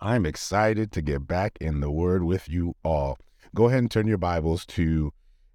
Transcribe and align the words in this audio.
I'm 0.00 0.26
excited 0.26 0.92
to 0.92 1.00
get 1.00 1.26
back 1.26 1.56
in 1.58 1.80
the 1.80 1.90
Word 1.90 2.22
with 2.22 2.50
you 2.50 2.74
all. 2.84 3.18
Go 3.54 3.68
ahead 3.68 3.78
and 3.78 3.90
turn 3.90 4.06
your 4.06 4.18
Bibles 4.18 4.66
to 4.66 5.12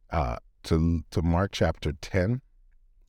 uh, 0.10 0.38
to 0.64 1.04
to 1.12 1.21
Mark 1.21 1.52
chapter 1.52 1.94
ten. 1.94 2.42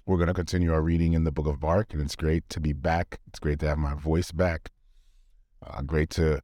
We're 0.05 0.19
going 0.19 0.29
to 0.29 0.35
continue 0.35 0.75
our 0.75 0.83
reading 0.83 1.15
in 1.15 1.25
the 1.25 1.33
book 1.33 1.47
of 1.47 1.63
Mark, 1.63 1.95
and 1.95 2.03
it's 2.03 2.17
great 2.17 2.49
to 2.51 2.61
be 2.61 2.75
back. 2.75 3.19
It's 3.29 3.39
great 3.39 3.61
to 3.61 3.69
have 3.69 3.79
my 3.79 3.95
voice 3.95 4.31
back. 4.31 4.71
Uh, 5.67 5.81
great 5.81 6.11
to 6.11 6.43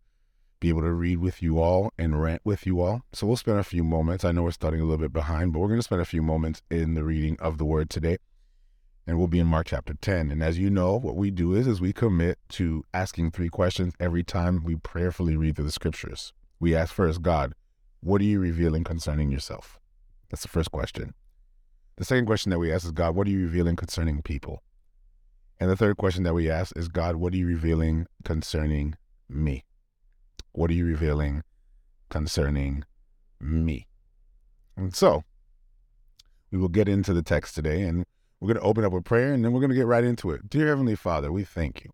be 0.59 0.71
able 0.71 0.83
to 0.83 0.93
read 0.93 1.19
with 1.19 1.43
you 1.43 1.61
all 1.61 1.93
and 1.99 2.21
rant 2.21 2.41
with 2.45 2.67
you 2.67 2.81
all. 2.81 3.03
So 3.13 3.27
we'll 3.27 3.37
spend 3.37 3.59
a 3.59 3.65
few 3.65 3.85
moments. 3.85 4.25
I 4.25 4.33
know 4.33 4.45
we're 4.45 4.53
starting 4.53 4.81
a 4.81 4.85
little 4.85 4.99
bit 4.99 5.13
behind, 5.13 5.53
but 5.53 5.59
we're 5.59 5.69
going 5.69 5.81
to 5.81 5.85
spend 5.85 6.01
a 6.01 6.07
few 6.07 6.23
moments 6.23 6.63
in 6.71 6.95
the 6.95 7.05
reading 7.05 7.37
of 7.41 7.59
the 7.59 7.65
Word 7.67 7.91
today 7.91 8.17
and 9.09 9.17
we'll 9.17 9.27
be 9.27 9.39
in 9.39 9.47
Mark 9.47 9.69
chapter 9.69 9.95
10. 9.95 10.31
And 10.31 10.43
as 10.43 10.59
you 10.59 10.69
know, 10.69 10.99
what 10.99 11.17
we 11.17 11.31
do 11.31 11.55
is, 11.55 11.67
is 11.67 11.81
we 11.81 11.95
commit 11.95 12.39
to 12.51 12.85
asking 12.93 13.31
three 13.31 13.49
questions 13.49 13.95
every 13.99 14.23
time 14.23 14.63
we 14.63 14.77
prayerfully 14.77 15.35
read 15.35 15.57
through 15.57 15.65
the 15.65 15.73
scriptures. 15.73 16.35
We 16.61 16.77
ask 16.77 16.93
first, 16.93 17.23
God, 17.23 17.55
what 18.01 18.21
are 18.21 18.25
you 18.25 18.39
revealing 18.39 18.85
concerning 18.85 19.33
yourself? 19.33 19.81
That's 20.29 20.43
the 20.43 20.49
first 20.49 20.71
question. 20.71 21.15
The 21.97 22.05
second 22.05 22.27
question 22.27 22.51
that 22.51 22.59
we 22.59 22.71
ask 22.71 22.85
is, 22.85 22.91
God, 22.93 23.17
what 23.17 23.27
are 23.27 23.31
you 23.31 23.41
revealing 23.41 23.77
concerning 23.77 24.21
people? 24.21 24.63
And 25.59 25.71
the 25.71 25.77
third 25.77 25.97
question 25.97 26.25
that 26.25 26.35
we 26.35 26.51
ask 26.51 26.77
is, 26.77 26.89
God, 26.89 27.17
what 27.17 27.33
are 27.33 27.39
you 27.39 27.47
revealing 27.47 28.07
concerning 28.25 28.95
me? 29.27 29.65
What 30.53 30.71
are 30.71 30.75
you 30.75 30.85
revealing 30.85 31.45
concerning 32.11 32.85
me? 33.41 33.87
And 34.77 34.95
so 34.95 35.25
we 36.51 36.59
will 36.59 36.69
get 36.69 36.91
into 36.91 37.15
the 37.15 37.23
text 37.23 37.55
today 37.55 37.83
and 37.85 38.05
we're 38.41 38.49
going 38.49 38.61
to 38.61 38.67
open 38.67 38.85
up 38.85 38.93
with 38.93 39.05
prayer 39.05 39.33
and 39.33 39.45
then 39.45 39.53
we're 39.53 39.61
going 39.61 39.71
to 39.71 39.77
get 39.77 39.87
right 39.87 40.05
into 40.05 40.31
it. 40.31 40.49
Dear 40.49 40.69
Heavenly 40.69 40.95
Father, 40.95 41.33
we 41.33 41.45
thank 41.45 41.85
you 41.85 41.91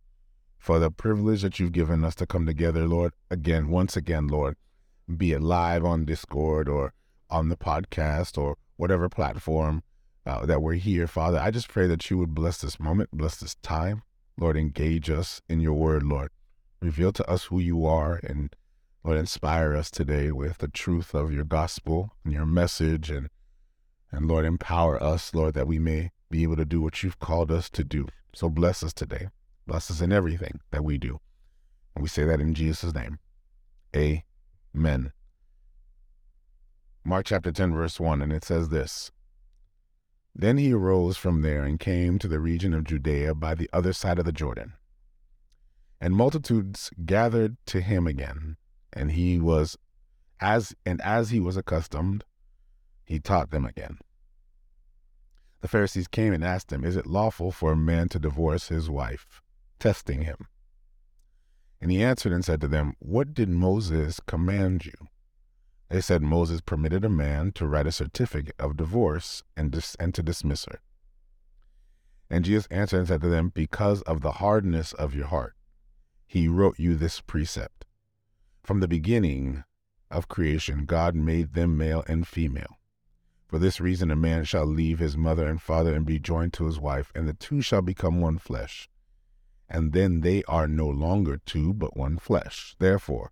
for 0.58 0.78
the 0.78 0.90
privilege 0.90 1.42
that 1.42 1.58
you've 1.58 1.72
given 1.72 2.04
us 2.04 2.14
to 2.16 2.26
come 2.26 2.46
together, 2.46 2.86
Lord. 2.86 3.12
Again, 3.30 3.68
once 3.68 3.96
again, 3.96 4.28
Lord, 4.28 4.56
be 5.16 5.32
it 5.32 5.42
live 5.42 5.84
on 5.84 6.04
Discord 6.04 6.68
or 6.68 6.92
on 7.30 7.48
the 7.48 7.56
podcast 7.56 8.36
or 8.36 8.56
whatever 8.76 9.08
platform 9.08 9.82
uh, 10.26 10.44
that 10.46 10.62
we're 10.62 10.74
here, 10.74 11.06
Father. 11.06 11.38
I 11.38 11.50
just 11.50 11.68
pray 11.68 11.86
that 11.86 12.10
you 12.10 12.18
would 12.18 12.34
bless 12.34 12.58
this 12.58 12.78
moment, 12.78 13.10
bless 13.12 13.36
this 13.36 13.54
time. 13.56 14.02
Lord, 14.38 14.56
engage 14.56 15.10
us 15.10 15.40
in 15.48 15.60
your 15.60 15.74
word, 15.74 16.02
Lord. 16.02 16.30
Reveal 16.80 17.12
to 17.12 17.30
us 17.30 17.44
who 17.44 17.58
you 17.58 17.86
are 17.86 18.20
and 18.22 18.54
Lord, 19.02 19.18
inspire 19.18 19.76
us 19.76 19.90
today 19.90 20.32
with 20.32 20.58
the 20.58 20.68
truth 20.68 21.14
of 21.14 21.30
your 21.30 21.44
gospel 21.44 22.12
and 22.24 22.32
your 22.32 22.46
message 22.46 23.10
and 23.10 23.28
and 24.10 24.28
Lord, 24.28 24.44
empower 24.44 25.02
us, 25.02 25.34
Lord, 25.34 25.54
that 25.54 25.66
we 25.66 25.78
may 25.78 26.10
be 26.30 26.42
able 26.42 26.56
to 26.56 26.64
do 26.64 26.80
what 26.80 27.02
you've 27.02 27.18
called 27.18 27.50
us 27.50 27.70
to 27.70 27.84
do. 27.84 28.06
So 28.34 28.48
bless 28.48 28.82
us 28.82 28.92
today. 28.92 29.28
Bless 29.66 29.90
us 29.90 30.00
in 30.00 30.12
everything 30.12 30.60
that 30.70 30.84
we 30.84 30.98
do. 30.98 31.20
And 31.94 32.02
we 32.02 32.08
say 32.08 32.24
that 32.24 32.40
in 32.40 32.54
Jesus' 32.54 32.94
name. 32.94 33.18
Amen. 33.94 35.12
Mark 37.04 37.26
chapter 37.26 37.52
10, 37.52 37.74
verse 37.74 38.00
1, 38.00 38.22
and 38.22 38.32
it 38.32 38.44
says 38.44 38.70
this 38.70 39.10
Then 40.34 40.56
he 40.56 40.72
arose 40.72 41.16
from 41.16 41.42
there 41.42 41.62
and 41.62 41.78
came 41.78 42.18
to 42.18 42.28
the 42.28 42.40
region 42.40 42.74
of 42.74 42.84
Judea 42.84 43.34
by 43.34 43.54
the 43.54 43.70
other 43.72 43.92
side 43.92 44.18
of 44.18 44.24
the 44.24 44.32
Jordan. 44.32 44.72
And 46.00 46.16
multitudes 46.16 46.90
gathered 47.04 47.56
to 47.66 47.80
him 47.80 48.06
again, 48.06 48.56
and 48.92 49.12
he 49.12 49.38
was 49.38 49.78
as 50.40 50.74
and 50.84 51.00
as 51.02 51.30
he 51.30 51.40
was 51.40 51.56
accustomed, 51.56 52.24
he 53.04 53.20
taught 53.20 53.50
them 53.50 53.64
again. 53.64 53.98
The 55.64 55.68
Pharisees 55.68 56.08
came 56.08 56.34
and 56.34 56.44
asked 56.44 56.70
him, 56.70 56.84
Is 56.84 56.94
it 56.94 57.06
lawful 57.06 57.50
for 57.50 57.72
a 57.72 57.76
man 57.76 58.10
to 58.10 58.18
divorce 58.18 58.68
his 58.68 58.90
wife? 58.90 59.40
Testing 59.78 60.24
him. 60.24 60.46
And 61.80 61.90
he 61.90 62.02
answered 62.02 62.34
and 62.34 62.44
said 62.44 62.60
to 62.60 62.68
them, 62.68 62.96
What 62.98 63.32
did 63.32 63.48
Moses 63.48 64.20
command 64.26 64.84
you? 64.84 64.92
They 65.88 66.02
said 66.02 66.20
Moses 66.20 66.60
permitted 66.60 67.02
a 67.02 67.08
man 67.08 67.50
to 67.52 67.66
write 67.66 67.86
a 67.86 67.92
certificate 67.92 68.54
of 68.58 68.76
divorce 68.76 69.42
and, 69.56 69.70
dis- 69.70 69.94
and 69.94 70.14
to 70.14 70.22
dismiss 70.22 70.66
her. 70.66 70.80
And 72.28 72.44
Jesus 72.44 72.68
answered 72.70 72.98
and 72.98 73.08
said 73.08 73.22
to 73.22 73.30
them, 73.30 73.48
Because 73.48 74.02
of 74.02 74.20
the 74.20 74.32
hardness 74.32 74.92
of 74.92 75.14
your 75.14 75.28
heart, 75.28 75.54
he 76.26 76.46
wrote 76.46 76.78
you 76.78 76.94
this 76.94 77.22
precept. 77.22 77.86
From 78.62 78.80
the 78.80 78.86
beginning 78.86 79.64
of 80.10 80.28
creation, 80.28 80.84
God 80.84 81.14
made 81.14 81.54
them 81.54 81.78
male 81.78 82.04
and 82.06 82.28
female. 82.28 82.76
For 83.54 83.60
this 83.60 83.80
reason, 83.80 84.10
a 84.10 84.16
man 84.16 84.42
shall 84.42 84.66
leave 84.66 84.98
his 84.98 85.16
mother 85.16 85.46
and 85.46 85.62
father 85.62 85.94
and 85.94 86.04
be 86.04 86.18
joined 86.18 86.52
to 86.54 86.66
his 86.66 86.80
wife, 86.80 87.12
and 87.14 87.28
the 87.28 87.34
two 87.34 87.60
shall 87.60 87.82
become 87.82 88.20
one 88.20 88.36
flesh. 88.36 88.88
And 89.68 89.92
then 89.92 90.22
they 90.22 90.42
are 90.48 90.66
no 90.66 90.88
longer 90.88 91.36
two, 91.36 91.72
but 91.72 91.96
one 91.96 92.18
flesh. 92.18 92.74
Therefore, 92.80 93.30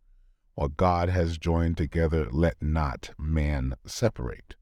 what 0.55 0.77
God 0.77 1.09
has 1.09 1.39
joined 1.39 1.77
together, 1.77 2.29
let 2.31 2.63
not 2.63 3.11
man 3.19 3.75
separate. 3.85 4.55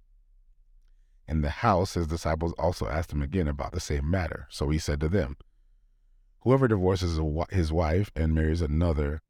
In 1.28 1.42
the 1.42 1.50
house, 1.50 1.92
his 1.92 2.06
disciples 2.06 2.54
also 2.58 2.86
asked 2.86 3.12
him 3.12 3.20
again 3.20 3.46
about 3.46 3.72
the 3.72 3.80
same 3.80 4.10
matter. 4.10 4.46
So 4.48 4.70
he 4.70 4.78
said 4.78 4.98
to 5.00 5.10
them, 5.10 5.36
Whoever 6.38 6.68
divorces 6.68 7.20
his 7.50 7.70
wife 7.70 8.10
and 8.16 8.34
marries 8.34 8.62
another 8.62 9.20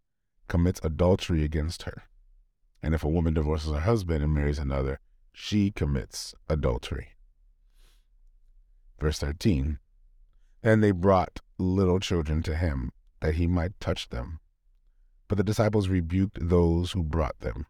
commits 0.46 0.80
adultery 0.84 1.42
against 1.42 1.82
her. 1.82 2.04
And 2.84 2.94
if 2.94 3.02
a 3.02 3.08
woman 3.08 3.34
divorces 3.34 3.72
her 3.72 3.80
husband 3.80 4.22
and 4.22 4.32
marries 4.32 4.60
another, 4.60 5.00
she 5.32 5.70
commits 5.70 6.34
adultery. 6.48 7.10
Verse 8.98 9.18
13 9.18 9.78
Then 10.62 10.80
they 10.80 10.90
brought 10.90 11.40
little 11.58 12.00
children 12.00 12.42
to 12.42 12.54
him, 12.54 12.90
that 13.20 13.34
he 13.34 13.46
might 13.46 13.78
touch 13.80 14.08
them. 14.08 14.40
But 15.28 15.38
the 15.38 15.44
disciples 15.44 15.88
rebuked 15.88 16.38
those 16.48 16.92
who 16.92 17.02
brought 17.02 17.38
them. 17.40 17.66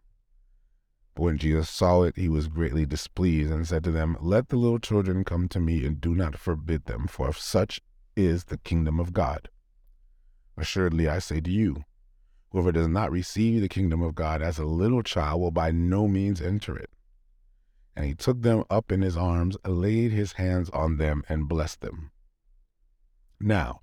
But 1.15 1.23
when 1.23 1.37
Jesus 1.37 1.69
saw 1.69 2.03
it, 2.03 2.17
he 2.17 2.29
was 2.29 2.47
greatly 2.47 2.85
displeased, 2.85 3.51
and 3.51 3.67
said 3.67 3.83
to 3.83 3.91
them, 3.91 4.17
Let 4.19 4.49
the 4.49 4.55
little 4.55 4.79
children 4.79 5.23
come 5.23 5.47
to 5.49 5.59
me, 5.59 5.85
and 5.85 6.01
do 6.01 6.15
not 6.15 6.37
forbid 6.37 6.85
them, 6.85 7.07
for 7.07 7.27
of 7.27 7.37
such 7.37 7.81
is 8.15 8.45
the 8.45 8.57
kingdom 8.57 8.99
of 8.99 9.13
God. 9.13 9.49
Assuredly, 10.57 11.07
I 11.07 11.19
say 11.19 11.41
to 11.41 11.51
you, 11.51 11.83
whoever 12.49 12.71
does 12.71 12.87
not 12.87 13.11
receive 13.11 13.61
the 13.61 13.69
kingdom 13.69 14.01
of 14.01 14.15
God 14.15 14.41
as 14.41 14.57
a 14.57 14.65
little 14.65 15.03
child 15.03 15.41
will 15.41 15.51
by 15.51 15.71
no 15.71 16.07
means 16.07 16.41
enter 16.41 16.77
it. 16.77 16.89
And 17.95 18.05
he 18.05 18.15
took 18.15 18.41
them 18.41 18.63
up 18.69 18.91
in 18.91 19.01
his 19.01 19.17
arms, 19.17 19.57
laid 19.65 20.11
his 20.11 20.33
hands 20.33 20.69
on 20.69 20.97
them, 20.97 21.23
and 21.27 21.47
blessed 21.47 21.81
them. 21.81 22.11
Now, 23.39 23.81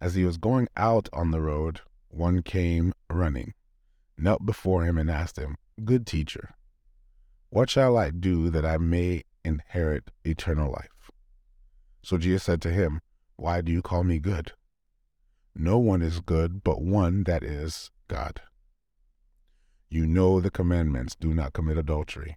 as 0.00 0.14
he 0.14 0.24
was 0.24 0.38
going 0.38 0.68
out 0.76 1.08
on 1.12 1.30
the 1.30 1.40
road, 1.40 1.80
one 2.08 2.42
came 2.42 2.94
running, 3.10 3.54
knelt 4.16 4.46
before 4.46 4.84
him, 4.84 4.96
and 4.98 5.10
asked 5.10 5.38
him, 5.38 5.56
Good 5.84 6.06
teacher, 6.06 6.54
what 7.50 7.68
shall 7.68 7.96
I 7.96 8.10
do 8.10 8.50
that 8.50 8.64
I 8.64 8.78
may 8.78 9.24
inherit 9.44 10.10
eternal 10.24 10.70
life? 10.70 11.10
So 12.02 12.18
Jesus 12.18 12.44
said 12.44 12.62
to 12.62 12.70
him, 12.70 13.00
Why 13.36 13.60
do 13.60 13.72
you 13.72 13.82
call 13.82 14.04
me 14.04 14.18
good? 14.18 14.52
No 15.54 15.78
one 15.78 16.02
is 16.02 16.20
good 16.20 16.64
but 16.64 16.82
one 16.82 17.24
that 17.24 17.42
is 17.42 17.90
God. 18.08 18.40
You 19.88 20.06
know 20.06 20.40
the 20.40 20.50
commandments 20.50 21.14
do 21.14 21.32
not 21.32 21.52
commit 21.52 21.78
adultery 21.78 22.36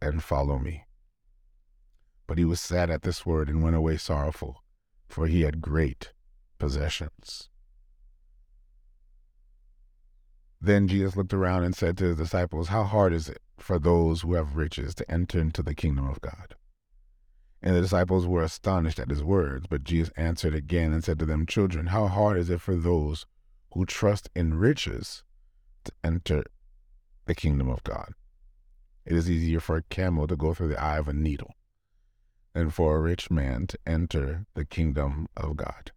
and 0.00 0.22
follow 0.22 0.58
me. 0.58 0.84
But 2.26 2.38
he 2.38 2.44
was 2.44 2.60
sad 2.60 2.90
at 2.90 3.02
this 3.02 3.24
word 3.24 3.48
and 3.48 3.62
went 3.62 3.76
away 3.76 3.96
sorrowful, 3.96 4.62
for 5.08 5.26
he 5.26 5.42
had 5.42 5.60
great 5.60 6.12
possessions. 6.58 7.48
Then 10.60 10.88
Jesus 10.88 11.16
looked 11.16 11.34
around 11.34 11.64
and 11.64 11.76
said 11.76 11.96
to 11.98 12.04
his 12.06 12.16
disciples, 12.16 12.68
How 12.68 12.84
hard 12.84 13.12
is 13.12 13.28
it 13.28 13.40
for 13.58 13.78
those 13.78 14.22
who 14.22 14.34
have 14.34 14.56
riches 14.56 14.94
to 14.96 15.10
enter 15.10 15.38
into 15.38 15.62
the 15.62 15.74
kingdom 15.74 16.08
of 16.08 16.20
God? 16.20 16.54
And 17.62 17.74
the 17.74 17.80
disciples 17.80 18.26
were 18.26 18.42
astonished 18.42 18.98
at 18.98 19.10
his 19.10 19.22
words. 19.22 19.66
But 19.68 19.84
Jesus 19.84 20.12
answered 20.16 20.54
again 20.54 20.92
and 20.92 21.04
said 21.04 21.18
to 21.20 21.26
them, 21.26 21.46
Children, 21.46 21.86
how 21.86 22.08
hard 22.08 22.38
is 22.38 22.50
it 22.50 22.60
for 22.60 22.74
those 22.74 23.26
who 23.72 23.86
trust 23.86 24.28
in 24.34 24.54
riches 24.54 25.22
to 25.84 25.92
enter 26.02 26.44
the 27.26 27.34
kingdom 27.34 27.68
of 27.68 27.84
God? 27.84 28.14
It 29.06 29.16
is 29.16 29.30
easier 29.30 29.60
for 29.60 29.76
a 29.76 29.82
camel 29.82 30.26
to 30.26 30.36
go 30.36 30.52
through 30.52 30.68
the 30.68 30.82
eye 30.82 30.98
of 30.98 31.06
a 31.06 31.12
needle 31.12 31.54
than 32.54 32.70
for 32.70 32.96
a 32.96 33.00
rich 33.00 33.30
man 33.30 33.66
to 33.68 33.78
enter 33.86 34.46
the 34.54 34.64
kingdom 34.64 35.28
of 35.36 35.56
God. 35.56 35.92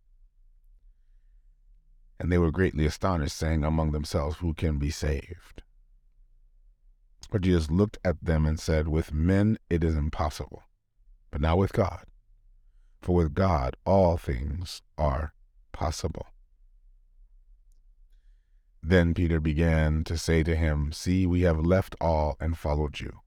And 2.19 2.31
they 2.31 2.37
were 2.37 2.51
greatly 2.51 2.85
astonished, 2.85 3.35
saying 3.35 3.63
among 3.63 3.91
themselves, 3.91 4.37
Who 4.37 4.53
can 4.53 4.77
be 4.77 4.91
saved? 4.91 5.63
But 7.31 7.41
Jesus 7.41 7.71
looked 7.71 7.97
at 8.03 8.23
them 8.23 8.45
and 8.45 8.59
said, 8.59 8.87
With 8.87 9.13
men 9.13 9.57
it 9.69 9.83
is 9.83 9.95
impossible, 9.95 10.63
but 11.31 11.41
not 11.41 11.57
with 11.57 11.73
God. 11.73 12.05
For 13.01 13.15
with 13.15 13.33
God 13.33 13.75
all 13.85 14.17
things 14.17 14.81
are 14.97 15.33
possible. 15.71 16.27
Then 18.81 19.13
Peter 19.13 19.39
began 19.39 20.03
to 20.05 20.17
say 20.17 20.43
to 20.43 20.55
him, 20.55 20.91
See, 20.91 21.25
we 21.25 21.41
have 21.41 21.59
left 21.59 21.95
all 21.99 22.37
and 22.39 22.57
followed 22.57 22.99
you. 22.99 23.19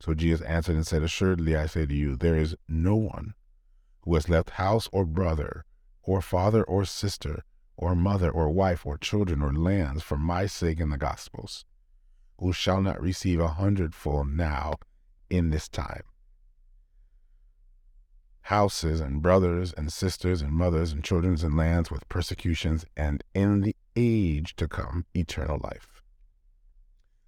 So 0.00 0.14
Jesus 0.14 0.40
answered 0.42 0.76
and 0.76 0.86
said, 0.86 1.02
Assuredly 1.02 1.56
I 1.56 1.66
say 1.66 1.84
to 1.86 1.94
you, 1.94 2.16
there 2.16 2.36
is 2.36 2.56
no 2.68 2.94
one 2.94 3.34
who 4.02 4.14
has 4.14 4.28
left 4.28 4.50
house 4.50 4.88
or 4.92 5.04
brother, 5.04 5.64
or 6.02 6.22
father 6.22 6.62
or 6.62 6.84
sister, 6.84 7.42
or 7.76 7.94
mother 7.94 8.30
or 8.30 8.48
wife, 8.48 8.86
or 8.86 8.96
children 8.96 9.42
or 9.42 9.52
lands 9.52 10.02
for 10.02 10.16
my 10.16 10.46
sake 10.46 10.80
in 10.80 10.90
the 10.90 10.96
Gospels, 10.96 11.64
who 12.38 12.52
shall 12.52 12.80
not 12.80 13.00
receive 13.02 13.40
a 13.40 13.48
hundredfold 13.48 14.28
now 14.28 14.74
in 15.28 15.50
this 15.50 15.68
time. 15.68 16.02
Houses 18.42 19.00
and 19.00 19.20
brothers 19.20 19.74
and 19.74 19.92
sisters 19.92 20.40
and 20.40 20.52
mothers 20.52 20.92
and 20.92 21.04
children 21.04 21.36
and 21.42 21.56
lands 21.56 21.90
with 21.90 22.08
persecutions, 22.08 22.86
and 22.96 23.22
in 23.34 23.60
the 23.60 23.76
age 23.98 24.54
to 24.56 24.68
come 24.68 25.04
eternal 25.12 25.58
life. 25.62 26.02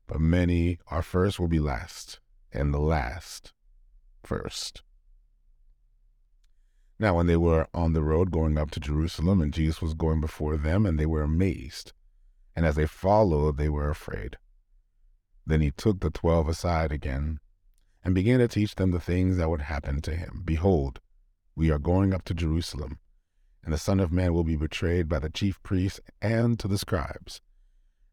But 0.07 0.21
many 0.21 0.79
are 0.87 1.03
first 1.03 1.41
will 1.41 1.49
be 1.49 1.59
last, 1.59 2.21
and 2.53 2.73
the 2.73 2.81
last 2.81 3.53
first. 4.23 4.83
Now, 6.99 7.17
when 7.17 7.27
they 7.27 7.37
were 7.37 7.67
on 7.73 7.93
the 7.93 8.03
road 8.03 8.31
going 8.31 8.59
up 8.59 8.71
to 8.73 8.81
Jerusalem, 8.81 9.41
and 9.41 9.53
Jesus 9.53 9.81
was 9.83 9.95
going 9.95 10.21
before 10.21 10.57
them, 10.57 10.85
and 10.87 10.99
they 10.99 11.07
were 11.07 11.23
amazed, 11.23 11.93
and 12.55 12.67
as 12.67 12.77
they 12.77 12.87
followed, 12.87 13.57
they 13.57 13.69
were 13.69 13.89
afraid. 13.89 14.37
Then 15.47 15.61
he 15.61 15.71
took 15.71 16.01
the 16.01 16.11
twelve 16.11 16.49
aside 16.49 16.93
again, 16.93 17.41
and 18.05 18.15
began 18.15 18.39
to 18.39 18.49
teach 18.49 18.75
them 18.75 18.91
the 18.91 19.01
things 19.01 19.39
that 19.39 19.49
would 19.49 19.63
happen 19.63 20.01
to 20.03 20.15
him. 20.15 20.43
Behold, 20.45 21.01
we 21.57 21.71
are 21.71 21.79
going 21.79 22.15
up 22.15 22.25
to 22.25 22.35
Jerusalem, 22.35 22.99
and 23.65 23.73
the 23.73 23.79
Son 23.79 24.01
of 24.01 24.13
Man 24.13 24.33
will 24.33 24.45
be 24.45 24.57
betrayed 24.57 25.09
by 25.09 25.19
the 25.19 25.31
chief 25.31 25.63
priests 25.63 26.01
and 26.21 26.59
to 26.59 26.69
the 26.69 26.79
scribes, 26.79 27.41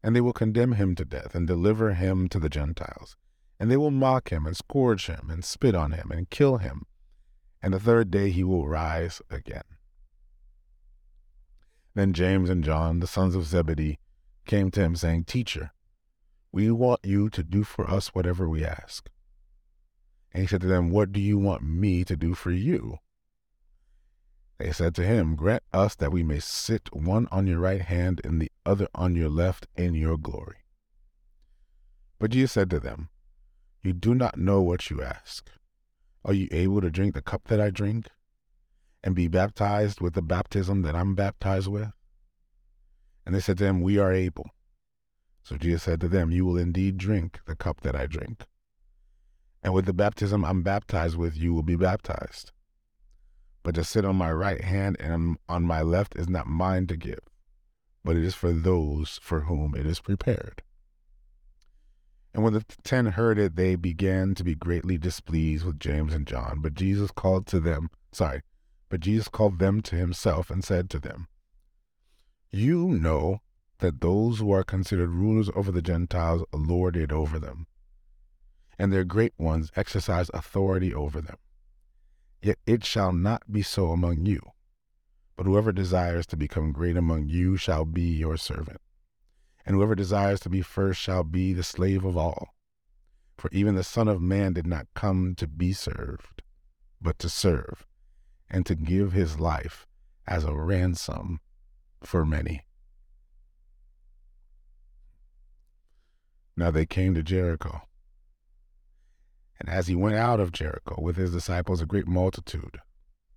and 0.02 0.14
they 0.14 0.20
will 0.20 0.32
condemn 0.32 0.72
him 0.72 0.94
to 0.94 1.04
death, 1.04 1.34
and 1.34 1.46
deliver 1.46 1.94
him 1.94 2.28
to 2.28 2.38
the 2.38 2.48
Gentiles 2.48 3.16
and 3.58 3.70
they 3.70 3.76
will 3.76 3.90
mock 3.90 4.30
him 4.30 4.46
and 4.46 4.56
scourge 4.56 5.06
him 5.06 5.28
and 5.30 5.44
spit 5.44 5.74
on 5.74 5.92
him 5.92 6.10
and 6.10 6.30
kill 6.30 6.58
him. 6.58 6.86
And 7.60 7.74
the 7.74 7.80
third 7.80 8.10
day 8.10 8.30
he 8.30 8.44
will 8.44 8.68
rise 8.68 9.20
again. 9.30 9.64
Then 11.94 12.12
James 12.12 12.48
and 12.48 12.62
John, 12.62 13.00
the 13.00 13.08
sons 13.08 13.34
of 13.34 13.44
Zebedee, 13.44 13.98
came 14.46 14.70
to 14.70 14.80
him, 14.80 14.94
saying, 14.94 15.24
Teacher, 15.24 15.72
we 16.52 16.70
want 16.70 17.00
you 17.02 17.28
to 17.30 17.42
do 17.42 17.64
for 17.64 17.90
us 17.90 18.08
whatever 18.08 18.48
we 18.48 18.64
ask. 18.64 19.10
And 20.32 20.42
he 20.42 20.46
said 20.46 20.60
to 20.60 20.68
them, 20.68 20.90
What 20.90 21.10
do 21.10 21.20
you 21.20 21.36
want 21.36 21.62
me 21.62 22.04
to 22.04 22.16
do 22.16 22.34
for 22.34 22.52
you? 22.52 22.98
They 24.58 24.72
said 24.72 24.94
to 24.96 25.04
him, 25.04 25.36
Grant 25.36 25.62
us 25.72 25.94
that 25.96 26.12
we 26.12 26.22
may 26.22 26.40
sit 26.40 26.88
one 26.92 27.28
on 27.30 27.46
your 27.46 27.60
right 27.60 27.82
hand 27.82 28.20
and 28.24 28.40
the 28.40 28.50
other 28.66 28.88
on 28.94 29.14
your 29.14 29.28
left 29.28 29.66
in 29.76 29.94
your 29.94 30.18
glory. 30.18 30.64
But 32.18 32.30
Jesus 32.30 32.52
said 32.52 32.70
to 32.70 32.80
them, 32.80 33.10
you 33.82 33.92
do 33.92 34.14
not 34.14 34.36
know 34.36 34.60
what 34.60 34.90
you 34.90 35.02
ask. 35.02 35.50
Are 36.24 36.32
you 36.32 36.48
able 36.50 36.80
to 36.80 36.90
drink 36.90 37.14
the 37.14 37.22
cup 37.22 37.44
that 37.44 37.60
I 37.60 37.70
drink 37.70 38.08
and 39.04 39.14
be 39.14 39.28
baptized 39.28 40.00
with 40.00 40.14
the 40.14 40.22
baptism 40.22 40.82
that 40.82 40.96
I'm 40.96 41.14
baptized 41.14 41.68
with? 41.68 41.92
And 43.24 43.34
they 43.34 43.40
said 43.40 43.58
to 43.58 43.66
him, 43.66 43.80
We 43.80 43.98
are 43.98 44.12
able. 44.12 44.50
So 45.44 45.56
Jesus 45.56 45.84
said 45.84 46.00
to 46.00 46.08
them, 46.08 46.30
You 46.30 46.44
will 46.44 46.58
indeed 46.58 46.98
drink 46.98 47.40
the 47.46 47.54
cup 47.54 47.82
that 47.82 47.94
I 47.94 48.06
drink. 48.06 48.44
And 49.62 49.72
with 49.72 49.86
the 49.86 49.92
baptism 49.92 50.44
I'm 50.44 50.62
baptized 50.62 51.16
with, 51.16 51.36
you 51.36 51.54
will 51.54 51.62
be 51.62 51.76
baptized. 51.76 52.52
But 53.68 53.74
to 53.74 53.84
sit 53.84 54.06
on 54.06 54.16
my 54.16 54.32
right 54.32 54.64
hand 54.64 54.96
and 54.98 55.36
on 55.46 55.64
my 55.64 55.82
left 55.82 56.16
is 56.16 56.26
not 56.26 56.46
mine 56.46 56.86
to 56.86 56.96
give, 56.96 57.20
but 58.02 58.16
it 58.16 58.24
is 58.24 58.34
for 58.34 58.50
those 58.50 59.20
for 59.20 59.40
whom 59.40 59.74
it 59.74 59.84
is 59.84 60.00
prepared. 60.00 60.62
And 62.32 62.42
when 62.42 62.54
the 62.54 62.64
ten 62.82 63.04
heard 63.04 63.38
it, 63.38 63.56
they 63.56 63.76
began 63.76 64.34
to 64.36 64.42
be 64.42 64.54
greatly 64.54 64.96
displeased 64.96 65.66
with 65.66 65.78
James 65.78 66.14
and 66.14 66.26
John. 66.26 66.60
But 66.62 66.72
Jesus 66.72 67.10
called 67.10 67.46
to 67.48 67.60
them, 67.60 67.90
sorry, 68.10 68.40
but 68.88 69.00
Jesus 69.00 69.28
called 69.28 69.58
them 69.58 69.82
to 69.82 69.96
himself 69.96 70.48
and 70.48 70.64
said 70.64 70.88
to 70.88 70.98
them, 70.98 71.28
You 72.50 72.88
know 72.88 73.42
that 73.80 74.00
those 74.00 74.38
who 74.38 74.50
are 74.50 74.64
considered 74.64 75.10
rulers 75.10 75.50
over 75.54 75.70
the 75.70 75.82
Gentiles 75.82 76.42
lord 76.54 76.96
it 76.96 77.12
over 77.12 77.38
them, 77.38 77.66
and 78.78 78.90
their 78.90 79.04
great 79.04 79.34
ones 79.36 79.70
exercise 79.76 80.30
authority 80.32 80.94
over 80.94 81.20
them. 81.20 81.36
Yet 82.42 82.58
it 82.66 82.84
shall 82.84 83.12
not 83.12 83.50
be 83.50 83.62
so 83.62 83.90
among 83.90 84.26
you. 84.26 84.40
But 85.36 85.46
whoever 85.46 85.72
desires 85.72 86.26
to 86.26 86.36
become 86.36 86.72
great 86.72 86.96
among 86.96 87.28
you 87.28 87.56
shall 87.56 87.84
be 87.84 88.02
your 88.02 88.36
servant 88.36 88.80
and 89.68 89.76
whoever 89.76 89.94
desires 89.94 90.40
to 90.40 90.48
be 90.48 90.62
first 90.62 90.98
shall 90.98 91.22
be 91.22 91.52
the 91.52 91.62
slave 91.62 92.02
of 92.02 92.16
all. 92.16 92.54
For 93.36 93.50
even 93.52 93.74
the 93.74 93.84
Son 93.84 94.08
of 94.08 94.18
Man 94.18 94.54
did 94.54 94.66
not 94.66 94.86
come 94.94 95.34
to 95.36 95.46
be 95.46 95.74
served, 95.74 96.40
but 97.02 97.18
to 97.18 97.28
serve, 97.28 97.86
and 98.48 98.64
to 98.64 98.74
give 98.74 99.12
his 99.12 99.38
life 99.38 99.86
as 100.26 100.42
a 100.42 100.54
ransom 100.54 101.40
for 102.02 102.24
many. 102.24 102.64
Now 106.56 106.70
they 106.70 106.86
came 106.86 107.12
to 107.12 107.22
Jericho. 107.22 107.82
And 109.60 109.68
as 109.68 109.88
he 109.88 109.94
went 109.94 110.16
out 110.16 110.40
of 110.40 110.52
Jericho 110.52 111.00
with 111.00 111.16
his 111.16 111.32
disciples, 111.32 111.80
a 111.80 111.86
great 111.86 112.06
multitude, 112.06 112.78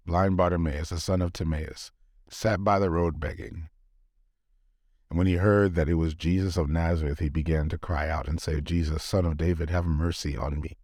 blind 0.06 0.38
Bartimaeus, 0.38 0.90
the 0.90 1.00
son 1.00 1.22
of 1.22 1.34
Timaeus, 1.34 1.92
sat 2.30 2.64
by 2.64 2.80
the 2.80 2.90
road 2.90 3.20
begging. 3.20 3.70
And 5.10 5.18
when 5.18 5.28
he 5.28 5.36
heard 5.36 5.76
that 5.76 5.90
it 5.90 5.96
was 5.96 6.14
Jesus 6.14 6.56
of 6.58 6.70
Nazareth, 6.70 7.20
he 7.20 7.30
began 7.30 7.68
to 7.70 7.78
cry 7.78 8.08
out 8.08 8.28
and 8.28 8.40
say, 8.40 8.62
Jesus, 8.62 9.04
son 9.04 9.26
of 9.26 9.38
David, 9.38 9.70
have 9.70 9.86
mercy 9.86 10.38
on 10.38 10.62
me. 10.62 10.78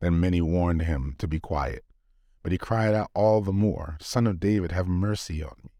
Then 0.00 0.18
many 0.18 0.40
warned 0.40 0.82
him 0.82 1.14
to 1.18 1.28
be 1.28 1.38
quiet, 1.38 1.84
but 2.42 2.50
he 2.50 2.58
cried 2.58 2.94
out 2.94 3.10
all 3.14 3.40
the 3.40 3.52
more, 3.52 3.98
Son 4.00 4.26
of 4.26 4.40
David, 4.40 4.72
have 4.72 4.88
mercy 4.88 5.42
on 5.42 5.54
me. 5.62 5.70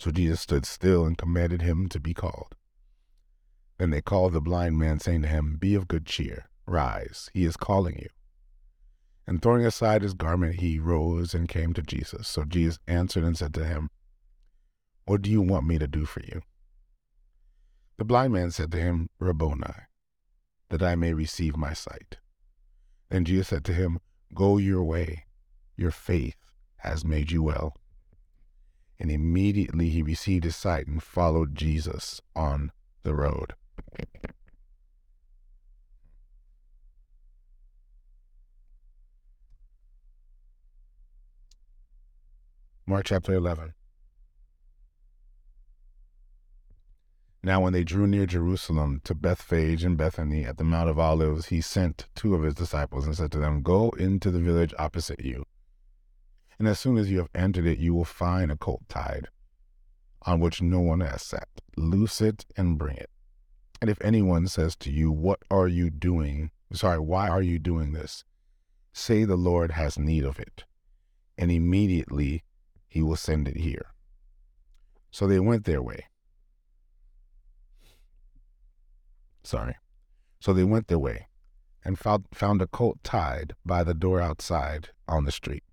So 0.00 0.10
Jesus 0.10 0.40
stood 0.40 0.66
still 0.66 1.04
and 1.04 1.16
commanded 1.16 1.62
him 1.62 1.88
to 1.90 2.00
be 2.00 2.14
called. 2.14 2.56
Then 3.78 3.90
they 3.90 4.00
called 4.00 4.32
the 4.32 4.40
blind 4.40 4.78
man, 4.78 4.98
saying 4.98 5.22
to 5.22 5.28
him, 5.28 5.56
Be 5.58 5.74
of 5.74 5.86
good 5.86 6.06
cheer, 6.06 6.48
rise, 6.66 7.30
he 7.34 7.44
is 7.44 7.56
calling 7.56 7.96
you. 7.96 8.08
And 9.26 9.40
throwing 9.40 9.64
aside 9.64 10.02
his 10.02 10.14
garment, 10.14 10.60
he 10.60 10.78
rose 10.78 11.34
and 11.34 11.48
came 11.48 11.72
to 11.74 11.82
Jesus. 11.82 12.28
So 12.28 12.44
Jesus 12.44 12.78
answered 12.86 13.24
and 13.24 13.36
said 13.38 13.54
to 13.54 13.64
him, 13.64 13.90
what 15.06 15.20
do 15.20 15.30
you 15.30 15.42
want 15.42 15.66
me 15.66 15.78
to 15.78 15.86
do 15.86 16.06
for 16.06 16.20
you? 16.20 16.40
The 17.98 18.04
blind 18.04 18.32
man 18.32 18.50
said 18.50 18.72
to 18.72 18.78
him, 18.78 19.10
Rabboni, 19.18 19.66
that 20.70 20.82
I 20.82 20.94
may 20.94 21.12
receive 21.12 21.56
my 21.56 21.74
sight. 21.74 22.16
Then 23.10 23.26
Jesus 23.26 23.48
said 23.48 23.64
to 23.66 23.74
him, 23.74 24.00
Go 24.32 24.56
your 24.56 24.82
way, 24.82 25.26
your 25.76 25.90
faith 25.90 26.36
has 26.78 27.04
made 27.04 27.30
you 27.30 27.42
well. 27.42 27.76
And 28.98 29.10
immediately 29.10 29.90
he 29.90 30.02
received 30.02 30.44
his 30.44 30.56
sight 30.56 30.86
and 30.86 31.02
followed 31.02 31.54
Jesus 31.54 32.22
on 32.34 32.72
the 33.02 33.14
road. 33.14 33.54
Mark 42.86 43.06
chapter 43.06 43.32
11. 43.32 43.72
Now, 47.42 47.62
when 47.62 47.72
they 47.72 47.82
drew 47.82 48.06
near 48.06 48.26
Jerusalem 48.26 49.00
to 49.04 49.14
Bethphage 49.14 49.84
and 49.84 49.96
Bethany 49.96 50.44
at 50.44 50.58
the 50.58 50.64
Mount 50.64 50.90
of 50.90 50.98
Olives, 50.98 51.46
he 51.46 51.62
sent 51.62 52.08
two 52.14 52.34
of 52.34 52.42
his 52.42 52.52
disciples 52.52 53.06
and 53.06 53.16
said 53.16 53.32
to 53.32 53.38
them, 53.38 53.62
Go 53.62 53.88
into 53.90 54.30
the 54.30 54.38
village 54.38 54.74
opposite 54.78 55.24
you. 55.24 55.46
And 56.58 56.68
as 56.68 56.78
soon 56.78 56.98
as 56.98 57.10
you 57.10 57.16
have 57.18 57.30
entered 57.34 57.64
it, 57.64 57.78
you 57.78 57.94
will 57.94 58.04
find 58.04 58.52
a 58.52 58.56
colt 58.56 58.82
tied, 58.90 59.28
on 60.26 60.40
which 60.40 60.60
no 60.60 60.80
one 60.80 61.00
has 61.00 61.22
sat. 61.22 61.48
Loose 61.78 62.20
it 62.20 62.44
and 62.54 62.76
bring 62.76 62.98
it. 62.98 63.10
And 63.80 63.88
if 63.88 64.00
anyone 64.02 64.46
says 64.46 64.76
to 64.76 64.90
you, 64.90 65.10
What 65.10 65.40
are 65.50 65.68
you 65.68 65.88
doing? 65.88 66.50
Sorry, 66.74 66.98
why 66.98 67.30
are 67.30 67.42
you 67.42 67.58
doing 67.58 67.92
this? 67.92 68.24
Say 68.92 69.24
the 69.24 69.36
Lord 69.36 69.70
has 69.70 69.98
need 69.98 70.24
of 70.24 70.38
it, 70.38 70.64
and 71.38 71.50
immediately 71.50 72.44
he 72.94 73.02
will 73.02 73.16
send 73.16 73.48
it 73.48 73.56
here. 73.56 73.86
So 75.10 75.26
they 75.26 75.40
went 75.40 75.64
their 75.64 75.82
way. 75.82 76.04
Sorry. 79.42 79.74
So 80.38 80.52
they 80.52 80.62
went 80.62 80.86
their 80.86 81.00
way 81.00 81.26
and 81.84 81.98
found, 81.98 82.26
found 82.32 82.62
a 82.62 82.68
colt 82.68 83.02
tied 83.02 83.56
by 83.66 83.82
the 83.82 83.94
door 83.94 84.20
outside 84.20 84.90
on 85.08 85.24
the 85.24 85.32
street, 85.32 85.64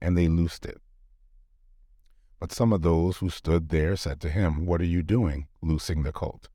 and 0.00 0.18
they 0.18 0.26
loosed 0.26 0.66
it. 0.66 0.80
But 2.40 2.50
some 2.50 2.72
of 2.72 2.82
those 2.82 3.18
who 3.18 3.30
stood 3.30 3.68
there 3.68 3.94
said 3.94 4.20
to 4.22 4.28
him, 4.28 4.66
What 4.66 4.80
are 4.80 4.92
you 4.96 5.04
doing, 5.04 5.46
loosing 5.62 6.02
the 6.02 6.10
colt? 6.10 6.48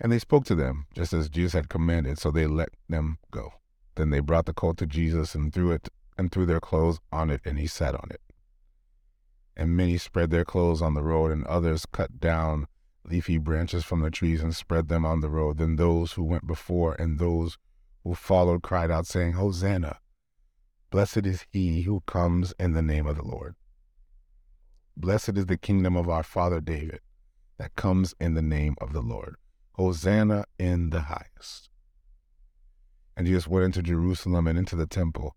And 0.00 0.12
they 0.12 0.20
spoke 0.20 0.44
to 0.44 0.54
them, 0.54 0.86
just 0.94 1.12
as 1.12 1.28
Jesus 1.28 1.54
had 1.54 1.68
commanded, 1.68 2.20
so 2.20 2.30
they 2.30 2.46
let 2.46 2.68
them 2.88 3.18
go. 3.32 3.54
Then 3.96 4.10
they 4.10 4.20
brought 4.20 4.46
the 4.46 4.54
colt 4.54 4.78
to 4.78 4.86
Jesus 4.86 5.34
and 5.34 5.52
threw 5.52 5.72
it 5.72 5.88
and 6.18 6.30
threw 6.30 6.46
their 6.46 6.60
clothes 6.60 7.00
on 7.12 7.30
it, 7.30 7.40
and 7.44 7.58
he 7.58 7.66
sat 7.66 7.94
on 7.94 8.08
it. 8.10 8.20
And 9.56 9.76
many 9.76 9.98
spread 9.98 10.30
their 10.30 10.44
clothes 10.44 10.82
on 10.82 10.94
the 10.94 11.02
road, 11.02 11.32
and 11.32 11.46
others 11.46 11.86
cut 11.86 12.20
down 12.20 12.66
leafy 13.04 13.38
branches 13.38 13.84
from 13.84 14.00
the 14.00 14.10
trees 14.10 14.42
and 14.42 14.54
spread 14.54 14.88
them 14.88 15.04
on 15.04 15.20
the 15.20 15.30
road. 15.30 15.58
Then 15.58 15.76
those 15.76 16.12
who 16.12 16.24
went 16.24 16.46
before 16.46 16.94
and 16.94 17.18
those 17.18 17.56
who 18.04 18.14
followed 18.14 18.62
cried 18.62 18.90
out, 18.90 19.06
saying, 19.06 19.32
Hosanna! 19.32 19.98
Blessed 20.90 21.26
is 21.26 21.46
he 21.50 21.82
who 21.82 22.02
comes 22.06 22.54
in 22.58 22.72
the 22.72 22.82
name 22.82 23.06
of 23.06 23.16
the 23.16 23.24
Lord. 23.24 23.54
Blessed 24.96 25.36
is 25.36 25.46
the 25.46 25.58
kingdom 25.58 25.96
of 25.96 26.08
our 26.08 26.22
father 26.22 26.60
David 26.60 27.00
that 27.58 27.74
comes 27.74 28.14
in 28.20 28.34
the 28.34 28.42
name 28.42 28.76
of 28.80 28.92
the 28.92 29.02
Lord. 29.02 29.36
Hosanna 29.72 30.44
in 30.58 30.90
the 30.90 31.02
highest. 31.02 31.68
And 33.16 33.26
Jesus 33.26 33.48
went 33.48 33.64
into 33.64 33.82
Jerusalem 33.82 34.46
and 34.46 34.58
into 34.58 34.76
the 34.76 34.86
temple. 34.86 35.36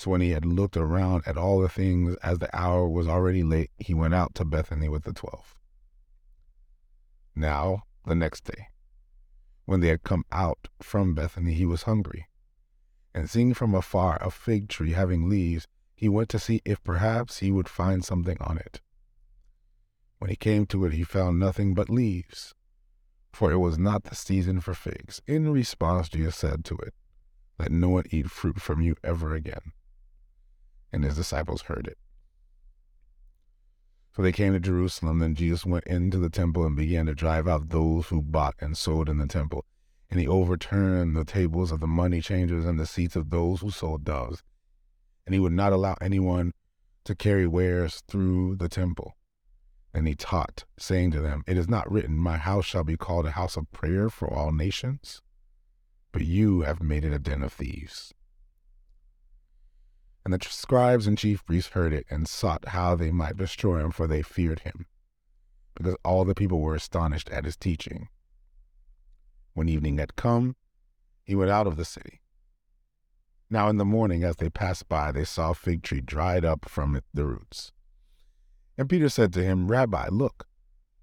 So 0.00 0.10
when 0.10 0.22
he 0.22 0.30
had 0.30 0.46
looked 0.46 0.78
around 0.78 1.24
at 1.26 1.36
all 1.36 1.60
the 1.60 1.68
things 1.68 2.16
as 2.22 2.38
the 2.38 2.48
hour 2.58 2.88
was 2.88 3.06
already 3.06 3.42
late, 3.42 3.70
he 3.76 3.92
went 3.92 4.14
out 4.14 4.34
to 4.36 4.46
Bethany 4.46 4.88
with 4.88 5.04
the 5.04 5.12
twelve. 5.12 5.58
Now, 7.36 7.82
the 8.06 8.14
next 8.14 8.44
day, 8.44 8.68
when 9.66 9.80
they 9.80 9.88
had 9.88 10.02
come 10.02 10.24
out 10.32 10.68
from 10.80 11.14
Bethany, 11.14 11.52
he 11.52 11.66
was 11.66 11.82
hungry. 11.82 12.28
And 13.14 13.28
seeing 13.28 13.52
from 13.52 13.74
afar 13.74 14.16
a 14.22 14.30
fig 14.30 14.70
tree 14.70 14.92
having 14.92 15.28
leaves, 15.28 15.66
he 15.94 16.08
went 16.08 16.30
to 16.30 16.38
see 16.38 16.62
if 16.64 16.82
perhaps 16.82 17.40
he 17.40 17.52
would 17.52 17.68
find 17.68 18.02
something 18.02 18.38
on 18.40 18.56
it. 18.56 18.80
When 20.16 20.30
he 20.30 20.36
came 20.36 20.64
to 20.68 20.86
it, 20.86 20.94
he 20.94 21.04
found 21.04 21.38
nothing 21.38 21.74
but 21.74 21.90
leaves, 21.90 22.54
for 23.34 23.52
it 23.52 23.58
was 23.58 23.78
not 23.78 24.04
the 24.04 24.14
season 24.14 24.60
for 24.60 24.72
figs. 24.72 25.20
In 25.26 25.52
response, 25.52 26.08
Jesus 26.08 26.36
said 26.36 26.64
to 26.64 26.76
it, 26.76 26.94
Let 27.58 27.70
no 27.70 27.90
one 27.90 28.04
eat 28.10 28.30
fruit 28.30 28.62
from 28.62 28.80
you 28.80 28.96
ever 29.04 29.34
again. 29.34 29.72
And 30.92 31.04
his 31.04 31.16
disciples 31.16 31.62
heard 31.62 31.86
it. 31.86 31.98
So 34.14 34.22
they 34.22 34.32
came 34.32 34.52
to 34.52 34.60
Jerusalem. 34.60 35.20
Then 35.20 35.34
Jesus 35.34 35.64
went 35.64 35.84
into 35.84 36.18
the 36.18 36.30
temple 36.30 36.66
and 36.66 36.76
began 36.76 37.06
to 37.06 37.14
drive 37.14 37.46
out 37.46 37.68
those 37.68 38.08
who 38.08 38.22
bought 38.22 38.54
and 38.60 38.76
sold 38.76 39.08
in 39.08 39.18
the 39.18 39.26
temple. 39.26 39.64
And 40.10 40.18
he 40.18 40.26
overturned 40.26 41.16
the 41.16 41.24
tables 41.24 41.70
of 41.70 41.80
the 41.80 41.86
money 41.86 42.20
changers 42.20 42.64
and 42.64 42.78
the 42.78 42.86
seats 42.86 43.14
of 43.14 43.30
those 43.30 43.60
who 43.60 43.70
sold 43.70 44.04
doves. 44.04 44.42
And 45.24 45.34
he 45.34 45.40
would 45.40 45.52
not 45.52 45.72
allow 45.72 45.96
anyone 46.00 46.52
to 47.04 47.14
carry 47.14 47.46
wares 47.46 48.02
through 48.08 48.56
the 48.56 48.68
temple. 48.68 49.16
And 49.94 50.06
he 50.06 50.14
taught, 50.14 50.64
saying 50.78 51.12
to 51.12 51.20
them, 51.20 51.42
It 51.46 51.56
is 51.56 51.68
not 51.68 51.90
written, 51.90 52.16
My 52.16 52.36
house 52.36 52.64
shall 52.64 52.84
be 52.84 52.96
called 52.96 53.26
a 53.26 53.32
house 53.32 53.56
of 53.56 53.70
prayer 53.72 54.08
for 54.08 54.32
all 54.32 54.52
nations, 54.52 55.20
but 56.12 56.22
you 56.22 56.62
have 56.62 56.82
made 56.82 57.04
it 57.04 57.12
a 57.12 57.18
den 57.18 57.42
of 57.42 57.52
thieves. 57.52 58.12
And 60.24 60.34
the 60.34 60.38
scribes 60.48 61.06
and 61.06 61.16
chief 61.16 61.44
priests 61.46 61.72
heard 61.72 61.92
it 61.92 62.06
and 62.10 62.28
sought 62.28 62.68
how 62.68 62.94
they 62.94 63.10
might 63.10 63.36
destroy 63.36 63.80
him, 63.80 63.90
for 63.90 64.06
they 64.06 64.22
feared 64.22 64.60
him, 64.60 64.86
because 65.74 65.96
all 66.04 66.24
the 66.24 66.34
people 66.34 66.60
were 66.60 66.74
astonished 66.74 67.30
at 67.30 67.44
his 67.44 67.56
teaching. 67.56 68.08
When 69.54 69.68
evening 69.68 69.98
had 69.98 70.16
come, 70.16 70.56
he 71.24 71.34
went 71.34 71.50
out 71.50 71.66
of 71.66 71.76
the 71.76 71.84
city. 71.84 72.20
Now 73.48 73.68
in 73.68 73.78
the 73.78 73.84
morning, 73.84 74.22
as 74.22 74.36
they 74.36 74.50
passed 74.50 74.88
by, 74.88 75.10
they 75.10 75.24
saw 75.24 75.50
a 75.50 75.54
fig 75.54 75.82
tree 75.82 76.00
dried 76.00 76.44
up 76.44 76.68
from 76.68 77.00
the 77.12 77.24
roots. 77.24 77.72
And 78.78 78.88
Peter 78.88 79.08
said 79.08 79.32
to 79.32 79.42
him, 79.42 79.68
Rabbi, 79.68 80.08
look, 80.10 80.46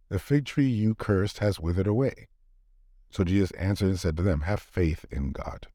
the 0.09 0.19
fig 0.19 0.45
tree 0.45 0.69
you 0.69 0.95
cursed 0.95 1.39
has 1.39 1.59
withered 1.59 1.87
away. 1.87 2.27
So 3.09 3.23
Jesus 3.23 3.51
answered 3.51 3.89
and 3.89 3.99
said 3.99 4.15
to 4.17 4.23
them, 4.23 4.41
Have 4.41 4.61
faith 4.61 5.05
in 5.11 5.31
God. 5.31 5.67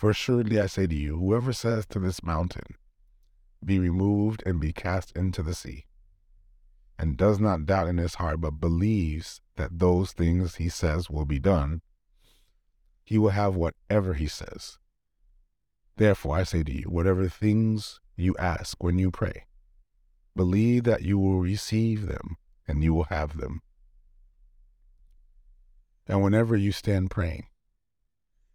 For 0.00 0.08
assuredly 0.08 0.58
I 0.58 0.64
say 0.64 0.86
to 0.86 0.94
you, 0.94 1.18
whoever 1.18 1.52
says 1.52 1.84
to 1.90 1.98
this 1.98 2.22
mountain, 2.22 2.64
Be 3.62 3.78
removed 3.78 4.42
and 4.46 4.58
be 4.58 4.72
cast 4.72 5.14
into 5.14 5.42
the 5.42 5.52
sea, 5.52 5.84
and 6.98 7.18
does 7.18 7.38
not 7.38 7.66
doubt 7.66 7.88
in 7.88 7.98
his 7.98 8.14
heart, 8.14 8.40
but 8.40 8.60
believes 8.60 9.42
that 9.56 9.78
those 9.78 10.12
things 10.12 10.54
he 10.54 10.70
says 10.70 11.10
will 11.10 11.26
be 11.26 11.38
done, 11.38 11.82
he 13.04 13.18
will 13.18 13.28
have 13.28 13.56
whatever 13.56 14.14
he 14.14 14.26
says. 14.26 14.78
Therefore 15.96 16.38
I 16.38 16.44
say 16.44 16.62
to 16.62 16.72
you, 16.72 16.84
whatever 16.84 17.28
things 17.28 18.00
you 18.16 18.34
ask 18.38 18.82
when 18.82 18.98
you 18.98 19.10
pray, 19.10 19.44
believe 20.34 20.84
that 20.84 21.02
you 21.02 21.18
will 21.18 21.40
receive 21.40 22.06
them, 22.06 22.38
and 22.66 22.82
you 22.82 22.94
will 22.94 23.10
have 23.10 23.36
them. 23.36 23.60
And 26.08 26.22
whenever 26.22 26.56
you 26.56 26.72
stand 26.72 27.10
praying, 27.10 27.49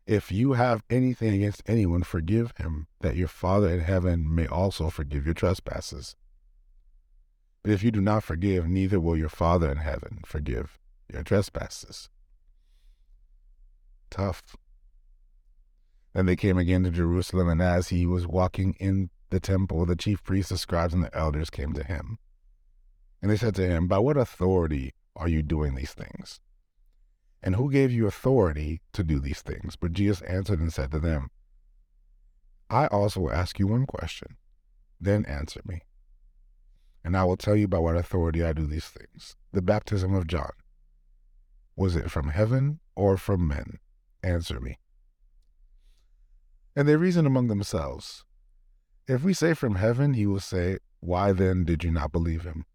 if 0.06 0.32
you 0.32 0.54
have 0.54 0.84
anything 0.90 1.34
against 1.34 1.64
anyone, 1.66 2.04
forgive 2.04 2.54
him, 2.58 2.88
that 3.02 3.16
your 3.16 3.28
Father 3.28 3.70
in 3.70 3.80
heaven 3.80 4.34
may 4.34 4.46
also 4.48 4.90
forgive 4.90 5.26
your 5.26 5.34
trespasses. 5.34 6.16
But 7.64 7.72
if 7.72 7.84
you 7.84 7.90
do 7.90 8.02
not 8.02 8.24
forgive, 8.24 8.68
neither 8.68 9.00
will 9.00 9.18
your 9.18 9.30
Father 9.30 9.72
in 9.72 9.78
heaven 9.78 10.20
forgive 10.26 10.78
your 11.12 11.24
trespasses. 11.24 12.10
Tough. 14.12 14.56
Then 16.14 16.28
they 16.28 16.36
came 16.36 16.58
again 16.58 16.84
to 16.84 16.92
Jerusalem, 16.92 17.50
and 17.50 17.62
as 17.62 17.90
he 17.90 18.06
was 18.06 18.28
walking 18.28 18.76
in 18.80 19.10
the 19.32 19.40
temple, 19.40 19.86
the 19.86 19.96
chief 19.96 20.24
priests, 20.24 20.50
the 20.50 20.58
scribes, 20.58 20.94
and 20.94 21.04
the 21.04 21.18
elders 21.18 21.50
came 21.50 21.74
to 21.74 21.84
him. 21.84 22.20
And 23.22 23.32
they 23.32 23.38
said 23.38 23.56
to 23.56 23.68
him, 23.68 23.88
By 23.88 23.98
what 23.98 24.18
authority 24.18 24.94
are 25.16 25.28
you 25.28 25.42
doing 25.42 25.74
these 25.74 25.94
things? 25.94 26.40
And 27.46 27.56
who 27.56 27.72
gave 27.72 27.92
you 27.92 28.08
authority 28.08 28.82
to 28.94 29.04
do 29.04 29.20
these 29.20 29.44
things? 29.44 29.76
But 29.76 29.94
Jesus 29.94 30.22
answered 30.24 30.60
and 30.60 30.74
said 30.74 30.92
to 30.92 31.00
them, 31.00 31.30
I 32.72 32.88
also 32.88 33.20
will 33.20 33.32
ask 33.32 33.60
you 33.60 33.68
one 33.68 33.86
question. 33.86 34.38
Then 35.00 35.26
answer 35.26 35.62
me. 35.64 35.82
And 37.04 37.16
I 37.16 37.24
will 37.24 37.38
tell 37.38 37.56
you 37.56 37.68
by 37.68 37.78
what 37.78 37.98
authority 37.98 38.44
I 38.44 38.54
do 38.54 38.66
these 38.66 38.88
things. 38.88 39.36
The 39.52 39.62
baptism 39.62 40.16
of 40.16 40.26
John. 40.26 40.50
Was 41.76 41.96
it 41.96 42.10
from 42.10 42.30
heaven 42.30 42.80
or 42.96 43.16
from 43.16 43.48
men? 43.48 43.78
Answer 44.24 44.60
me. 44.60 44.80
And 46.76 46.88
they 46.88 46.96
reasoned 46.96 47.28
among 47.28 47.48
themselves. 47.48 48.26
If 49.08 49.24
we 49.24 49.36
say 49.36 49.54
from 49.54 49.76
heaven, 49.76 50.16
he 50.16 50.26
will 50.26 50.40
say, 50.40 50.80
Why 51.00 51.32
then 51.32 51.64
did 51.64 51.84
you 51.84 51.92
not 51.92 52.12
believe 52.12 52.42
him? 52.44 52.66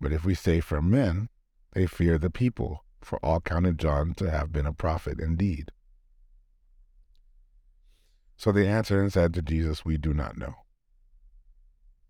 But 0.00 0.12
if 0.12 0.24
we 0.24 0.34
say 0.34 0.60
from 0.60 0.88
men, 0.88 1.28
they 1.72 1.86
fear 1.86 2.18
the 2.18 2.30
people 2.30 2.84
for 3.06 3.24
all 3.24 3.40
counted 3.40 3.78
John 3.78 4.14
to 4.14 4.28
have 4.28 4.50
been 4.50 4.66
a 4.66 4.72
prophet 4.72 5.20
indeed. 5.20 5.70
So 8.36 8.50
they 8.50 8.66
answered 8.66 9.00
and 9.00 9.12
said 9.12 9.32
to 9.34 9.42
Jesus, 9.42 9.84
We 9.84 9.96
do 9.96 10.12
not 10.12 10.36
know. 10.36 10.54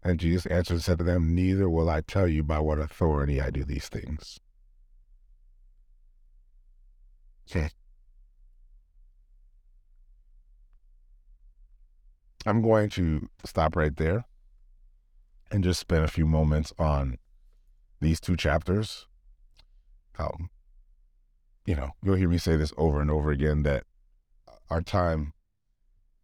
And 0.03 0.19
Jesus 0.19 0.47
answered 0.47 0.75
and 0.75 0.83
said 0.83 0.99
to 0.99 1.05
them, 1.05 1.35
Neither 1.35 1.69
will 1.69 1.91
I 1.91 2.01
tell 2.01 2.27
you 2.27 2.43
by 2.43 2.61
what 2.61 2.79
authority 2.79 3.43
I 3.43 3.51
do 3.51 3.63
these 3.63 3.91
things. 3.91 4.41
Okay. 7.51 7.69
I'm 12.47 12.63
going 12.63 12.89
to 12.91 13.29
stop 13.45 13.77
right 13.77 13.95
there 13.95 14.25
and 15.51 15.63
just 15.63 15.81
spend 15.81 16.05
a 16.05 16.09
few 16.09 16.25
moments 16.25 16.73
on 16.79 17.19
these 18.01 18.19
two 18.19 18.37
chapters. 18.37 19.07
Um, 20.19 20.49
you 21.67 21.75
know, 21.75 21.91
you'll 22.03 22.15
hear 22.15 22.29
me 22.29 22.39
say 22.39 22.57
this 22.57 22.73
over 22.77 23.01
and 23.01 23.11
over 23.11 23.31
again 23.31 23.65
that 23.65 23.83
our 24.71 24.81
time 24.81 25.33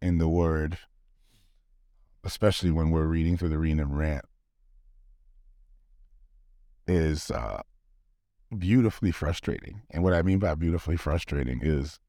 in 0.01 0.17
the 0.17 0.27
Word, 0.27 0.77
especially 2.23 2.71
when 2.71 2.91
we're 2.91 3.05
reading 3.05 3.37
through 3.37 3.49
the 3.49 3.59
and 3.59 3.97
Rant, 3.97 4.25
is 6.87 7.29
uh, 7.29 7.61
beautifully 8.57 9.11
frustrating. 9.11 9.81
And 9.91 10.01
what 10.01 10.13
I 10.13 10.21
mean 10.21 10.39
by 10.39 10.55
beautifully 10.55 10.95
frustrating 10.95 11.59
is 11.61 11.99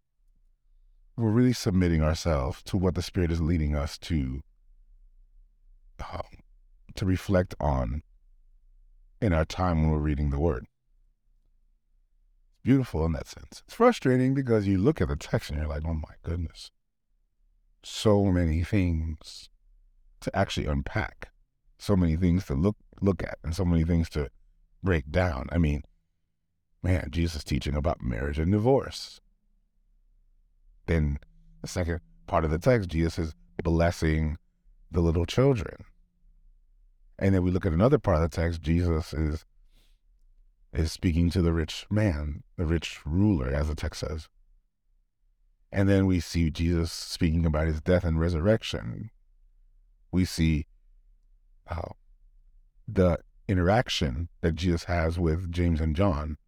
we're 1.17 1.31
really 1.31 1.53
submitting 1.53 2.03
ourselves 2.03 2.63
to 2.65 2.77
what 2.77 2.95
the 2.95 3.03
Spirit 3.03 3.33
is 3.33 3.41
leading 3.41 3.75
us 3.75 3.99
to 3.99 4.43
um, 6.13 6.23
to 6.95 7.05
reflect 7.05 7.55
on 7.61 8.03
in 9.21 9.33
our 9.33 9.45
time 9.45 9.83
when 9.83 9.91
we're 9.91 9.99
reading 9.99 10.31
the 10.31 10.41
Word 10.41 10.67
beautiful 12.65 13.05
in 13.05 13.13
that 13.13 13.29
sense. 13.29 13.63
It's 13.65 13.75
frustrating 13.75 14.35
because 14.35 14.67
you 14.67 14.79
look 14.79 15.01
at 15.01 15.09
the 15.09 15.17
text 15.17 15.51
and 15.51 15.59
you're 15.59 15.69
like, 15.69 15.85
oh 15.87 15.95
my 15.95 16.15
goodness, 16.25 16.71
so 17.85 18.25
many 18.25 18.65
things 18.65 19.51
to 20.21 20.37
actually 20.37 20.67
unpack, 20.67 21.29
so 21.79 21.95
many 21.95 22.17
things 22.17 22.47
to 22.47 22.55
look 22.55 22.77
look 23.01 23.23
at, 23.23 23.39
and 23.45 23.55
so 23.55 23.65
many 23.65 23.85
things 23.85 24.09
to 24.11 24.31
break 24.83 25.11
down. 25.11 25.49
I 25.53 25.59
mean, 25.59 25.83
man, 26.83 27.09
Jesus 27.11 27.45
teaching 27.45 27.77
about 27.77 28.03
marriage 28.03 28.39
and 28.39 28.51
divorce. 28.51 29.21
Then 30.87 31.19
the 31.61 31.69
second 31.69 32.01
part 32.27 32.45
of 32.45 32.51
the 32.51 32.59
text, 32.59 32.89
Jesus 32.89 33.19
is 33.19 33.35
blessing 33.63 34.39
the 34.91 35.01
little 35.01 35.27
children. 35.27 35.85
And 37.19 37.35
then 37.35 37.43
we 37.43 37.51
look 37.51 37.67
at 37.67 37.73
another 37.73 37.99
part 37.99 38.17
of 38.17 38.23
the 38.23 38.37
text, 38.37 38.61
Jesus 38.61 39.13
is 39.13 39.45
is 40.75 40.91
speaking 40.91 41.31
to 41.31 41.41
the 41.41 41.53
rich 41.53 41.87
man, 41.89 42.43
the 42.57 42.67
rich 42.67 43.01
ruler, 43.07 43.49
as 43.49 43.69
the 43.69 43.75
text 43.75 44.01
says. 44.01 44.29
And 45.71 45.89
then 45.89 46.07
we 46.07 46.21
see 46.21 46.51
Jesus 46.51 46.93
speaking 46.93 47.47
about 47.47 47.67
his 47.67 47.81
death 47.81 48.05
and 48.05 48.19
resurrection. 48.19 49.11
We 50.13 50.25
see 50.25 50.67
uh, 51.69 51.91
the 52.87 53.19
interaction 53.49 54.29
that 54.41 54.55
Jesus 54.55 54.85
has 54.85 55.19
with 55.19 55.51
James 55.51 55.81
and 55.81 55.95
John, 55.95 56.39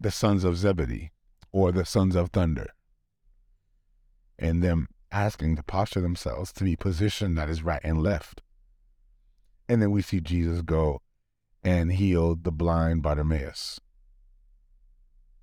the 0.00 0.10
sons 0.10 0.44
of 0.44 0.56
Zebedee, 0.56 1.12
or 1.52 1.72
the 1.72 1.84
sons 1.84 2.16
of 2.16 2.30
thunder, 2.30 2.68
and 4.38 4.62
them 4.62 4.88
asking 5.12 5.56
to 5.56 5.62
posture 5.62 6.00
themselves 6.00 6.52
to 6.52 6.64
be 6.64 6.76
positioned 6.76 7.38
that 7.38 7.48
is 7.48 7.62
right 7.62 7.80
and 7.84 8.02
left. 8.02 8.42
And 9.68 9.80
then 9.80 9.90
we 9.90 10.02
see 10.02 10.20
Jesus 10.20 10.60
go 10.60 11.00
and 11.64 11.92
healed 11.92 12.44
the 12.44 12.52
blind 12.52 13.02
Bartimaeus. 13.02 13.80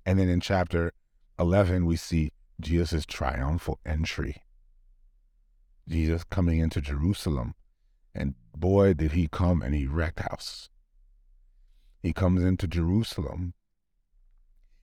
And 0.06 0.18
then 0.18 0.28
in 0.28 0.40
chapter 0.40 0.92
11, 1.38 1.84
we 1.84 1.96
see 1.96 2.30
Jesus' 2.60 3.04
triumphal 3.04 3.80
entry. 3.84 4.36
Jesus 5.88 6.22
coming 6.24 6.60
into 6.60 6.80
Jerusalem. 6.80 7.54
And 8.14 8.34
boy, 8.54 8.94
did 8.94 9.12
he 9.12 9.26
come 9.26 9.62
and 9.62 9.74
he 9.74 9.86
wrecked 9.86 10.20
house. 10.20 10.68
He 12.02 12.12
comes 12.12 12.42
into 12.42 12.66
Jerusalem 12.66 13.54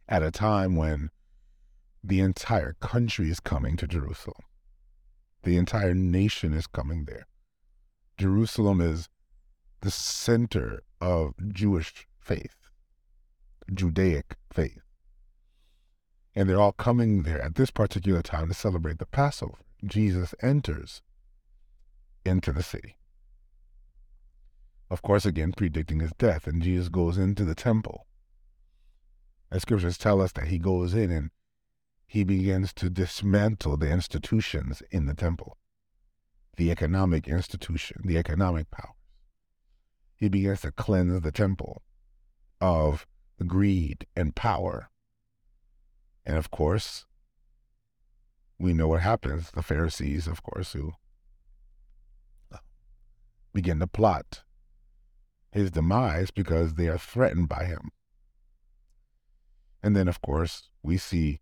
at 0.07 0.23
a 0.23 0.31
time 0.31 0.75
when 0.75 1.09
the 2.03 2.19
entire 2.19 2.73
country 2.79 3.29
is 3.29 3.39
coming 3.39 3.77
to 3.77 3.87
Jerusalem. 3.87 4.43
The 5.43 5.57
entire 5.57 5.93
nation 5.93 6.53
is 6.53 6.67
coming 6.67 7.05
there. 7.05 7.27
Jerusalem 8.17 8.81
is 8.81 9.07
the 9.81 9.91
center 9.91 10.83
of 10.99 11.33
Jewish 11.53 12.07
faith, 12.19 12.55
Judaic 13.73 14.35
faith. 14.51 14.81
And 16.35 16.49
they're 16.49 16.59
all 16.59 16.73
coming 16.73 17.23
there 17.23 17.41
at 17.41 17.55
this 17.55 17.71
particular 17.71 18.21
time 18.21 18.47
to 18.49 18.53
celebrate 18.53 18.99
the 18.99 19.05
Passover. 19.05 19.57
Jesus 19.85 20.35
enters 20.41 21.01
into 22.25 22.51
the 22.51 22.63
city. 22.63 22.97
Of 24.89 25.01
course, 25.01 25.25
again, 25.25 25.53
predicting 25.53 25.99
his 25.99 26.13
death, 26.13 26.47
and 26.47 26.61
Jesus 26.61 26.89
goes 26.89 27.17
into 27.17 27.45
the 27.45 27.55
temple. 27.55 28.05
As 29.51 29.61
scriptures 29.61 29.97
tell 29.97 30.21
us 30.21 30.31
that 30.33 30.47
he 30.47 30.59
goes 30.59 30.93
in 30.93 31.11
and 31.11 31.31
he 32.05 32.23
begins 32.23 32.73
to 32.73 32.89
dismantle 32.89 33.77
the 33.77 33.91
institutions 33.91 34.81
in 34.91 35.05
the 35.05 35.13
temple, 35.13 35.57
the 36.57 36.71
economic 36.71 37.27
institution, 37.27 38.01
the 38.03 38.17
economic 38.17 38.69
powers. 38.71 38.98
He 40.19 40.29
begins 40.29 40.61
to 40.61 40.71
cleanse 40.71 41.21
the 41.21 41.31
temple 41.31 41.81
of 42.59 43.07
greed 43.45 44.05
and 44.15 44.35
power. 44.35 44.89
And 46.25 46.37
of 46.37 46.51
course, 46.51 47.05
we 48.59 48.73
know 48.73 48.89
what 48.89 49.01
happens. 49.01 49.51
The 49.51 49.63
Pharisees, 49.63 50.27
of 50.27 50.43
course, 50.43 50.73
who 50.73 50.91
uh, 52.53 52.57
begin 53.53 53.79
to 53.79 53.87
plot 53.87 54.43
his 55.51 55.71
demise 55.71 56.31
because 56.31 56.73
they 56.73 56.87
are 56.87 56.97
threatened 56.97 57.47
by 57.47 57.65
him. 57.65 57.89
And 59.81 59.95
then, 59.95 60.07
of 60.07 60.21
course, 60.21 60.69
we 60.83 60.97
see 60.97 61.39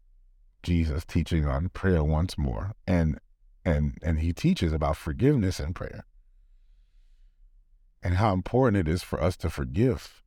Jesus 0.62 1.04
teaching 1.06 1.46
on 1.46 1.70
prayer 1.70 2.04
once 2.04 2.38
more, 2.38 2.74
and 2.86 3.20
and 3.66 3.98
and 4.04 4.20
he 4.20 4.34
teaches 4.34 4.74
about 4.74 4.98
forgiveness 4.98 5.60
and 5.60 5.76
prayer, 5.76 6.06
and 8.04 8.16
how 8.16 8.34
important 8.34 8.78
it 8.78 8.92
is 8.92 9.04
for 9.04 9.22
us 9.22 9.36
to 9.38 9.50
forgive 9.50 10.22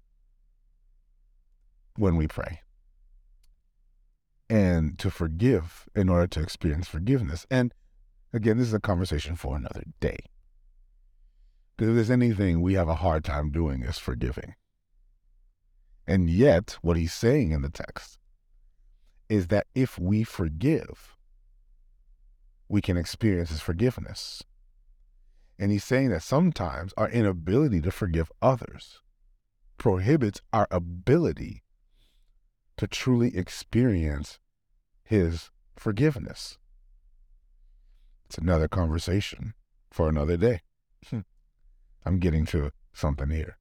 when 1.97 2.17
we 2.17 2.27
pray, 2.27 2.61
and 4.49 4.99
to 4.99 5.11
forgive 5.11 5.89
in 5.95 6.09
order 6.09 6.27
to 6.27 6.41
experience 6.41 6.89
forgiveness. 6.89 7.47
And 7.51 7.75
again, 8.33 8.59
this 8.59 8.69
is 8.69 8.75
a 8.75 8.81
conversation 8.81 9.37
for 9.37 9.57
another 9.57 9.85
day. 10.01 10.19
Because 11.77 11.91
if 11.91 11.95
there's 11.95 12.11
anything 12.11 12.61
we 12.61 12.75
have 12.75 12.89
a 12.89 12.97
hard 12.97 13.25
time 13.25 13.51
doing 13.51 13.83
is 13.83 13.99
forgiving. 13.99 14.55
And 16.07 16.29
yet, 16.29 16.77
what 16.83 16.97
he's 16.97 17.13
saying 17.13 17.53
in 17.53 17.63
the 17.63 17.71
text 17.71 18.19
is 19.29 19.47
that 19.47 19.67
if 19.75 19.99
we 19.99 20.25
forgive, 20.25 21.17
we 22.69 22.81
can 22.81 22.97
experience 22.97 23.51
his 23.51 23.61
forgiveness. 23.61 24.43
And 25.61 25.71
he's 25.71 25.85
saying 25.85 26.09
that 26.09 26.25
sometimes 26.25 26.93
our 26.97 27.09
inability 27.09 27.81
to 27.83 27.93
forgive 27.93 28.33
others 28.43 29.01
prohibits 29.79 30.41
our 30.53 30.67
ability 30.71 31.63
to 32.77 32.89
truly 32.89 33.37
experience 33.37 34.41
his 35.05 35.51
forgiveness. 35.77 36.59
It's 38.27 38.39
another 38.39 38.67
conversation 38.67 39.55
for 39.93 40.09
another 40.09 40.37
day. 40.37 40.63
Hmm. 41.09 41.21
I'm 42.05 42.19
getting 42.19 42.47
to 42.47 42.73
something 42.93 43.31
here. 43.31 43.59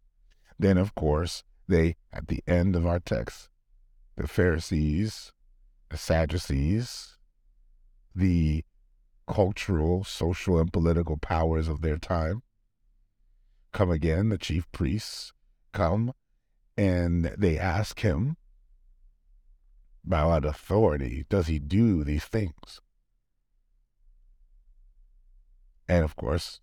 Then, 0.57 0.77
of 0.77 0.95
course, 0.95 1.43
they, 1.67 1.97
at 2.11 2.29
the 2.29 2.41
end 2.47 2.75
of 2.75 2.87
our 2.87 2.99
text, 2.99 3.49
the 4.15 4.27
Pharisees 4.27 5.33
the 5.89 5.97
Sadducees, 5.97 7.17
the 8.15 8.63
cultural, 9.29 10.03
social, 10.03 10.59
and 10.59 10.73
political 10.73 11.17
powers 11.17 11.67
of 11.67 11.81
their 11.81 11.97
time 11.97 12.41
come 13.71 13.91
again, 13.91 14.29
the 14.29 14.37
chief 14.37 14.69
priests 14.71 15.31
come 15.71 16.13
and 16.75 17.25
they 17.37 17.57
ask 17.57 17.99
him, 17.99 18.35
by 20.03 20.25
what 20.25 20.45
authority 20.45 21.25
does 21.29 21.47
he 21.47 21.59
do 21.59 22.03
these 22.03 22.25
things? 22.25 22.81
And 25.87 26.03
of 26.03 26.15
course, 26.15 26.61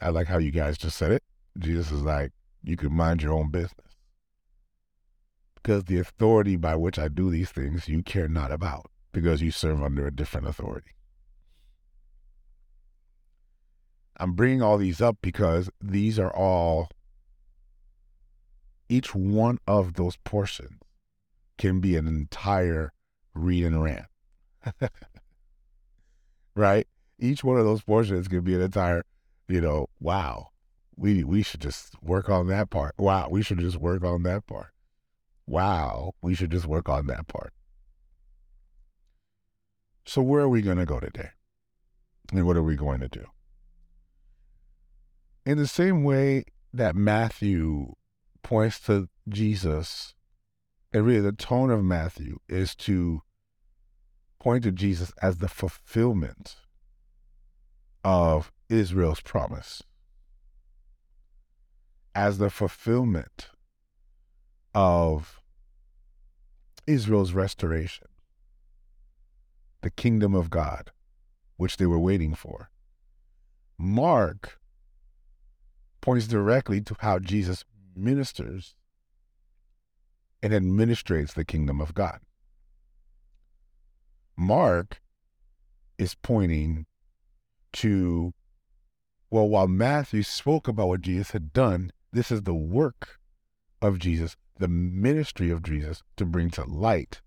I 0.00 0.08
like 0.10 0.28
how 0.28 0.38
you 0.38 0.50
guys 0.50 0.78
just 0.78 0.96
said 0.96 1.12
it. 1.12 1.22
Jesus 1.58 1.90
is 1.90 2.02
like, 2.02 2.32
you 2.62 2.76
can 2.76 2.92
mind 2.92 3.22
your 3.22 3.32
own 3.32 3.50
business 3.50 3.96
because 5.54 5.84
the 5.84 5.98
authority 5.98 6.56
by 6.56 6.76
which 6.76 6.98
I 6.98 7.08
do 7.08 7.30
these 7.30 7.50
things 7.50 7.88
you 7.88 8.02
care 8.02 8.28
not 8.28 8.52
about 8.52 8.90
because 9.12 9.42
you 9.42 9.50
serve 9.50 9.82
under 9.82 10.06
a 10.06 10.14
different 10.14 10.46
authority. 10.46 10.95
I'm 14.18 14.32
bringing 14.32 14.62
all 14.62 14.78
these 14.78 15.00
up 15.00 15.18
because 15.22 15.70
these 15.80 16.18
are 16.18 16.34
all, 16.34 16.88
each 18.88 19.14
one 19.14 19.58
of 19.66 19.94
those 19.94 20.16
portions 20.16 20.80
can 21.58 21.80
be 21.80 21.96
an 21.96 22.06
entire 22.06 22.92
read 23.34 23.64
and 23.66 23.82
rant. 23.82 24.06
right? 26.54 26.86
Each 27.18 27.42
one 27.42 27.58
of 27.58 27.64
those 27.64 27.82
portions 27.82 28.28
can 28.28 28.42
be 28.42 28.54
an 28.54 28.60
entire, 28.60 29.02
you 29.48 29.60
know, 29.60 29.88
wow, 30.00 30.48
we 30.96 31.24
we 31.24 31.42
should 31.42 31.60
just 31.60 32.02
work 32.02 32.28
on 32.28 32.46
that 32.48 32.70
part. 32.70 32.94
Wow, 32.98 33.28
we 33.30 33.42
should 33.42 33.58
just 33.58 33.76
work 33.76 34.02
on 34.02 34.22
that 34.22 34.46
part 34.46 34.72
wow, 35.46 36.12
we 36.20 36.34
should 36.34 36.50
just 36.50 36.66
work 36.66 36.88
on 36.88 37.06
that 37.06 37.28
part. 37.28 37.52
So, 40.04 40.22
where 40.22 40.42
are 40.42 40.48
we 40.48 40.62
going 40.62 40.78
to 40.78 40.86
go 40.86 41.00
today? 41.00 41.30
And 42.32 42.46
what 42.46 42.56
are 42.56 42.62
we 42.62 42.76
going 42.76 43.00
to 43.00 43.08
do? 43.08 43.24
In 45.46 45.58
the 45.58 45.68
same 45.68 46.02
way 46.02 46.44
that 46.72 46.96
Matthew 46.96 47.92
points 48.42 48.80
to 48.80 49.08
Jesus, 49.28 50.12
and 50.92 51.06
really 51.06 51.20
the 51.20 51.30
tone 51.30 51.70
of 51.70 51.84
Matthew 51.84 52.38
is 52.48 52.74
to 52.74 53.22
point 54.40 54.64
to 54.64 54.72
Jesus 54.72 55.12
as 55.22 55.36
the 55.36 55.46
fulfillment 55.46 56.56
of 58.02 58.50
Israel's 58.68 59.20
promise, 59.20 59.84
as 62.12 62.38
the 62.38 62.50
fulfillment 62.50 63.50
of 64.74 65.40
Israel's 66.88 67.34
restoration, 67.34 68.08
the 69.82 69.90
kingdom 69.90 70.34
of 70.34 70.50
God, 70.50 70.90
which 71.56 71.76
they 71.76 71.86
were 71.86 72.00
waiting 72.00 72.34
for. 72.34 72.68
Mark 73.78 74.58
points 76.06 76.28
directly 76.28 76.80
to 76.80 76.94
how 77.00 77.18
Jesus 77.18 77.64
ministers 77.96 78.76
and 80.40 80.52
administrates 80.52 81.34
the 81.34 81.44
kingdom 81.44 81.80
of 81.80 81.94
God. 81.94 82.20
Mark 84.36 85.02
is 85.98 86.14
pointing 86.14 86.86
to, 87.72 88.32
well, 89.30 89.48
while 89.48 89.66
Matthew 89.66 90.22
spoke 90.22 90.68
about 90.68 90.86
what 90.86 91.00
Jesus 91.00 91.32
had 91.32 91.52
done, 91.52 91.90
this 92.12 92.30
is 92.30 92.42
the 92.42 92.54
work 92.54 93.18
of 93.82 93.98
Jesus 93.98 94.36
the 94.58 94.68
ministry 94.68 95.50
of 95.50 95.64
Jesus 95.64 96.04
to 96.16 96.24
bring 96.24 96.50
to 96.50 96.64
light 96.64 97.20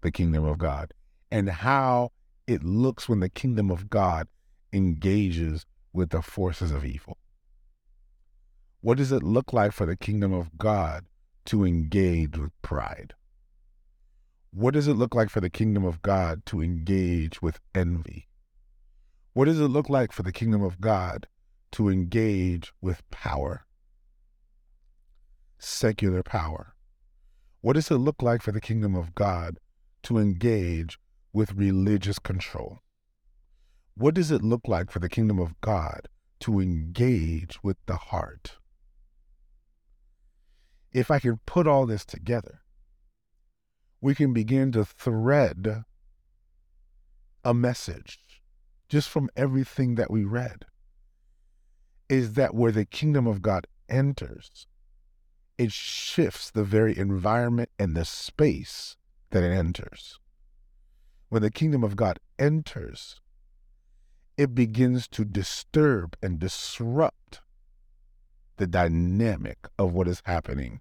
the 0.00 0.10
kingdom 0.10 0.44
of 0.44 0.58
God 0.58 0.92
and 1.30 1.48
how 1.48 2.10
it 2.48 2.64
looks 2.64 3.08
when 3.08 3.20
the 3.20 3.28
kingdom 3.28 3.70
of 3.70 3.88
God 3.88 4.26
engages 4.72 5.64
with 5.92 6.10
the 6.10 6.22
forces 6.22 6.72
of 6.72 6.84
evil. 6.84 7.18
What 8.80 8.98
does 8.98 9.10
it 9.10 9.22
look 9.22 9.52
like 9.52 9.72
for 9.72 9.86
the 9.86 9.96
kingdom 9.96 10.32
of 10.32 10.56
God 10.58 11.06
to 11.46 11.64
engage 11.64 12.36
with 12.36 12.52
pride? 12.62 13.14
What 14.52 14.74
does 14.74 14.86
it 14.88 14.94
look 14.94 15.14
like 15.14 15.28
for 15.28 15.40
the 15.40 15.50
kingdom 15.50 15.84
of 15.84 16.02
God 16.02 16.46
to 16.46 16.62
engage 16.62 17.42
with 17.42 17.58
envy? 17.74 18.28
What 19.32 19.46
does 19.46 19.60
it 19.60 19.68
look 19.68 19.88
like 19.88 20.12
for 20.12 20.22
the 20.22 20.32
kingdom 20.32 20.62
of 20.62 20.80
God 20.80 21.26
to 21.72 21.88
engage 21.88 22.72
with 22.80 23.02
power? 23.10 23.66
Secular 25.58 26.22
power. 26.22 26.74
What 27.60 27.74
does 27.74 27.90
it 27.90 27.96
look 27.96 28.22
like 28.22 28.40
for 28.42 28.52
the 28.52 28.60
kingdom 28.60 28.94
of 28.94 29.14
God 29.14 29.58
to 30.04 30.18
engage 30.18 30.98
with 31.32 31.52
religious 31.52 32.18
control? 32.18 32.78
What 33.94 34.14
does 34.14 34.30
it 34.30 34.42
look 34.42 34.68
like 34.68 34.90
for 34.90 35.00
the 35.00 35.08
kingdom 35.08 35.38
of 35.38 35.60
God 35.60 36.08
to 36.40 36.60
engage 36.60 37.62
with 37.62 37.76
the 37.86 37.96
heart? 37.96 38.56
If 40.96 41.10
I 41.10 41.18
can 41.18 41.40
put 41.44 41.66
all 41.66 41.84
this 41.84 42.06
together, 42.06 42.62
we 44.00 44.14
can 44.14 44.32
begin 44.32 44.72
to 44.72 44.82
thread 44.82 45.84
a 47.44 47.52
message 47.52 48.18
just 48.88 49.10
from 49.10 49.28
everything 49.36 49.96
that 49.96 50.10
we 50.10 50.24
read 50.24 50.64
is 52.08 52.32
that 52.32 52.54
where 52.54 52.72
the 52.72 52.86
kingdom 52.86 53.26
of 53.26 53.42
God 53.42 53.66
enters, 53.90 54.66
it 55.58 55.70
shifts 55.70 56.50
the 56.50 56.64
very 56.64 56.96
environment 56.96 57.68
and 57.78 57.94
the 57.94 58.06
space 58.06 58.96
that 59.32 59.42
it 59.42 59.52
enters. 59.52 60.18
When 61.28 61.42
the 61.42 61.50
kingdom 61.50 61.84
of 61.84 61.96
God 61.96 62.18
enters, 62.38 63.20
it 64.38 64.54
begins 64.54 65.08
to 65.08 65.26
disturb 65.26 66.16
and 66.22 66.38
disrupt 66.38 67.42
the 68.56 68.66
dynamic 68.66 69.58
of 69.78 69.92
what 69.92 70.08
is 70.08 70.22
happening 70.24 70.80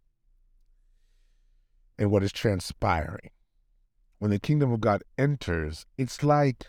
and 1.97 2.11
what 2.11 2.23
is 2.23 2.31
transpiring. 2.31 3.31
When 4.19 4.31
the 4.31 4.39
kingdom 4.39 4.71
of 4.71 4.81
God 4.81 5.03
enters, 5.17 5.85
it's 5.97 6.23
like 6.23 6.67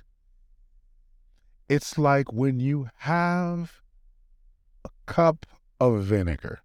it's 1.68 1.98
like 1.98 2.32
when 2.32 2.60
you 2.60 2.88
have 2.98 3.80
a 4.84 4.90
cup 5.06 5.46
of 5.80 6.04
vinegar 6.04 6.60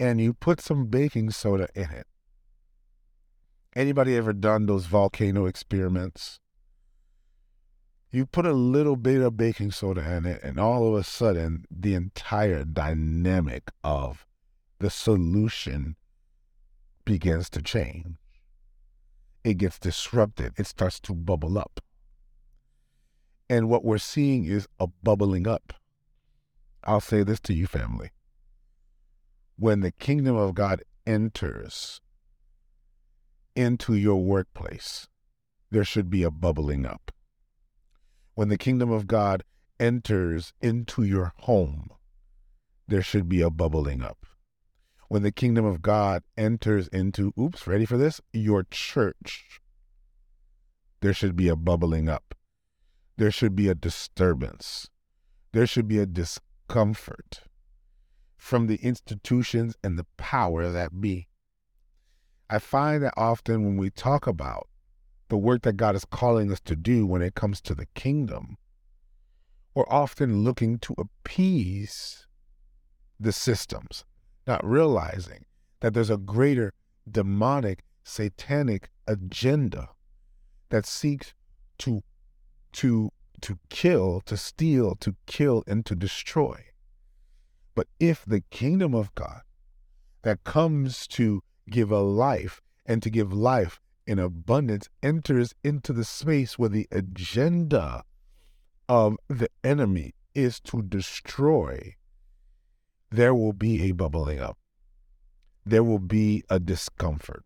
and 0.00 0.20
you 0.20 0.32
put 0.32 0.60
some 0.60 0.86
baking 0.86 1.30
soda 1.30 1.68
in 1.74 1.90
it. 1.90 2.06
Anybody 3.76 4.16
ever 4.16 4.32
done 4.32 4.66
those 4.66 4.86
volcano 4.86 5.46
experiments? 5.46 6.40
You 8.10 8.26
put 8.26 8.46
a 8.46 8.52
little 8.52 8.96
bit 8.96 9.20
of 9.20 9.36
baking 9.36 9.72
soda 9.72 10.08
in 10.16 10.24
it, 10.24 10.40
and 10.44 10.60
all 10.60 10.86
of 10.86 10.94
a 10.94 11.02
sudden, 11.02 11.64
the 11.68 11.94
entire 11.94 12.64
dynamic 12.64 13.70
of 13.82 14.24
the 14.78 14.90
solution 14.90 15.96
begins 17.04 17.50
to 17.50 17.62
change. 17.62 18.16
It 19.42 19.58
gets 19.58 19.78
disrupted, 19.78 20.54
it 20.56 20.66
starts 20.66 20.98
to 21.00 21.14
bubble 21.14 21.58
up. 21.58 21.80
And 23.48 23.68
what 23.68 23.84
we're 23.84 23.98
seeing 23.98 24.46
is 24.46 24.66
a 24.80 24.86
bubbling 24.86 25.46
up. 25.46 25.74
I'll 26.82 27.00
say 27.00 27.22
this 27.22 27.40
to 27.40 27.54
you, 27.54 27.66
family. 27.66 28.10
When 29.56 29.80
the 29.80 29.92
kingdom 29.92 30.36
of 30.36 30.54
God 30.54 30.82
enters 31.06 32.00
into 33.54 33.94
your 33.94 34.22
workplace, 34.22 35.08
there 35.70 35.84
should 35.84 36.10
be 36.10 36.22
a 36.22 36.30
bubbling 36.30 36.86
up. 36.86 37.10
When 38.34 38.48
the 38.48 38.58
kingdom 38.58 38.90
of 38.90 39.06
God 39.06 39.44
enters 39.78 40.52
into 40.60 41.02
your 41.02 41.32
home, 41.40 41.90
there 42.88 43.02
should 43.02 43.28
be 43.28 43.40
a 43.40 43.50
bubbling 43.50 44.02
up 44.02 44.26
when 45.14 45.22
the 45.22 45.30
kingdom 45.30 45.64
of 45.64 45.80
God 45.80 46.24
enters 46.36 46.88
into, 46.88 47.32
oops, 47.38 47.68
ready 47.68 47.84
for 47.84 47.96
this? 47.96 48.20
Your 48.32 48.64
church, 48.68 49.60
there 51.02 51.14
should 51.14 51.36
be 51.36 51.46
a 51.46 51.54
bubbling 51.54 52.08
up. 52.08 52.34
There 53.16 53.30
should 53.30 53.54
be 53.54 53.68
a 53.68 53.76
disturbance. 53.76 54.90
There 55.52 55.68
should 55.68 55.86
be 55.86 56.00
a 56.00 56.04
discomfort 56.04 57.42
from 58.36 58.66
the 58.66 58.74
institutions 58.82 59.76
and 59.84 59.96
the 59.96 60.06
power 60.16 60.68
that 60.72 61.00
be. 61.00 61.28
I 62.50 62.58
find 62.58 63.04
that 63.04 63.14
often 63.16 63.64
when 63.64 63.76
we 63.76 63.90
talk 63.90 64.26
about 64.26 64.68
the 65.28 65.36
work 65.36 65.62
that 65.62 65.76
God 65.76 65.94
is 65.94 66.04
calling 66.04 66.50
us 66.50 66.60
to 66.62 66.74
do 66.74 67.06
when 67.06 67.22
it 67.22 67.36
comes 67.36 67.60
to 67.60 67.74
the 67.76 67.86
kingdom, 67.94 68.56
we're 69.76 69.88
often 69.88 70.42
looking 70.42 70.80
to 70.80 70.96
appease 70.98 72.26
the 73.20 73.30
systems, 73.30 74.04
not 74.46 74.64
realizing 74.64 75.44
that 75.80 75.94
there's 75.94 76.10
a 76.10 76.16
greater 76.16 76.72
demonic, 77.10 77.84
satanic 78.02 78.90
agenda 79.06 79.90
that 80.70 80.86
seeks 80.86 81.34
to 81.78 82.02
to 82.72 83.10
to 83.40 83.58
kill, 83.68 84.22
to 84.22 84.36
steal, 84.36 84.94
to 84.96 85.14
kill, 85.26 85.62
and 85.66 85.84
to 85.86 85.94
destroy. 85.94 86.64
But 87.74 87.88
if 88.00 88.24
the 88.24 88.40
kingdom 88.50 88.94
of 88.94 89.14
God 89.14 89.42
that 90.22 90.44
comes 90.44 91.06
to 91.08 91.42
give 91.68 91.90
a 91.90 92.00
life 92.00 92.60
and 92.86 93.02
to 93.02 93.10
give 93.10 93.32
life 93.32 93.80
in 94.06 94.18
abundance 94.18 94.88
enters 95.02 95.54
into 95.62 95.92
the 95.92 96.04
space 96.04 96.58
where 96.58 96.68
the 96.68 96.86
agenda 96.90 98.04
of 98.88 99.16
the 99.28 99.48
enemy 99.62 100.14
is 100.34 100.60
to 100.60 100.82
destroy, 100.82 101.94
there 103.10 103.34
will 103.34 103.52
be 103.52 103.82
a 103.82 103.92
bubbling 103.92 104.40
up. 104.40 104.58
There 105.64 105.82
will 105.82 105.98
be 105.98 106.44
a 106.50 106.58
discomfort. 106.58 107.44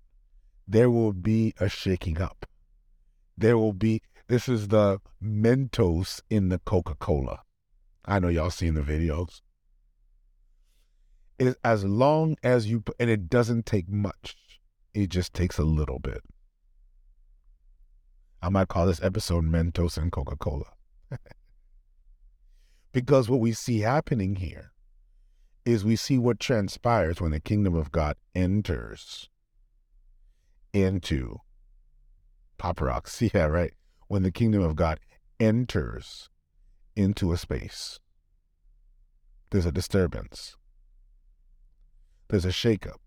There 0.66 0.90
will 0.90 1.12
be 1.12 1.54
a 1.58 1.68
shaking 1.68 2.20
up. 2.20 2.46
There 3.36 3.56
will 3.56 3.72
be, 3.72 4.02
this 4.26 4.48
is 4.48 4.68
the 4.68 5.00
Mentos 5.22 6.20
in 6.28 6.48
the 6.48 6.58
Coca 6.58 6.94
Cola. 6.96 7.42
I 8.04 8.18
know 8.18 8.28
y'all 8.28 8.50
seen 8.50 8.74
the 8.74 8.82
videos. 8.82 9.40
It, 11.38 11.56
as 11.62 11.84
long 11.84 12.36
as 12.42 12.66
you, 12.66 12.82
and 12.98 13.08
it 13.08 13.30
doesn't 13.30 13.64
take 13.64 13.88
much, 13.88 14.36
it 14.92 15.08
just 15.08 15.32
takes 15.32 15.58
a 15.58 15.64
little 15.64 16.00
bit. 16.00 16.22
I 18.42 18.48
might 18.48 18.68
call 18.68 18.86
this 18.86 19.02
episode 19.02 19.44
Mentos 19.44 19.96
and 19.96 20.10
Coca 20.10 20.36
Cola. 20.36 20.72
because 22.92 23.28
what 23.28 23.40
we 23.40 23.52
see 23.52 23.80
happening 23.80 24.36
here 24.36 24.72
is 25.68 25.84
we 25.84 25.96
see 25.96 26.16
what 26.16 26.40
transpires 26.40 27.20
when 27.20 27.30
the 27.30 27.40
kingdom 27.40 27.74
of 27.74 27.92
God 27.92 28.16
enters 28.34 29.28
into 30.72 31.40
paparazzi. 32.58 33.30
Yeah, 33.34 33.44
right. 33.44 33.74
When 34.06 34.22
the 34.22 34.32
kingdom 34.32 34.62
of 34.62 34.76
God 34.76 34.98
enters 35.38 36.30
into 36.96 37.32
a 37.32 37.36
space, 37.36 38.00
there's 39.50 39.66
a 39.66 39.72
disturbance, 39.72 40.56
there's 42.28 42.46
a 42.46 42.48
shakeup, 42.48 43.00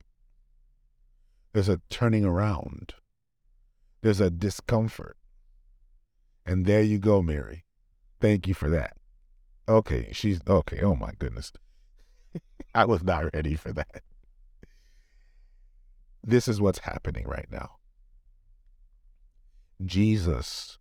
there's 1.54 1.70
a 1.70 1.82
turning 1.90 2.24
around, 2.24 2.94
there's 4.04 4.22
a 4.22 4.30
discomfort. 4.30 5.18
And 6.46 6.68
there 6.68 6.84
you 6.84 7.00
go, 7.00 7.24
Mary. 7.24 7.66
Thank 8.20 8.48
you 8.48 8.54
for 8.54 8.70
that. 8.70 8.98
Okay, 9.68 10.10
she's 10.12 10.40
okay. 10.48 10.82
Oh 10.82 10.96
my 10.96 11.14
goodness. 11.18 11.52
I 12.76 12.86
was 12.86 13.04
not 13.04 13.34
ready 13.34 13.56
for 13.56 13.72
that. 13.74 14.04
This 16.24 16.48
is 16.48 16.62
what's 16.62 16.80
happening 16.80 17.28
right 17.28 17.48
now. 17.52 17.78
Jesus 19.84 20.78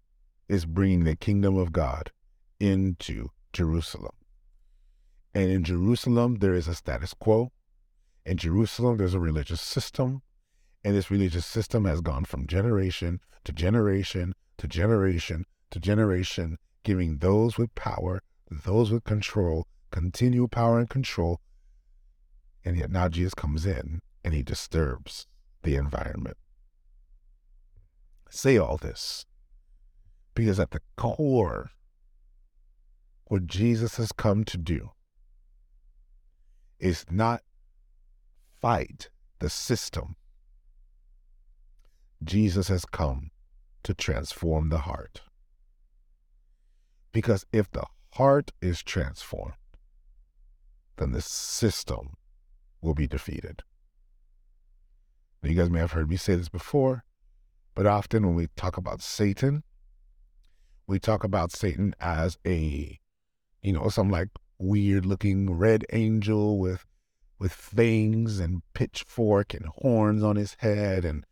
is 0.49 0.67
bringing 0.67 1.05
the 1.05 1.17
kingdom 1.17 1.57
of 1.57 1.73
God 1.73 2.11
into 2.59 3.31
Jerusalem. 3.53 4.13
And 5.35 5.51
in 5.51 5.65
Jerusalem, 5.65 6.37
there 6.37 6.55
is 6.55 6.69
a 6.69 6.75
status 6.75 7.15
quo. 7.15 7.53
In 8.27 8.37
Jerusalem, 8.37 8.99
there's 8.99 9.15
a 9.15 9.21
religious 9.21 9.61
system. 9.61 10.23
And 10.85 10.95
this 10.95 11.11
religious 11.11 11.47
system 11.47 11.85
has 11.85 12.01
gone 12.01 12.25
from 12.25 12.47
generation 12.47 13.21
to 13.45 13.53
generation 13.53 14.35
to 14.59 14.69
generation 14.69 15.47
to 15.71 15.81
generation, 15.81 16.59
giving 16.83 17.19
those 17.19 17.57
with 17.57 17.75
power, 17.75 18.23
those 18.51 18.91
with 18.91 19.05
control, 19.05 19.67
continual 19.91 20.49
power 20.49 20.79
and 20.79 20.89
control 20.89 21.41
and 22.65 22.77
yet 22.77 22.91
now 22.91 23.09
Jesus 23.09 23.35
comes 23.35 23.65
in 23.65 24.01
and 24.25 24.35
he 24.35 24.43
disturbs 24.43 25.27
the 25.63 25.77
environment. 25.77 26.37
I 28.27 28.31
say 28.31 28.59
all 28.59 28.77
this 28.77 29.27
because 30.35 30.61
at 30.61 30.71
the 30.71 30.81
core, 30.97 31.71
what 33.25 33.47
Jesus 33.47 33.97
has 33.97 34.13
come 34.13 34.45
to 34.45 34.57
do 34.57 34.91
is 36.79 37.05
not 37.11 37.43
fight 38.61 39.11
the 39.39 39.51
system. 39.51 40.17
Jesus 42.23 42.69
has 42.69 42.85
come 42.85 43.31
to 43.83 43.95
transform 43.95 44.69
the 44.69 44.79
heart. 44.79 45.23
Because 47.13 47.45
if 47.53 47.71
the 47.71 47.85
heart 48.15 48.53
is 48.61 48.83
transformed, 48.83 49.55
then 51.01 51.13
the 51.13 51.23
system 51.23 52.15
will 52.83 52.95
be 52.95 53.07
defeated. 53.07 53.63
You 55.43 55.55
guys 55.55 55.71
may 55.71 55.79
have 55.79 55.93
heard 55.93 56.11
me 56.11 56.17
say 56.17 56.35
this 56.35 56.51
before, 56.51 57.05
but 57.75 57.87
often 57.87 58.27
when 58.27 58.35
we 58.35 58.49
talk 58.57 58.77
about 58.77 59.01
Satan, 59.01 59.63
we 60.87 60.99
talk 60.99 61.25
about 61.25 61.53
Satan 61.53 61.95
as 61.99 62.37
a, 62.47 62.99
you 63.63 63.73
know, 63.73 63.89
some 63.89 64.11
like 64.11 64.29
weird 64.59 65.07
looking 65.07 65.55
red 65.55 65.87
angel 65.93 66.59
with 66.59 66.85
with 67.39 67.53
fangs 67.53 68.39
and 68.39 68.61
pitchfork 68.75 69.55
and 69.55 69.65
horns 69.79 70.23
on 70.23 70.37
his 70.37 70.57
head 70.59 71.07
and 71.07 71.25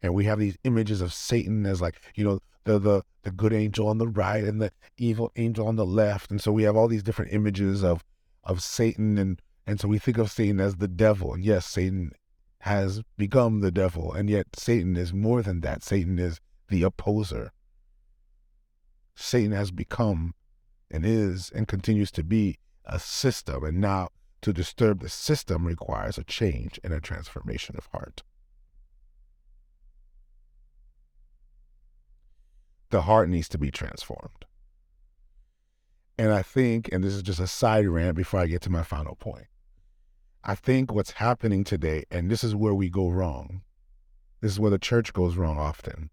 and 0.00 0.14
we 0.14 0.26
have 0.26 0.38
these 0.38 0.56
images 0.62 1.00
of 1.00 1.12
Satan 1.12 1.66
as 1.66 1.80
like, 1.80 2.00
you 2.14 2.24
know, 2.24 2.38
the 2.62 2.78
the 2.78 3.02
the 3.22 3.32
good 3.32 3.52
angel 3.52 3.88
on 3.88 3.98
the 3.98 4.06
right 4.06 4.44
and 4.44 4.62
the 4.62 4.70
evil 4.96 5.32
angel 5.34 5.66
on 5.66 5.74
the 5.74 5.86
left. 5.86 6.30
And 6.30 6.40
so 6.40 6.52
we 6.52 6.62
have 6.62 6.76
all 6.76 6.86
these 6.86 7.02
different 7.02 7.32
images 7.32 7.82
of 7.82 8.04
of 8.46 8.62
Satan 8.62 9.18
and 9.18 9.42
and 9.66 9.80
so 9.80 9.88
we 9.88 9.98
think 9.98 10.16
of 10.16 10.30
Satan 10.30 10.60
as 10.60 10.76
the 10.76 10.88
devil. 10.88 11.34
And 11.34 11.44
yes, 11.44 11.66
Satan 11.66 12.12
has 12.60 13.02
become 13.18 13.60
the 13.60 13.72
devil, 13.72 14.12
and 14.12 14.30
yet 14.30 14.46
Satan 14.54 14.96
is 14.96 15.12
more 15.12 15.42
than 15.42 15.60
that. 15.60 15.82
Satan 15.82 16.18
is 16.18 16.40
the 16.68 16.84
opposer. 16.84 17.52
Satan 19.16 19.52
has 19.52 19.70
become 19.72 20.34
and 20.90 21.04
is 21.04 21.50
and 21.50 21.66
continues 21.66 22.12
to 22.12 22.22
be 22.22 22.58
a 22.84 23.00
system. 23.00 23.64
And 23.64 23.80
now 23.80 24.10
to 24.42 24.52
disturb 24.52 25.00
the 25.00 25.08
system 25.08 25.66
requires 25.66 26.18
a 26.18 26.24
change 26.24 26.78
and 26.84 26.92
a 26.92 27.00
transformation 27.00 27.74
of 27.76 27.86
heart. 27.86 28.22
The 32.90 33.02
heart 33.02 33.28
needs 33.28 33.48
to 33.48 33.58
be 33.58 33.72
transformed. 33.72 34.44
And 36.18 36.32
I 36.32 36.42
think, 36.42 36.88
and 36.92 37.04
this 37.04 37.12
is 37.12 37.22
just 37.22 37.40
a 37.40 37.46
side 37.46 37.86
rant 37.86 38.16
before 38.16 38.40
I 38.40 38.46
get 38.46 38.62
to 38.62 38.70
my 38.70 38.82
final 38.82 39.14
point, 39.16 39.46
I 40.42 40.54
think 40.54 40.92
what's 40.92 41.12
happening 41.12 41.62
today, 41.62 42.04
and 42.10 42.30
this 42.30 42.42
is 42.42 42.54
where 42.54 42.74
we 42.74 42.88
go 42.88 43.10
wrong, 43.10 43.62
this 44.40 44.52
is 44.52 44.60
where 44.60 44.70
the 44.70 44.78
church 44.78 45.12
goes 45.12 45.36
wrong 45.36 45.58
often. 45.58 46.10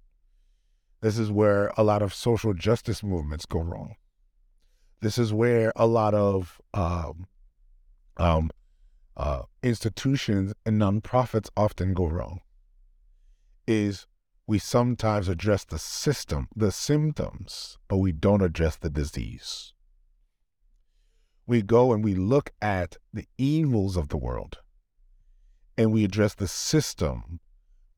This 1.02 1.18
is 1.18 1.32
where 1.32 1.72
a 1.78 1.84
lot 1.84 2.02
of 2.02 2.14
social 2.14 2.54
justice 2.54 3.04
movements 3.04 3.46
go 3.46 3.60
wrong. 3.60 3.96
This 5.02 5.18
is 5.18 5.34
where 5.34 5.72
a 5.76 5.86
lot 5.86 6.14
of 6.14 6.62
um, 6.74 7.28
um, 8.18 8.50
uh, 9.16 9.44
institutions 9.62 10.54
and 10.66 10.82
nonprofits 10.82 11.50
often 11.56 11.94
go 11.94 12.08
wrong. 12.08 12.40
Is 13.68 14.08
we 14.48 14.60
sometimes 14.60 15.28
address 15.28 15.64
the 15.64 15.80
system, 15.80 16.48
the 16.56 16.72
symptoms, 16.72 17.78
but 17.88 17.98
we 17.98 18.12
don't 18.12 18.42
address 18.42 18.76
the 18.78 18.90
disease 18.90 19.74
we 21.46 21.62
go 21.62 21.94
and 21.94 22.04
we 22.04 22.16
look 22.16 22.52
at 22.62 22.98
the 23.14 23.28
evils 23.38 23.98
of 23.98 24.10
the 24.10 24.18
world 24.18 24.60
and 25.78 25.92
we 25.92 26.04
address 26.04 26.36
the 26.36 26.48
system, 26.48 27.40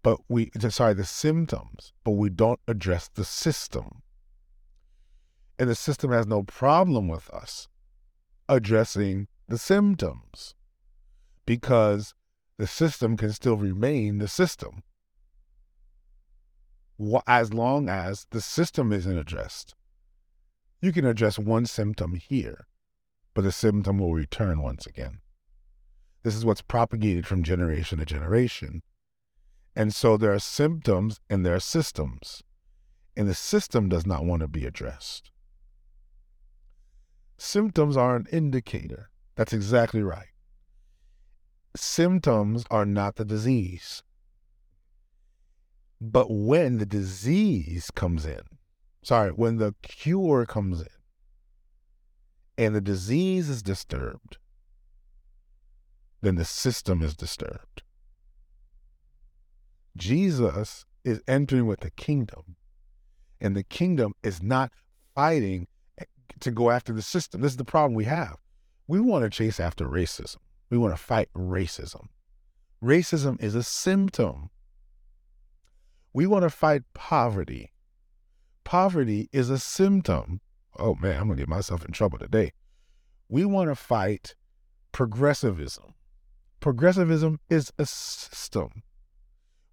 but 0.01 0.19
we, 0.29 0.51
sorry, 0.69 0.93
the 0.93 1.05
symptoms, 1.05 1.93
but 2.03 2.11
we 2.11 2.29
don't 2.29 2.59
address 2.67 3.09
the 3.13 3.25
system. 3.25 4.01
And 5.59 5.69
the 5.69 5.75
system 5.75 6.11
has 6.11 6.27
no 6.27 6.43
problem 6.43 7.07
with 7.07 7.29
us 7.29 7.67
addressing 8.49 9.27
the 9.47 9.57
symptoms 9.57 10.55
because 11.45 12.13
the 12.57 12.67
system 12.67 13.17
can 13.17 13.31
still 13.31 13.57
remain 13.57 14.17
the 14.17 14.27
system 14.27 14.83
as 17.27 17.53
long 17.53 17.89
as 17.89 18.25
the 18.31 18.41
system 18.41 18.93
isn't 18.93 19.17
addressed. 19.17 19.75
You 20.81 20.91
can 20.91 21.05
address 21.05 21.37
one 21.37 21.65
symptom 21.65 22.15
here, 22.15 22.67
but 23.35 23.43
the 23.43 23.51
symptom 23.51 23.99
will 23.99 24.13
return 24.13 24.61
once 24.61 24.87
again. 24.87 25.19
This 26.23 26.35
is 26.35 26.45
what's 26.45 26.61
propagated 26.61 27.27
from 27.27 27.43
generation 27.43 27.99
to 27.99 28.05
generation. 28.05 28.81
And 29.75 29.93
so 29.93 30.17
there 30.17 30.33
are 30.33 30.39
symptoms 30.39 31.19
and 31.29 31.45
there 31.45 31.53
are 31.53 31.59
systems, 31.59 32.41
and 33.15 33.27
the 33.27 33.35
system 33.35 33.89
does 33.89 34.07
not 34.07 34.25
want 34.25 34.39
to 34.39 34.47
be 34.47 34.65
addressed. 34.65 35.29
Symptoms 37.37 37.97
are 37.97 38.15
an 38.15 38.25
indicator. 38.31 39.09
That's 39.35 39.53
exactly 39.53 40.01
right. 40.01 40.29
Symptoms 41.75 42.63
are 42.71 42.85
not 42.85 43.17
the 43.17 43.25
disease. 43.25 44.01
But 45.99 46.27
when 46.31 46.77
the 46.77 46.85
disease 46.85 47.91
comes 47.91 48.25
in, 48.25 48.41
sorry, 49.03 49.31
when 49.31 49.57
the 49.57 49.75
cure 49.81 50.45
comes 50.45 50.79
in, 50.79 50.87
and 52.57 52.75
the 52.75 52.81
disease 52.81 53.49
is 53.49 53.61
disturbed, 53.61 54.37
then 56.21 56.35
the 56.35 56.45
system 56.45 57.01
is 57.01 57.15
disturbed. 57.15 57.83
Jesus 59.97 60.85
is 61.03 61.21
entering 61.27 61.67
with 61.67 61.81
the 61.81 61.91
kingdom, 61.91 62.55
and 63.39 63.55
the 63.55 63.63
kingdom 63.63 64.13
is 64.23 64.41
not 64.41 64.71
fighting 65.13 65.67
to 66.39 66.51
go 66.51 66.71
after 66.71 66.91
the 66.91 67.01
system. 67.01 67.41
This 67.41 67.53
is 67.53 67.57
the 67.57 67.63
problem 67.63 67.93
we 67.93 68.05
have. 68.05 68.37
We 68.87 68.99
want 68.99 69.23
to 69.23 69.29
chase 69.29 69.59
after 69.59 69.87
racism, 69.87 70.37
we 70.69 70.77
want 70.77 70.95
to 70.95 71.01
fight 71.01 71.29
racism. 71.35 72.07
Racism 72.83 73.41
is 73.41 73.55
a 73.55 73.63
symptom. 73.63 74.49
We 76.13 76.27
want 76.27 76.43
to 76.43 76.49
fight 76.49 76.83
poverty. 76.93 77.73
Poverty 78.63 79.29
is 79.31 79.49
a 79.49 79.59
symptom 79.59 80.41
oh 80.77 80.95
man, 80.95 81.19
I'm 81.19 81.27
gonna 81.27 81.39
get 81.39 81.47
myself 81.47 81.85
in 81.85 81.91
trouble 81.91 82.17
today. 82.17 82.51
We 83.29 83.45
want 83.45 83.69
to 83.69 83.75
fight 83.75 84.35
progressivism. 84.91 85.93
Progressivism 86.59 87.39
is 87.49 87.71
a 87.77 87.85
system. 87.85 88.83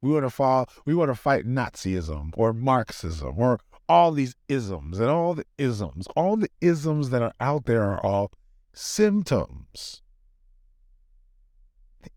We 0.00 0.10
want 0.10 0.24
to 0.24 0.30
fall, 0.30 0.68
we 0.84 0.94
want 0.94 1.10
to 1.10 1.14
fight 1.14 1.46
Nazism 1.46 2.30
or 2.36 2.52
Marxism 2.52 3.34
or 3.38 3.60
all 3.88 4.12
these 4.12 4.34
isms 4.48 4.98
and 4.98 5.08
all 5.08 5.34
the 5.34 5.44
isms. 5.58 6.08
All 6.16 6.36
the 6.36 6.50
isms 6.60 7.10
that 7.10 7.22
are 7.22 7.34
out 7.40 7.66
there 7.66 7.84
are 7.84 8.04
all 8.04 8.32
symptoms. 8.72 10.02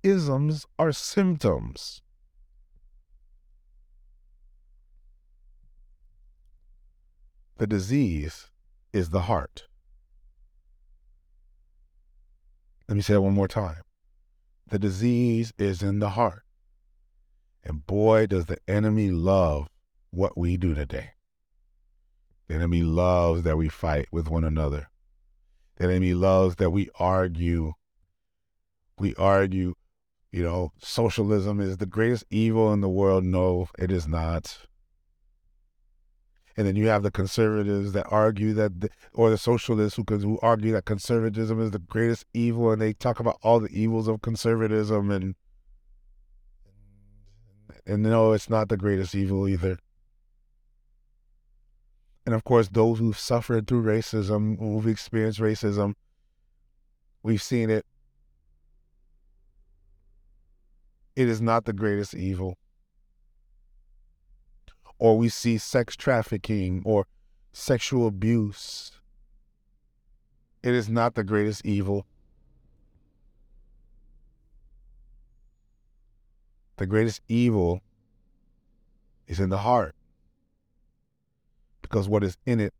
Isms 0.01 0.65
are 0.79 0.91
symptoms. 0.91 2.01
The 7.57 7.67
disease 7.67 8.47
is 8.95 9.09
the 9.09 9.23
heart. 9.23 9.67
Let 12.87 12.95
me 12.95 13.01
say 13.01 13.13
that 13.13 13.21
one 13.21 13.33
more 13.33 13.47
time. 13.47 13.81
The 14.69 14.79
disease 14.79 15.51
is 15.57 15.83
in 15.83 15.99
the 15.99 16.11
heart. 16.11 16.43
And 17.61 17.85
boy, 17.85 18.27
does 18.27 18.45
the 18.45 18.57
enemy 18.69 19.11
love 19.11 19.67
what 20.11 20.37
we 20.37 20.55
do 20.55 20.73
today. 20.73 21.09
The 22.47 22.55
enemy 22.55 22.83
loves 22.83 23.43
that 23.43 23.57
we 23.57 23.67
fight 23.67 24.07
with 24.13 24.29
one 24.29 24.45
another. 24.45 24.89
The 25.75 25.85
enemy 25.85 26.13
loves 26.13 26.55
that 26.55 26.69
we 26.69 26.89
argue. 26.97 27.73
We 28.97 29.13
argue, 29.15 29.73
you 30.31 30.43
know, 30.43 30.71
socialism 30.77 31.59
is 31.59 31.77
the 31.77 31.85
greatest 31.85 32.23
evil 32.29 32.71
in 32.71 32.79
the 32.79 32.87
world. 32.87 33.25
No, 33.25 33.67
it 33.77 33.91
is 33.91 34.07
not 34.07 34.57
and 36.57 36.65
then 36.65 36.75
you 36.75 36.87
have 36.87 37.03
the 37.03 37.11
conservatives 37.11 37.91
that 37.93 38.05
argue 38.09 38.53
that, 38.53 38.81
the, 38.81 38.89
or 39.13 39.29
the 39.29 39.37
socialists 39.37 39.97
who 39.97 40.17
who 40.17 40.39
argue 40.41 40.71
that 40.71 40.85
conservatism 40.85 41.59
is 41.59 41.71
the 41.71 41.79
greatest 41.79 42.25
evil, 42.33 42.71
and 42.71 42.81
they 42.81 42.93
talk 42.93 43.19
about 43.19 43.37
all 43.43 43.59
the 43.59 43.69
evils 43.69 44.07
of 44.07 44.21
conservatism, 44.21 45.11
and 45.11 45.35
and 47.85 48.03
no, 48.03 48.31
it's 48.31 48.49
not 48.49 48.69
the 48.69 48.77
greatest 48.77 49.13
evil 49.13 49.47
either. 49.47 49.77
And 52.25 52.33
of 52.33 52.43
course, 52.43 52.69
those 52.69 52.99
who've 52.99 53.17
suffered 53.17 53.67
through 53.67 53.83
racism, 53.83 54.57
who've 54.57 54.87
experienced 54.87 55.39
racism, 55.39 55.93
we've 57.21 57.43
seen 57.43 57.69
it. 57.69 57.85
It 61.15 61.29
is 61.29 61.41
not 61.41 61.65
the 61.65 61.73
greatest 61.73 62.13
evil 62.13 62.57
or 64.97 65.17
we 65.17 65.29
see 65.29 65.57
sex 65.57 65.95
trafficking 65.95 66.81
or 66.85 67.07
sexual 67.51 68.07
abuse. 68.07 68.91
It 70.63 70.73
is 70.73 70.89
not 70.89 71.15
the 71.15 71.23
greatest 71.23 71.65
evil. 71.65 72.05
The 76.77 76.85
greatest 76.85 77.21
evil 77.27 77.81
is 79.27 79.39
in 79.39 79.49
the 79.49 79.59
heart 79.59 79.95
because 81.81 82.09
what 82.09 82.23
is 82.23 82.37
in 82.45 82.59
it 82.59 82.73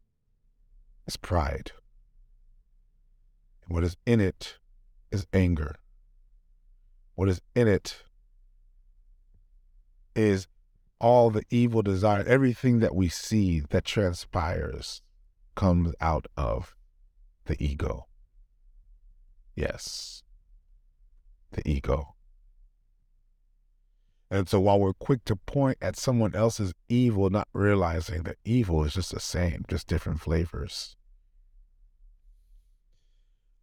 is 1.07 1.15
pride. 1.15 1.71
And 3.63 3.73
what 3.73 3.83
is 3.83 3.95
in 4.05 4.19
it 4.19 4.57
is 5.11 5.25
anger. 5.31 5.75
What 7.15 7.29
is 7.29 7.39
in 7.55 7.67
it 7.67 8.03
is 10.15 10.47
all 10.99 11.29
the 11.29 11.43
evil 11.49 11.81
desire, 11.81 12.23
everything 12.23 12.79
that 12.79 12.95
we 12.95 13.09
see 13.09 13.59
that 13.69 13.85
transpires 13.85 15.01
comes 15.55 15.93
out 15.99 16.27
of 16.37 16.75
the 17.45 17.61
ego. 17.63 18.07
Yes, 19.55 20.23
the 21.51 21.67
ego. 21.69 22.15
And 24.31 24.49
so 24.49 24.59
while 24.59 24.79
we're 24.79 24.93
quick 24.93 25.23
to 25.25 25.35
point 25.35 25.77
at 25.81 25.95
someone 25.95 26.35
else's 26.35 26.73
evil, 26.89 27.29
not 27.29 27.47
realizing 27.53 28.23
that 28.23 28.37
evil 28.43 28.83
is 28.83 28.95
just 28.95 29.13
the 29.13 29.19
same, 29.19 29.63
just 29.69 29.87
different 29.87 30.19
flavors. 30.19 30.95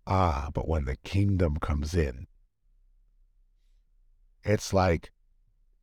Ah, 0.06 0.50
but 0.54 0.68
when 0.68 0.84
the 0.84 0.96
kingdom 0.96 1.56
comes 1.56 1.94
in, 1.94 2.26
it's 4.44 4.72
like, 4.72 5.10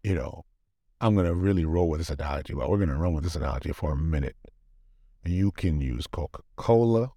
you 0.03 0.15
know, 0.15 0.45
I'm 1.01 1.13
going 1.13 1.25
to 1.25 1.35
really 1.35 1.65
roll 1.65 1.89
with 1.89 1.99
this 1.99 2.09
analogy. 2.09 2.53
but 2.53 2.69
we're 2.69 2.77
going 2.77 2.89
to 2.89 2.95
run 2.95 3.13
with 3.13 3.23
this 3.23 3.35
analogy 3.35 3.71
for 3.71 3.91
a 3.91 3.97
minute. 3.97 4.35
You 5.23 5.51
can 5.51 5.79
use 5.79 6.07
Coca 6.07 6.41
Cola. 6.55 7.11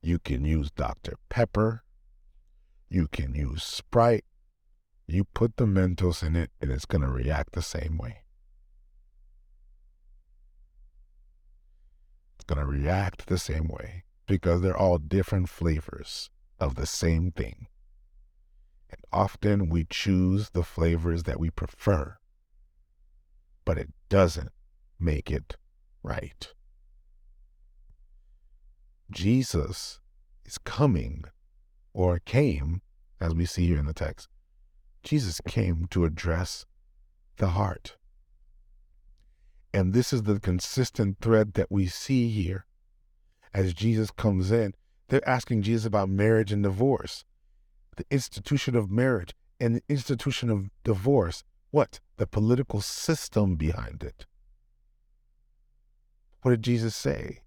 You 0.00 0.18
can 0.18 0.44
use 0.44 0.70
Dr. 0.70 1.14
Pepper. 1.28 1.84
You 2.88 3.06
can 3.08 3.34
use 3.34 3.62
Sprite. 3.62 4.24
You 5.06 5.24
put 5.24 5.56
the 5.56 5.66
Mentos 5.66 6.22
in 6.22 6.36
it, 6.36 6.50
and 6.60 6.70
it's 6.70 6.86
going 6.86 7.02
to 7.02 7.08
react 7.08 7.52
the 7.52 7.62
same 7.62 7.98
way. 7.98 8.18
It's 12.36 12.44
going 12.44 12.60
to 12.60 12.66
react 12.66 13.26
the 13.26 13.38
same 13.38 13.68
way 13.68 14.04
because 14.26 14.62
they're 14.62 14.76
all 14.76 14.98
different 14.98 15.48
flavors 15.48 16.30
of 16.58 16.76
the 16.76 16.86
same 16.86 17.30
thing. 17.30 17.66
And 18.90 19.00
often 19.12 19.68
we 19.68 19.84
choose 19.88 20.50
the 20.50 20.62
flavors 20.62 21.22
that 21.24 21.40
we 21.40 21.50
prefer, 21.50 22.16
but 23.64 23.78
it 23.78 23.90
doesn't 24.08 24.50
make 24.98 25.30
it 25.30 25.56
right. 26.02 26.52
Jesus 29.10 30.00
is 30.44 30.58
coming 30.58 31.24
or 31.92 32.18
came, 32.18 32.82
as 33.20 33.34
we 33.34 33.44
see 33.44 33.66
here 33.66 33.78
in 33.78 33.86
the 33.86 33.92
text. 33.92 34.28
Jesus 35.02 35.40
came 35.46 35.86
to 35.90 36.04
address 36.04 36.64
the 37.36 37.48
heart. 37.48 37.96
And 39.74 39.92
this 39.92 40.12
is 40.12 40.22
the 40.22 40.40
consistent 40.40 41.18
thread 41.20 41.54
that 41.54 41.70
we 41.70 41.86
see 41.86 42.28
here 42.28 42.66
as 43.54 43.74
Jesus 43.74 44.10
comes 44.10 44.50
in. 44.50 44.74
They're 45.08 45.28
asking 45.28 45.62
Jesus 45.62 45.86
about 45.86 46.08
marriage 46.08 46.52
and 46.52 46.62
divorce, 46.62 47.24
the 47.96 48.06
institution 48.10 48.76
of 48.76 48.90
marriage 48.90 49.34
and 49.60 49.76
the 49.76 49.82
institution 49.88 50.50
of 50.50 50.70
divorce. 50.84 51.44
What? 51.72 51.98
The 52.18 52.26
political 52.26 52.80
system 52.80 53.56
behind 53.56 54.04
it. 54.04 54.26
What 56.42 56.52
did 56.52 56.62
Jesus 56.62 56.94
say? 56.94 57.40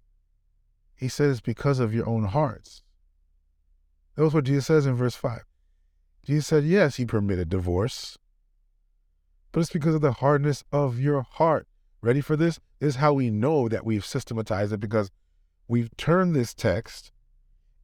He 0.94 1.08
says, 1.08 1.40
because 1.40 1.78
of 1.78 1.94
your 1.94 2.08
own 2.08 2.24
hearts. 2.24 2.82
That 4.14 4.24
was 4.24 4.34
what 4.34 4.44
Jesus 4.44 4.66
says 4.66 4.84
in 4.84 4.94
verse 4.94 5.14
5. 5.14 5.42
Jesus 6.24 6.46
said, 6.46 6.64
yes, 6.64 6.96
he 6.96 7.06
permitted 7.06 7.48
divorce, 7.48 8.18
but 9.52 9.60
it's 9.60 9.72
because 9.72 9.94
of 9.94 10.00
the 10.00 10.12
hardness 10.12 10.64
of 10.72 10.98
your 10.98 11.22
heart. 11.22 11.68
Ready 12.02 12.20
for 12.20 12.36
this? 12.36 12.58
This 12.80 12.90
is 12.90 12.96
how 12.96 13.12
we 13.12 13.30
know 13.30 13.68
that 13.68 13.86
we've 13.86 14.04
systematized 14.04 14.72
it 14.72 14.80
because 14.80 15.10
we've 15.68 15.96
turned 15.96 16.34
this 16.34 16.52
text 16.52 17.12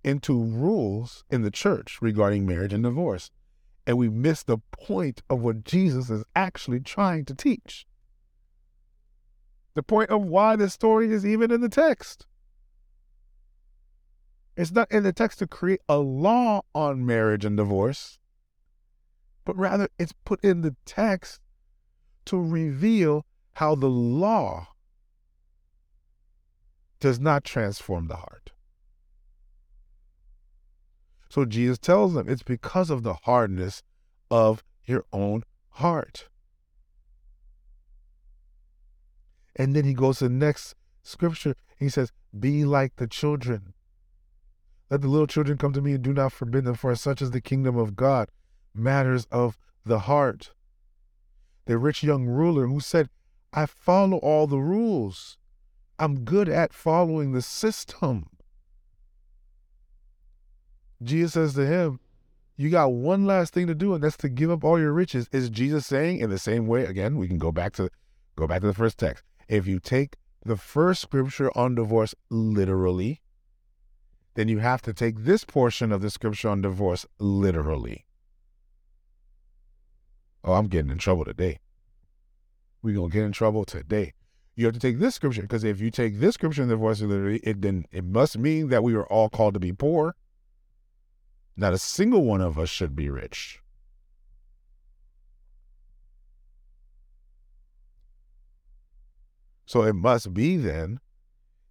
into 0.03 0.43
rules 0.43 1.25
in 1.31 1.43
the 1.43 1.51
church 1.51 1.99
regarding 2.03 2.45
marriage 2.47 2.73
and 2.73 2.83
divorce. 2.83 3.31
And 3.87 3.99
we 3.99 4.09
miss 4.09 4.43
the 4.43 4.59
point 4.71 5.23
of 5.29 5.41
what 5.41 5.65
Jesus 5.65 6.09
is 6.09 6.25
actually 6.37 6.81
trying 6.81 7.25
to 7.27 7.35
teach 7.35 7.87
the 9.75 9.83
point 9.83 10.11
of 10.11 10.23
why 10.23 10.57
this 10.57 10.75
story 10.75 11.13
is 11.13 11.25
even 11.25 11.51
in 11.51 11.61
the 11.61 11.69
text. 11.69 12.27
It's 14.57 14.71
not 14.71 14.91
in 14.93 15.03
the 15.03 15.13
text 15.13 15.39
to 15.39 15.47
create 15.47 15.81
a 15.89 15.97
law 15.97 16.63
on 16.75 17.07
marriage 17.07 17.45
and 17.45 17.57
divorce, 17.57 18.19
but 19.45 19.57
rather 19.57 19.89
it's 19.99 20.13
put 20.25 20.45
in 20.45 20.61
the 20.61 20.77
text 20.85 21.41
to 22.27 22.41
reveal 22.41 23.25
how 23.55 23.75
the 23.75 23.89
law 23.89 24.69
does 27.01 27.19
not 27.19 27.45
transform 27.45 28.09
the 28.09 28.17
heart. 28.17 28.52
So 31.33 31.47
Jesus 31.47 31.79
tells 31.79 32.13
them 32.13 32.29
it's 32.29 32.43
because 32.43 32.91
of 32.91 33.05
the 33.05 33.15
hardness 33.15 33.83
of 34.31 34.63
your 34.85 35.07
own 35.15 35.45
heart. 35.71 36.29
And 39.57 39.75
then 39.75 39.87
he 39.87 39.95
goes 39.95 40.19
to 40.19 40.25
the 40.25 40.35
next 40.35 40.75
scripture. 41.03 41.55
And 41.79 41.87
he 41.87 41.89
says, 41.89 42.13
Be 42.39 42.67
like 42.67 42.97
the 42.97 43.07
children. 43.07 43.73
Let 44.91 45.01
the 45.01 45.09
little 45.09 45.27
children 45.27 45.57
come 45.57 45.73
to 45.73 45.81
me 45.81 45.95
and 45.95 46.05
do 46.05 46.13
not 46.13 46.33
forbid 46.33 46.65
them, 46.65 46.75
for 46.75 46.95
such 46.97 47.23
is 47.23 47.31
the 47.31 47.41
kingdom 47.41 47.79
of 47.79 47.97
God. 47.97 48.29
Matters 48.75 49.27
of 49.31 49.57
the 49.87 50.01
heart. 50.01 50.53
The 51.65 51.79
rich 51.79 52.03
young 52.03 52.27
ruler 52.27 52.67
who 52.67 52.79
said, 52.79 53.09
I 53.55 53.65
follow 53.65 54.19
all 54.19 54.47
the 54.47 54.59
rules. 54.59 55.39
I'm 55.99 56.27
good 56.27 56.51
at 56.51 56.75
following 56.75 57.33
the 57.33 57.41
system. 57.41 58.29
Jesus 61.05 61.33
says 61.33 61.55
to 61.55 61.67
him, 61.67 62.01
You 62.57 62.71
got 62.71 62.93
one 62.93 63.27
last 63.27 63.55
thing 63.55 63.67
to 63.67 63.75
do, 63.75 63.95
and 63.95 64.03
that's 64.03 64.17
to 64.19 64.29
give 64.29 64.51
up 64.51 64.65
all 64.65 64.79
your 64.79 64.93
riches. 64.93 65.29
Is 65.33 65.51
Jesus 65.51 65.87
saying 65.87 66.19
in 66.19 66.31
the 66.31 66.39
same 66.39 66.67
way? 66.67 66.85
Again, 66.85 67.17
we 67.17 67.29
can 67.29 67.39
go 67.39 67.53
back 67.53 67.73
to 67.75 67.91
go 68.37 68.47
back 68.47 68.61
to 68.63 68.67
the 68.67 68.75
first 68.75 68.99
text 68.99 69.25
if 69.53 69.67
you 69.67 69.79
take 69.79 70.17
the 70.45 70.57
first 70.57 71.03
scripture 71.03 71.51
on 71.57 71.75
divorce 71.75 72.15
literally, 72.31 73.21
then 74.35 74.49
you 74.49 74.61
have 74.61 74.81
to 74.83 74.95
take 74.95 75.25
this 75.25 75.45
portion 75.45 75.93
of 75.93 76.01
the 76.01 76.11
scripture 76.11 76.49
on 76.49 76.63
divorce 76.63 77.05
literally. 77.19 78.07
Oh, 80.43 80.55
I'm 80.55 80.69
getting 80.69 80.91
in 80.91 80.97
trouble 80.97 81.27
today. 81.27 81.59
We're 82.83 82.95
to 82.95 83.09
get 83.09 83.25
in 83.25 83.33
trouble 83.33 83.65
today. 83.65 84.15
You 84.57 84.65
have 84.65 84.75
to 84.75 84.81
take 84.81 84.99
this 84.99 85.15
scripture 85.15 85.43
because 85.43 85.65
if 85.65 85.81
you 85.81 85.91
take 85.91 86.19
this 86.19 86.35
scripture 86.35 86.63
on 86.63 86.69
divorce 86.69 87.03
literally, 87.03 87.39
it 87.45 87.61
then 87.61 87.85
it 87.93 88.05
must 88.05 88.39
mean 88.39 88.69
that 88.69 88.83
we 88.83 88.95
are 88.95 89.07
all 89.07 89.29
called 89.29 89.55
to 89.55 89.61
be 89.61 89.73
poor. 89.73 90.17
Not 91.57 91.75
a 91.75 91.79
single 91.79 92.25
one 92.25 92.41
of 92.41 92.59
us 92.59 92.69
should 92.69 92.97
be 92.97 93.11
rich. 93.11 93.61
So 99.67 99.83
it 99.83 99.95
must 99.95 100.35
be 100.35 100.57
then 100.57 101.01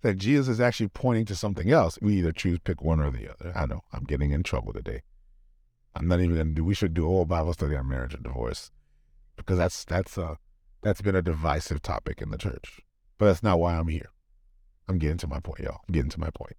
that 0.01 0.17
Jesus 0.17 0.47
is 0.47 0.59
actually 0.59 0.87
pointing 0.87 1.25
to 1.25 1.35
something 1.35 1.69
else. 1.69 1.99
We 2.01 2.15
either 2.17 2.31
choose 2.31 2.59
pick 2.59 2.81
one 2.81 2.99
or 2.99 3.11
the 3.11 3.29
other. 3.29 3.51
I 3.55 3.65
know 3.65 3.81
I'm 3.93 4.03
getting 4.03 4.31
in 4.31 4.43
trouble 4.43 4.73
today. 4.73 5.03
I'm 5.95 6.07
not 6.07 6.19
even 6.19 6.35
gonna 6.35 6.51
do. 6.51 6.63
We 6.63 6.73
should 6.73 6.93
do 6.93 7.05
a 7.05 7.07
whole 7.07 7.25
Bible 7.25 7.53
study 7.53 7.75
on 7.75 7.87
marriage 7.87 8.13
and 8.13 8.23
divorce 8.23 8.71
because 9.35 9.57
that's 9.57 9.85
that's 9.85 10.17
a 10.17 10.37
that's 10.81 11.01
been 11.01 11.15
a 11.15 11.21
divisive 11.21 11.81
topic 11.81 12.21
in 12.21 12.31
the 12.31 12.37
church. 12.37 12.81
But 13.17 13.27
that's 13.27 13.43
not 13.43 13.59
why 13.59 13.75
I'm 13.75 13.87
here. 13.87 14.09
I'm 14.87 14.97
getting 14.97 15.17
to 15.17 15.27
my 15.27 15.39
point, 15.39 15.59
y'all. 15.59 15.81
I'm 15.87 15.93
getting 15.93 16.09
to 16.09 16.19
my 16.19 16.29
point. 16.31 16.55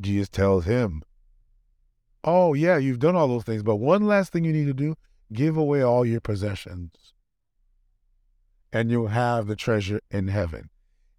Jesus 0.00 0.28
tells 0.28 0.64
him, 0.64 1.02
"Oh 2.24 2.54
yeah, 2.54 2.78
you've 2.78 2.98
done 2.98 3.16
all 3.16 3.28
those 3.28 3.44
things, 3.44 3.62
but 3.62 3.76
one 3.76 4.06
last 4.06 4.32
thing 4.32 4.44
you 4.44 4.52
need 4.52 4.66
to 4.66 4.74
do: 4.74 4.96
give 5.32 5.56
away 5.56 5.82
all 5.82 6.04
your 6.04 6.20
possessions." 6.20 7.14
and 8.72 8.90
you'll 8.90 9.08
have 9.08 9.46
the 9.46 9.56
treasure 9.56 10.00
in 10.10 10.28
heaven. 10.28 10.70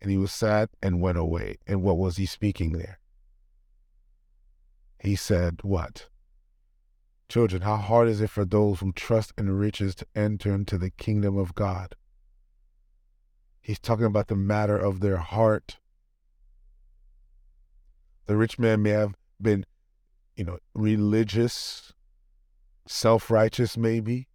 And 0.01 0.11
he 0.11 0.17
was 0.17 0.31
sad 0.31 0.69
and 0.81 1.01
went 1.01 1.17
away. 1.17 1.57
And 1.67 1.81
what 1.81 1.97
was 1.97 2.17
he 2.17 2.25
speaking 2.25 2.71
there? 2.71 2.99
He 4.99 5.15
said, 5.15 5.59
What? 5.61 6.07
Children, 7.27 7.61
how 7.61 7.77
hard 7.77 8.07
is 8.07 8.21
it 8.21 8.29
for 8.29 8.45
those 8.45 8.79
who 8.79 8.91
trust 8.91 9.33
in 9.37 9.51
riches 9.51 9.93
to 9.95 10.07
enter 10.15 10.53
into 10.53 10.77
the 10.77 10.89
kingdom 10.89 11.37
of 11.37 11.53
God? 11.53 11.95
He's 13.61 13.79
talking 13.79 14.05
about 14.05 14.27
the 14.27 14.35
matter 14.35 14.77
of 14.77 14.99
their 14.99 15.17
heart. 15.17 15.77
The 18.25 18.37
rich 18.37 18.57
man 18.57 18.81
may 18.81 18.91
have 18.91 19.15
been, 19.41 19.65
you 20.39 20.45
know, 20.45 20.57
religious, 20.73 21.91
self 22.87 23.29
righteous, 23.29 23.75
maybe, 23.75 24.29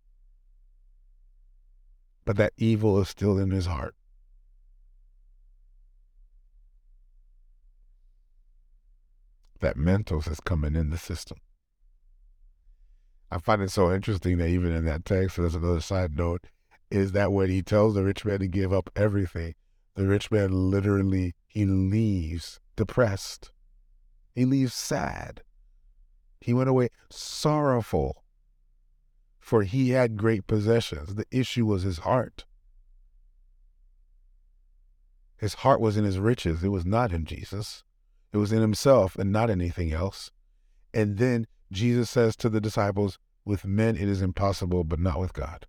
but 2.27 2.37
that 2.37 2.53
evil 2.59 3.01
is 3.01 3.09
still 3.09 3.39
in 3.39 3.51
his 3.51 3.65
heart. 3.65 3.95
That 9.61 9.79
Mentos 9.79 10.31
is 10.31 10.41
coming 10.41 10.77
in 10.77 10.91
the 10.91 10.99
system. 10.99 11.39
I 13.31 13.39
find 13.39 13.63
it 13.63 13.71
so 13.71 13.91
interesting 13.91 14.37
that 14.37 14.49
even 14.49 14.73
in 14.73 14.85
that 14.85 15.07
text, 15.07 15.39
there's 15.39 15.55
another 15.55 15.81
side 15.81 16.19
note, 16.19 16.43
is 16.91 17.13
that 17.13 17.33
when 17.33 17.49
he 17.49 17.63
tells 17.63 17.95
the 17.95 18.05
rich 18.05 18.27
man 18.27 18.41
to 18.41 18.47
give 18.47 18.75
up 18.75 18.91
everything, 18.95 19.55
the 19.95 20.07
rich 20.07 20.31
man 20.31 20.71
literally 20.71 21.35
he 21.47 21.65
leaves 21.65 22.61
depressed. 22.77 23.53
He 24.35 24.45
leaves 24.45 24.75
sad. 24.75 25.41
He 26.45 26.53
went 26.53 26.69
away 26.69 26.91
sorrowful 27.09 28.23
for 29.41 29.63
he 29.63 29.91
had 29.91 30.19
great 30.19 30.47
possessions. 30.47 31.15
The 31.15 31.25
issue 31.31 31.65
was 31.65 31.85
his 31.85 32.01
heart. 32.01 32.45
His 35.39 35.55
heart 35.55 35.81
was 35.81 35.97
in 35.97 36.05
his 36.05 36.19
riches. 36.19 36.63
It 36.63 36.69
was 36.69 36.85
not 36.85 37.13
in 37.13 37.25
Jesus. 37.25 37.83
It 38.31 38.37
was 38.37 38.53
in 38.53 38.61
himself 38.61 39.17
and 39.17 39.33
not 39.33 39.49
anything 39.49 39.91
else. 39.91 40.31
And 40.93 41.17
then 41.17 41.47
Jesus 41.73 42.11
says 42.11 42.37
to 42.37 42.51
the 42.51 42.61
disciples, 42.61 43.19
With 43.47 43.65
men 43.65 43.97
it 43.97 44.07
is 44.07 44.21
impossible, 44.21 44.85
but 44.85 45.01
not 45.01 45.19
with 45.19 45.33
God. 45.33 45.67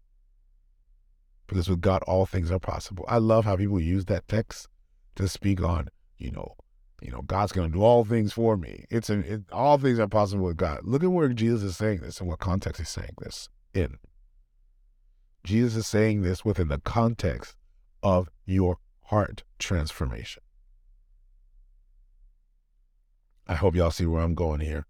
Because 1.47 1.69
with 1.69 1.79
God 1.79 2.03
all 2.03 2.25
things 2.25 2.51
are 2.51 2.59
possible. 2.59 3.05
I 3.07 3.19
love 3.19 3.45
how 3.45 3.55
people 3.55 3.79
use 3.79 4.05
that 4.05 4.27
text 4.27 4.67
to 5.15 5.29
speak 5.29 5.63
on, 5.63 5.87
you 6.17 6.31
know, 6.31 6.57
you 7.05 7.11
know, 7.11 7.21
God's 7.21 7.51
going 7.51 7.71
to 7.71 7.77
do 7.77 7.83
all 7.83 8.03
things 8.03 8.33
for 8.33 8.57
me. 8.57 8.85
It's 8.89 9.11
an, 9.11 9.23
it, 9.25 9.41
all 9.51 9.77
things 9.77 9.99
are 9.99 10.07
possible 10.07 10.45
with 10.45 10.57
God. 10.57 10.79
Look 10.83 11.03
at 11.03 11.11
where 11.11 11.29
Jesus 11.29 11.61
is 11.61 11.77
saying 11.77 11.99
this 11.99 12.19
and 12.19 12.27
what 12.27 12.39
context 12.39 12.81
he's 12.81 12.89
saying 12.89 13.13
this 13.19 13.47
in. 13.75 13.99
Jesus 15.43 15.75
is 15.75 15.87
saying 15.87 16.23
this 16.23 16.43
within 16.43 16.67
the 16.67 16.79
context 16.79 17.55
of 18.01 18.27
your 18.45 18.79
heart 19.03 19.43
transformation. 19.59 20.41
I 23.47 23.53
hope 23.53 23.75
y'all 23.75 23.91
see 23.91 24.07
where 24.07 24.23
I'm 24.23 24.33
going 24.33 24.61
here. 24.61 24.87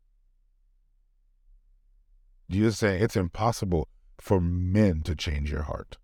Jesus 2.49 2.78
saying 2.78 3.03
it's 3.03 3.18
impossible 3.18 3.89
for 4.22 4.39
men 4.39 5.01
to 5.01 5.16
change 5.16 5.51
your 5.51 5.63
heart. 5.63 5.97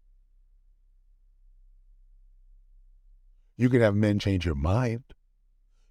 You 3.56 3.70
can 3.70 3.80
have 3.80 3.96
men 3.96 4.20
change 4.20 4.46
your 4.46 4.56
mind. 4.56 5.04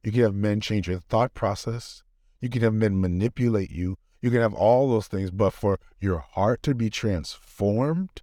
You 0.03 0.13
can 0.13 0.23
have 0.23 0.35
men 0.35 0.61
change 0.61 0.89
your 0.89 1.01
thought 1.01 1.35
process. 1.35 2.03
You 2.41 2.49
can 2.49 2.63
have 2.63 2.75
men 2.75 3.01
manipulate 3.01 3.71
you. 3.71 3.97
You 4.23 4.31
can 4.31 4.41
have 4.41 4.55
all 4.55 4.91
those 4.91 5.07
things, 5.07 5.31
but 5.31 5.51
for 5.51 5.79
your 6.01 6.19
heart 6.19 6.63
to 6.65 6.75
be 6.75 6.91
transformed, 6.91 8.23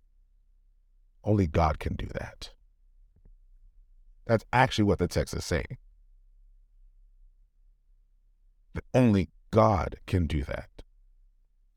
only 1.23 1.47
God 1.47 1.79
can 1.79 1.95
do 1.95 2.07
that. 2.07 2.51
That's 4.25 4.45
actually 4.51 4.85
what 4.85 4.99
the 4.99 5.07
text 5.07 5.33
is 5.33 5.45
saying. 5.45 5.77
Only 8.93 9.29
God 9.51 9.97
can 10.05 10.27
do 10.27 10.43
that. 10.43 10.69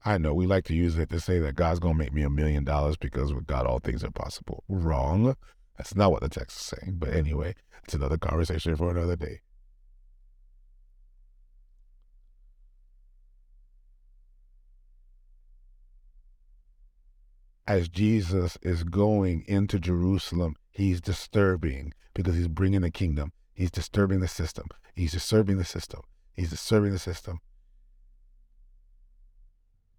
I 0.05 0.18
know 0.18 0.34
we 0.34 0.46
like 0.46 0.64
to 0.64 0.74
use 0.74 0.98
it 0.98 1.11
to 1.11 1.20
say 1.20 1.38
that 1.40 1.57
God's 1.57 1.78
going 1.78 1.94
to 1.94 1.98
make 1.98 2.12
me 2.12 2.22
a 2.22 2.30
million 2.30 2.64
dollars 2.64 2.96
because 2.96 3.32
with 3.32 3.46
God 3.46 3.66
all 3.66 3.78
things 3.78 4.03
are 4.03 4.11
possible. 4.11 4.64
Wrong. 4.68 5.36
That's 5.76 5.94
not 5.94 6.11
what 6.11 6.22
the 6.22 6.28
text 6.28 6.59
is 6.59 6.78
saying. 6.78 6.96
But 6.98 7.14
anyway, 7.14 7.55
it's 7.84 7.94
another 7.94 8.18
conversation 8.18 8.76
for 8.76 8.90
another 8.90 9.16
day. 9.16 9.40
As 17.66 17.88
Jesus 17.88 18.58
is 18.62 18.82
going 18.84 19.44
into 19.46 19.78
Jerusalem, 19.78 20.56
he's 20.70 21.00
disturbing 21.00 21.92
because 22.14 22.34
he's 22.34 22.48
bringing 22.48 22.80
the 22.80 22.90
kingdom. 22.90 23.32
He's 23.54 23.70
disturbing 23.70 24.20
the 24.20 24.28
system. 24.28 24.66
He's 24.94 25.12
disturbing 25.12 25.58
the 25.58 25.64
system. 25.64 26.02
He's 26.34 26.50
disturbing 26.50 26.92
the 26.92 26.98
system. 26.98 27.40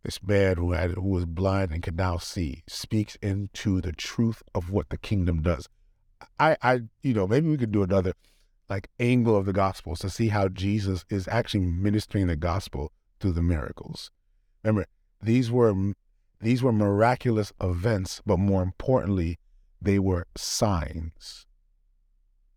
This 0.04 0.22
man 0.24 0.58
who 0.58 0.72
had 0.72 0.92
who 0.92 1.10
was 1.10 1.26
blind 1.26 1.72
and 1.72 1.84
can 1.84 1.96
now 1.96 2.18
see 2.18 2.64
speaks 2.68 3.16
into 3.22 3.82
the 3.82 3.92
truth 3.92 4.42
of 4.56 4.72
what 4.72 4.90
the 4.90 4.98
kingdom 4.98 5.44
does. 5.44 5.70
I, 6.40 6.58
I, 6.62 6.82
you 7.04 7.14
know, 7.14 7.28
maybe 7.28 7.50
we 7.50 7.58
could 7.58 7.72
do 7.72 7.84
another 7.84 8.14
like 8.68 8.90
angle 9.00 9.36
of 9.36 9.46
the 9.46 9.54
gospels 9.54 10.00
to 10.00 10.10
see 10.10 10.30
how 10.30 10.48
Jesus 10.48 11.06
is 11.10 11.28
actually 11.28 11.66
ministering 11.66 12.28
the 12.28 12.36
gospel 12.36 12.92
through 13.20 13.34
the 13.34 13.42
miracles. 13.42 14.10
Remember, 14.64 14.88
these 15.22 15.52
were 15.52 15.94
these 16.42 16.64
were 16.64 16.72
miraculous 16.72 17.54
events, 17.62 18.22
but 18.26 18.38
more 18.38 18.64
importantly, 18.64 19.40
they 19.82 20.00
were 20.00 20.26
signs. 20.36 21.46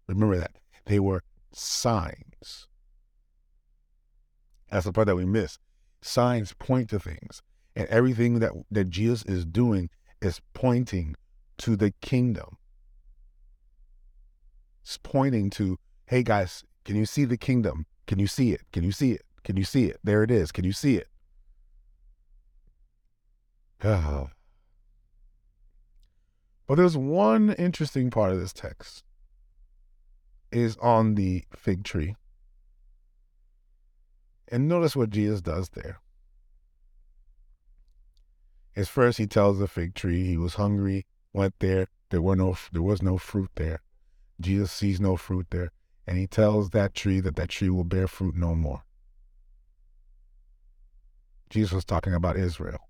Remember 0.06 0.36
that. 0.38 0.56
They 0.86 0.98
were 0.98 1.22
signs. 1.52 2.68
That's 4.70 4.86
the 4.86 4.92
part 4.92 5.06
that 5.06 5.16
we 5.16 5.24
miss. 5.24 5.58
Signs 6.02 6.52
point 6.54 6.90
to 6.90 6.98
things. 6.98 7.42
And 7.76 7.86
everything 7.88 8.40
that, 8.40 8.52
that 8.70 8.90
Jesus 8.90 9.24
is 9.24 9.44
doing 9.44 9.90
is 10.20 10.40
pointing 10.52 11.14
to 11.58 11.76
the 11.76 11.92
kingdom. 12.00 12.56
It's 14.82 14.98
pointing 14.98 15.50
to, 15.50 15.78
hey 16.06 16.22
guys, 16.22 16.64
can 16.84 16.96
you 16.96 17.06
see 17.06 17.24
the 17.24 17.36
kingdom? 17.36 17.86
Can 18.06 18.18
you 18.18 18.26
see 18.26 18.52
it? 18.52 18.62
Can 18.72 18.84
you 18.84 18.92
see 18.92 19.12
it? 19.12 19.22
Can 19.44 19.56
you 19.56 19.64
see 19.64 19.86
it? 19.86 19.98
There 20.04 20.22
it 20.22 20.30
is. 20.30 20.52
Can 20.52 20.64
you 20.64 20.72
see 20.72 20.96
it? 20.96 21.08
But 26.66 26.76
there's 26.76 26.96
one 26.96 27.52
interesting 27.52 28.10
part 28.10 28.32
of 28.32 28.40
this 28.40 28.54
text 28.54 29.04
is 30.50 30.76
on 30.78 31.16
the 31.16 31.44
fig 31.54 31.84
tree. 31.84 32.16
And 34.48 34.68
notice 34.68 34.96
what 34.96 35.10
Jesus 35.10 35.42
does 35.42 35.68
there. 35.70 36.00
As 38.74 38.88
first 38.88 39.18
he 39.18 39.26
tells 39.26 39.58
the 39.58 39.68
fig 39.68 39.94
tree 39.94 40.24
he 40.24 40.36
was 40.38 40.54
hungry, 40.54 41.04
went 41.34 41.54
there, 41.58 41.88
there 42.10 42.22
were 42.22 42.36
no 42.36 42.56
there 42.72 42.82
was 42.82 43.02
no 43.02 43.18
fruit 43.18 43.50
there. 43.56 43.82
Jesus 44.40 44.72
sees 44.72 45.00
no 45.00 45.16
fruit 45.16 45.48
there, 45.50 45.72
and 46.06 46.16
he 46.16 46.26
tells 46.26 46.70
that 46.70 46.94
tree 46.94 47.20
that 47.20 47.36
that 47.36 47.50
tree 47.50 47.68
will 47.70 47.84
bear 47.84 48.08
fruit 48.08 48.34
no 48.34 48.54
more. 48.54 48.82
Jesus 51.50 51.72
was 51.72 51.84
talking 51.84 52.14
about 52.14 52.36
Israel. 52.36 52.83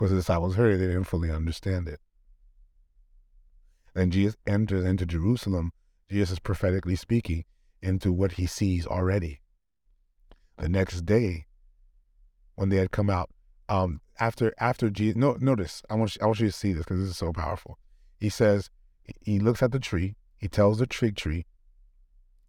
Because 0.00 0.12
the 0.12 0.16
disciples 0.16 0.54
heard 0.54 0.72
it, 0.72 0.78
they 0.78 0.86
didn't 0.86 1.04
fully 1.04 1.30
understand 1.30 1.86
it. 1.86 2.00
Then 3.92 4.10
Jesus 4.10 4.34
enters 4.46 4.82
into 4.82 5.04
Jerusalem 5.04 5.72
Jesus 6.08 6.30
is 6.30 6.38
prophetically 6.38 6.96
speaking 6.96 7.44
into 7.82 8.10
what 8.10 8.32
he 8.32 8.46
sees 8.46 8.86
already. 8.86 9.42
The 10.56 10.70
next 10.70 11.02
day, 11.02 11.44
when 12.54 12.70
they 12.70 12.78
had 12.78 12.92
come 12.92 13.10
out, 13.10 13.28
um, 13.68 14.00
after 14.18 14.54
after 14.58 14.88
Jesus, 14.88 15.16
no, 15.16 15.36
notice 15.38 15.82
I 15.90 15.96
want 15.96 16.16
you, 16.16 16.22
I 16.22 16.26
want 16.26 16.40
you 16.40 16.46
to 16.46 16.52
see 16.52 16.72
this 16.72 16.84
because 16.84 17.00
this 17.00 17.10
is 17.10 17.18
so 17.18 17.34
powerful. 17.34 17.78
He 18.18 18.30
says 18.30 18.70
he 19.20 19.38
looks 19.38 19.62
at 19.62 19.70
the 19.70 19.78
tree. 19.78 20.16
He 20.38 20.48
tells 20.48 20.78
the 20.78 20.86
fig 20.90 21.14
tree 21.14 21.44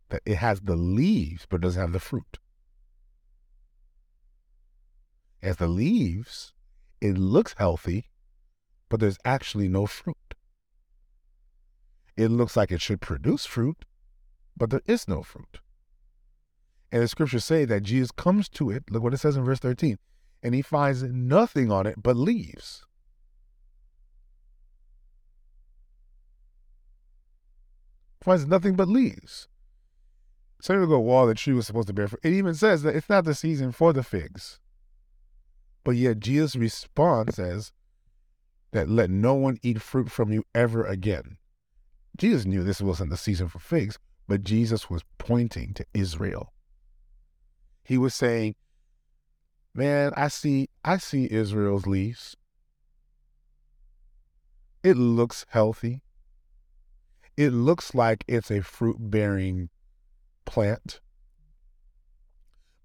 that 0.08 0.22
it 0.26 0.36
has 0.36 0.62
the 0.62 0.78
leaves 0.78 1.48
but 1.50 1.60
doesn't 1.60 1.82
have 1.82 1.92
the 1.92 2.00
fruit. 2.00 2.40
As 5.44 5.58
the 5.58 5.68
leaves, 5.68 6.54
it 7.02 7.18
looks 7.18 7.56
healthy, 7.58 8.06
but 8.90 9.00
there's 9.00 9.18
actually 9.26 9.68
no 9.68 9.86
fruit 9.86 10.16
it 12.18 12.30
looks 12.30 12.56
like 12.56 12.72
it 12.72 12.82
should 12.82 13.02
produce 13.02 13.46
fruit, 13.46 13.86
but 14.56 14.70
there 14.70 14.82
is 14.86 15.08
no 15.08 15.24
fruit. 15.24 15.60
And 16.92 17.02
the 17.02 17.08
scriptures 17.08 17.46
say 17.46 17.66
that 17.66 17.84
Jesus 17.84 18.12
comes 18.12 18.50
to 18.50 18.70
it, 18.70 18.92
look 18.92 19.02
what 19.02 19.14
it 19.14 19.18
says 19.18 19.38
in 19.38 19.44
verse 19.44 19.60
13, 19.60 19.98
and 20.44 20.54
he 20.54 20.62
finds 20.62 21.04
nothing 21.04 21.72
on 21.72 21.88
it 21.88 21.96
but 22.02 22.18
leaves. 22.18 22.86
Finds 28.22 28.46
nothing 28.46 28.76
but 28.76 28.88
leaves. 28.88 29.48
Some 30.62 30.76
people 30.76 30.88
go, 30.88 31.00
well, 31.00 31.26
the 31.26 31.34
tree 31.34 31.54
was 31.54 31.66
supposed 31.66 31.88
to 31.88 31.94
bear 31.94 32.08
fruit. 32.08 32.22
It 32.24 32.34
even 32.34 32.54
says 32.54 32.84
that 32.84 32.96
it's 32.96 33.10
not 33.10 33.26
the 33.26 33.34
season 33.34 33.72
for 33.72 33.94
the 33.94 34.04
figs. 34.04 34.60
But 35.84 35.96
yet 35.96 36.20
Jesus' 36.20 36.56
response 36.56 37.36
says 37.36 37.72
that 38.72 38.90
let 38.90 39.10
no 39.10 39.34
one 39.34 39.58
eat 39.64 39.82
fruit 39.82 40.12
from 40.12 40.32
you 40.32 40.44
ever 40.54 40.86
again. 40.86 41.38
Jesus 42.18 42.46
knew 42.46 42.64
this 42.64 42.82
wasn't 42.82 43.10
the 43.10 43.18
season 43.18 43.48
for 43.48 43.60
figs, 43.60 43.98
but 44.28 44.44
Jesus 44.44 44.90
was 44.90 45.04
pointing 45.18 45.74
to 45.74 45.86
Israel. 45.94 46.54
He 47.84 47.98
was 47.98 48.14
saying, 48.14 48.56
Man, 49.74 50.12
I 50.16 50.28
see 50.28 50.70
I 50.84 50.98
see 50.98 51.28
Israel's 51.32 51.88
leaves. 51.88 52.36
It 54.84 54.98
looks 54.98 55.46
healthy. 55.50 56.02
It 57.38 57.52
looks 57.52 57.96
like 57.96 58.24
it's 58.28 58.52
a 58.52 58.62
fruit 58.62 58.98
bearing 59.00 59.70
plant, 60.46 61.00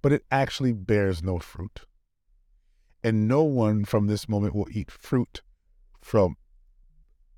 but 0.02 0.12
it 0.12 0.24
actually 0.30 0.72
bears 0.72 1.22
no 1.22 1.38
fruit. 1.38 1.82
And 3.06 3.28
no 3.28 3.44
one 3.44 3.84
from 3.84 4.08
this 4.08 4.28
moment 4.28 4.52
will 4.52 4.66
eat 4.72 4.90
fruit 4.90 5.40
from 6.00 6.36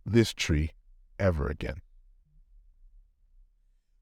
this 0.07 0.33
tree 0.33 0.71
ever 1.19 1.47
again. 1.47 1.83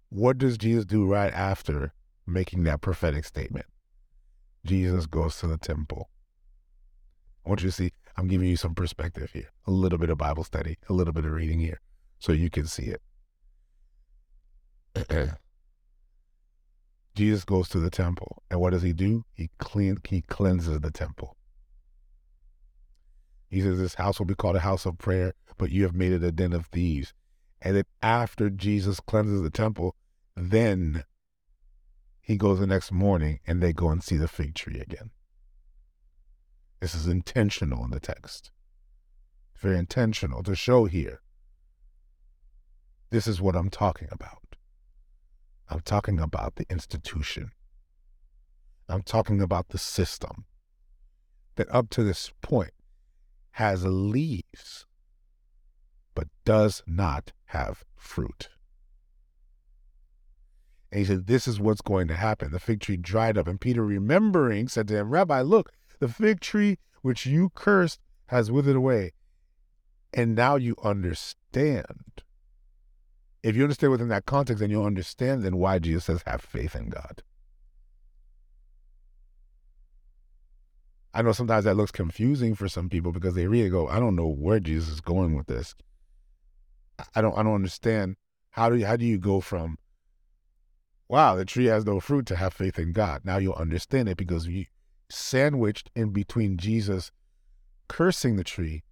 What 0.08 0.38
does 0.38 0.58
Jesus 0.58 0.84
do 0.84 1.04
right 1.04 1.32
after 1.32 1.92
making 2.24 2.62
that 2.62 2.82
prophetic 2.82 3.24
statement? 3.24 3.66
Jesus 4.64 5.06
goes 5.06 5.40
to 5.40 5.48
the 5.48 5.58
temple. 5.58 6.08
I 7.44 7.48
want 7.48 7.64
you 7.64 7.70
to 7.70 7.74
see, 7.74 7.90
I'm 8.16 8.28
giving 8.28 8.46
you 8.48 8.56
some 8.56 8.76
perspective 8.76 9.32
here, 9.32 9.50
a 9.66 9.72
little 9.72 9.98
bit 9.98 10.10
of 10.10 10.18
Bible 10.18 10.44
study, 10.44 10.78
a 10.88 10.92
little 10.92 11.12
bit 11.12 11.24
of 11.24 11.32
reading 11.32 11.58
here, 11.58 11.80
so 12.20 12.30
you 12.30 12.48
can 12.48 12.68
see 12.68 12.94
it. 14.94 15.10
Jesus 17.16 17.44
goes 17.44 17.68
to 17.70 17.80
the 17.80 17.90
temple, 17.90 18.44
and 18.52 18.60
what 18.60 18.70
does 18.70 18.82
he 18.82 18.92
do? 18.92 19.24
He 19.34 19.50
clean, 19.58 19.96
he 20.04 20.22
cleanses 20.22 20.78
the 20.78 20.92
temple. 20.92 21.35
He 23.48 23.60
says, 23.60 23.78
This 23.78 23.94
house 23.94 24.18
will 24.18 24.26
be 24.26 24.34
called 24.34 24.56
a 24.56 24.60
house 24.60 24.86
of 24.86 24.98
prayer, 24.98 25.34
but 25.56 25.70
you 25.70 25.84
have 25.84 25.94
made 25.94 26.12
it 26.12 26.22
a 26.22 26.32
den 26.32 26.52
of 26.52 26.66
thieves. 26.66 27.12
And 27.62 27.76
then 27.76 27.84
after 28.02 28.50
Jesus 28.50 29.00
cleanses 29.00 29.42
the 29.42 29.50
temple, 29.50 29.94
then 30.36 31.04
he 32.20 32.36
goes 32.36 32.58
the 32.58 32.66
next 32.66 32.92
morning 32.92 33.40
and 33.46 33.62
they 33.62 33.72
go 33.72 33.88
and 33.88 34.02
see 34.02 34.16
the 34.16 34.28
fig 34.28 34.54
tree 34.54 34.80
again. 34.80 35.10
This 36.80 36.94
is 36.94 37.06
intentional 37.06 37.84
in 37.84 37.90
the 37.90 38.00
text. 38.00 38.50
Very 39.56 39.78
intentional 39.78 40.42
to 40.42 40.54
show 40.54 40.84
here. 40.84 41.20
This 43.10 43.26
is 43.26 43.40
what 43.40 43.56
I'm 43.56 43.70
talking 43.70 44.08
about. 44.10 44.56
I'm 45.68 45.80
talking 45.80 46.20
about 46.20 46.56
the 46.56 46.66
institution. 46.68 47.52
I'm 48.88 49.02
talking 49.02 49.40
about 49.40 49.68
the 49.68 49.78
system 49.78 50.44
that 51.56 51.72
up 51.74 51.90
to 51.90 52.04
this 52.04 52.30
point 52.42 52.72
has 53.56 53.86
leaves 53.86 54.84
but 56.14 56.28
does 56.44 56.82
not 56.86 57.32
have 57.46 57.84
fruit. 57.94 58.50
And 60.92 60.98
he 60.98 61.06
said, 61.06 61.26
This 61.26 61.48
is 61.48 61.58
what's 61.58 61.80
going 61.80 62.06
to 62.08 62.16
happen. 62.16 62.52
The 62.52 62.58
fig 62.58 62.80
tree 62.80 62.98
dried 62.98 63.38
up. 63.38 63.46
And 63.46 63.58
Peter, 63.58 63.82
remembering, 63.82 64.68
said 64.68 64.88
to 64.88 64.96
him, 64.98 65.08
Rabbi, 65.08 65.40
look, 65.40 65.72
the 66.00 66.08
fig 66.08 66.40
tree 66.40 66.78
which 67.00 67.24
you 67.24 67.50
cursed 67.54 67.98
has 68.26 68.50
withered 68.50 68.76
away. 68.76 69.12
And 70.12 70.34
now 70.34 70.56
you 70.56 70.74
understand. 70.84 72.22
If 73.42 73.56
you 73.56 73.62
understand 73.62 73.90
within 73.90 74.08
that 74.08 74.26
context, 74.26 74.60
then 74.60 74.68
you'll 74.68 74.84
understand 74.84 75.42
then 75.42 75.56
why 75.56 75.78
Jesus 75.78 76.04
says, 76.04 76.22
Have 76.26 76.42
faith 76.42 76.76
in 76.76 76.90
God. 76.90 77.22
I 81.16 81.22
know 81.22 81.32
sometimes 81.32 81.64
that 81.64 81.78
looks 81.78 81.92
confusing 81.92 82.54
for 82.54 82.68
some 82.68 82.90
people 82.90 83.10
because 83.10 83.34
they 83.34 83.46
really 83.46 83.70
go, 83.70 83.88
I 83.88 83.98
don't 83.98 84.16
know 84.16 84.28
where 84.28 84.60
Jesus 84.60 84.90
is 84.90 85.00
going 85.00 85.34
with 85.34 85.46
this. 85.46 85.74
I 87.14 87.22
don't 87.22 87.36
I 87.38 87.42
don't 87.42 87.54
understand 87.54 88.16
how 88.50 88.68
do 88.68 88.76
you 88.76 88.84
how 88.84 88.96
do 88.96 89.06
you 89.06 89.16
go 89.16 89.40
from 89.40 89.78
wow, 91.08 91.34
the 91.34 91.46
tree 91.46 91.66
has 91.66 91.86
no 91.86 92.00
fruit 92.00 92.26
to 92.26 92.36
have 92.36 92.52
faith 92.52 92.78
in 92.78 92.92
God. 92.92 93.22
Now 93.24 93.38
you'll 93.38 93.54
understand 93.54 94.10
it 94.10 94.18
because 94.18 94.46
you 94.46 94.66
sandwiched 95.08 95.90
in 95.96 96.10
between 96.10 96.58
Jesus 96.58 97.10
cursing 97.88 98.36
the 98.36 98.44
tree 98.44 98.82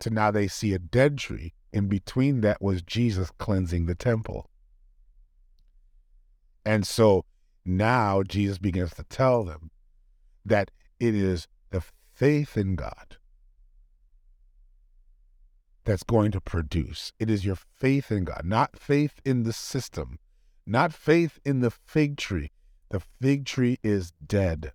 to 0.00 0.10
now 0.10 0.30
they 0.30 0.48
see 0.48 0.74
a 0.74 0.78
dead 0.78 1.16
tree. 1.16 1.54
In 1.72 1.88
between 1.88 2.42
that 2.42 2.60
was 2.60 2.82
Jesus 2.82 3.30
cleansing 3.38 3.86
the 3.86 3.94
temple. 3.94 4.50
And 6.66 6.86
so 6.86 7.24
now 7.64 8.22
Jesus 8.22 8.58
begins 8.58 8.92
to 8.94 9.04
tell 9.04 9.44
them 9.44 9.70
that 10.44 10.70
it 10.98 11.14
is 11.14 11.48
the 11.70 11.82
faith 12.14 12.56
in 12.56 12.76
God 12.76 13.16
that's 15.84 16.02
going 16.02 16.32
to 16.32 16.40
produce. 16.40 17.12
It 17.18 17.30
is 17.30 17.44
your 17.44 17.56
faith 17.56 18.10
in 18.10 18.24
God, 18.24 18.42
not 18.44 18.78
faith 18.78 19.20
in 19.24 19.44
the 19.44 19.52
system, 19.52 20.18
not 20.66 20.92
faith 20.92 21.38
in 21.44 21.60
the 21.60 21.70
fig 21.70 22.16
tree. 22.16 22.50
The 22.90 23.00
fig 23.00 23.46
tree 23.46 23.78
is 23.82 24.12
dead. 24.24 24.72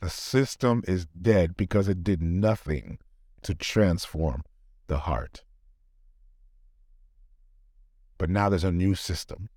The 0.00 0.10
system 0.10 0.82
is 0.86 1.06
dead 1.06 1.56
because 1.56 1.88
it 1.88 2.04
did 2.04 2.22
nothing 2.22 2.98
to 3.42 3.54
transform 3.54 4.42
the 4.86 5.00
heart. 5.00 5.42
But 8.16 8.30
now 8.30 8.48
there's 8.48 8.64
a 8.64 8.72
new 8.72 8.94
system, 8.94 9.48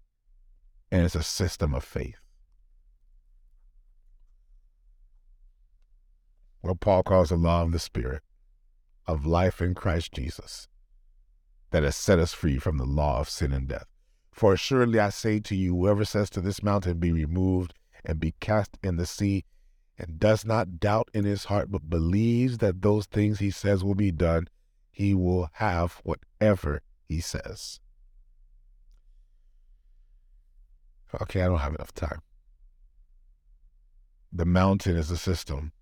and 0.91 1.03
it's 1.03 1.15
a 1.15 1.23
system 1.23 1.73
of 1.73 1.83
faith. 1.83 2.20
What 6.61 6.79
Paul 6.79 7.03
calls 7.03 7.29
the 7.29 7.35
law 7.35 7.63
of 7.63 7.71
the 7.71 7.79
Spirit, 7.79 8.21
of 9.07 9.25
life 9.25 9.61
in 9.61 9.73
Christ 9.73 10.13
Jesus, 10.13 10.67
that 11.71 11.83
has 11.83 11.95
set 11.95 12.19
us 12.19 12.33
free 12.33 12.57
from 12.57 12.77
the 12.77 12.85
law 12.85 13.19
of 13.19 13.29
sin 13.29 13.51
and 13.51 13.67
death. 13.67 13.87
For 14.31 14.53
assuredly 14.53 14.99
I 14.99 15.09
say 15.09 15.39
to 15.39 15.55
you, 15.55 15.75
whoever 15.75 16.05
says 16.05 16.29
to 16.31 16.41
this 16.41 16.63
mountain, 16.63 16.99
Be 16.99 17.11
removed 17.11 17.73
and 18.05 18.19
be 18.19 18.35
cast 18.39 18.77
in 18.83 18.97
the 18.97 19.05
sea, 19.05 19.45
and 19.97 20.19
does 20.19 20.45
not 20.45 20.79
doubt 20.79 21.09
in 21.13 21.25
his 21.25 21.45
heart, 21.45 21.71
but 21.71 21.89
believes 21.89 22.59
that 22.59 22.81
those 22.81 23.05
things 23.05 23.39
he 23.39 23.51
says 23.51 23.83
will 23.83 23.95
be 23.95 24.11
done, 24.11 24.47
he 24.91 25.13
will 25.13 25.49
have 25.53 26.01
whatever 26.03 26.81
he 27.07 27.19
says. 27.19 27.79
Okay, 31.21 31.41
I 31.41 31.47
don't 31.47 31.59
have 31.59 31.75
enough 31.75 31.93
time. 31.93 32.21
The 34.31 34.45
mountain 34.45 34.95
is 34.95 35.11
a 35.11 35.17
system. 35.17 35.73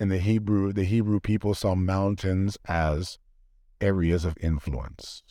In 0.00 0.08
the 0.08 0.18
Hebrew, 0.18 0.72
the 0.72 0.84
Hebrew 0.84 1.20
people 1.20 1.52
saw 1.52 1.74
mountains 1.74 2.56
as 2.64 3.18
areas 3.82 4.24
of 4.24 4.34
influence. 4.40 5.22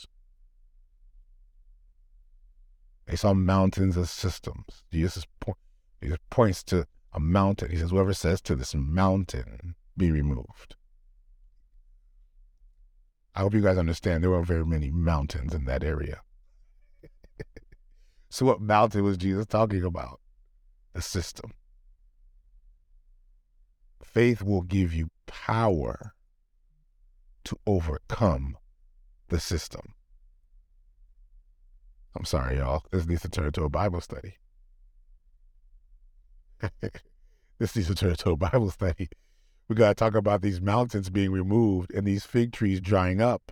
They 3.08 3.16
saw 3.16 3.34
mountains 3.34 3.98
as 3.98 4.12
systems. 4.12 4.84
Jesus 4.94 5.26
points 6.30 6.64
to 6.66 6.86
a 7.12 7.20
mountain. 7.20 7.72
He 7.72 7.78
says, 7.78 7.90
Whoever 7.90 8.14
says 8.14 8.42
to 8.42 8.56
this 8.56 8.76
mountain, 8.76 9.74
be 9.98 10.12
removed. 10.12 10.76
I 13.34 13.40
hope 13.40 13.56
you 13.56 13.62
guys 13.62 13.80
understand 13.80 14.24
there 14.24 14.30
were 14.30 14.44
very 14.44 14.66
many 14.66 14.92
mountains 14.92 15.56
in 15.56 15.66
that 15.66 15.84
area. 15.84 16.22
so, 18.30 18.46
what 18.46 18.62
mountain 18.62 19.04
was 19.04 19.18
Jesus 19.18 19.48
talking 19.48 19.84
about? 19.84 20.20
The 20.94 21.02
system. 21.02 21.54
Faith 24.04 24.42
will 24.42 24.62
give 24.62 24.94
you 24.94 25.10
power 25.28 26.14
to 27.44 27.58
overcome 27.66 28.58
the 29.30 29.40
system. 29.40 29.94
I'm 32.16 32.26
sorry, 32.26 32.58
y'all. 32.58 32.84
This 32.92 33.06
needs 33.06 33.22
to 33.22 33.30
turn 33.30 33.46
into 33.46 33.64
a 33.64 33.70
Bible 33.70 34.02
study. 34.02 34.36
this 37.60 37.76
needs 37.76 37.88
to 37.88 37.96
turn 37.96 38.12
into 38.12 38.32
a 38.32 38.36
Bible 38.36 38.72
study. 38.72 39.10
We 39.68 39.76
got 39.76 39.90
to 39.90 39.96
talk 39.96 40.16
about 40.16 40.42
these 40.42 40.60
mountains 40.60 41.10
being 41.10 41.32
removed 41.32 41.94
and 41.94 42.06
these 42.06 42.26
fig 42.26 42.52
trees 42.52 42.82
drying 42.82 43.22
up. 43.22 43.52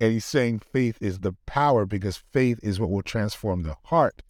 And 0.00 0.12
he's 0.12 0.24
saying 0.24 0.60
faith 0.60 0.96
is 1.00 1.20
the 1.20 1.34
power 1.44 1.84
because 1.84 2.16
faith 2.32 2.60
is 2.62 2.78
what 2.78 2.90
will 2.90 3.02
transform 3.02 3.64
the 3.64 3.74
heart. 3.86 4.22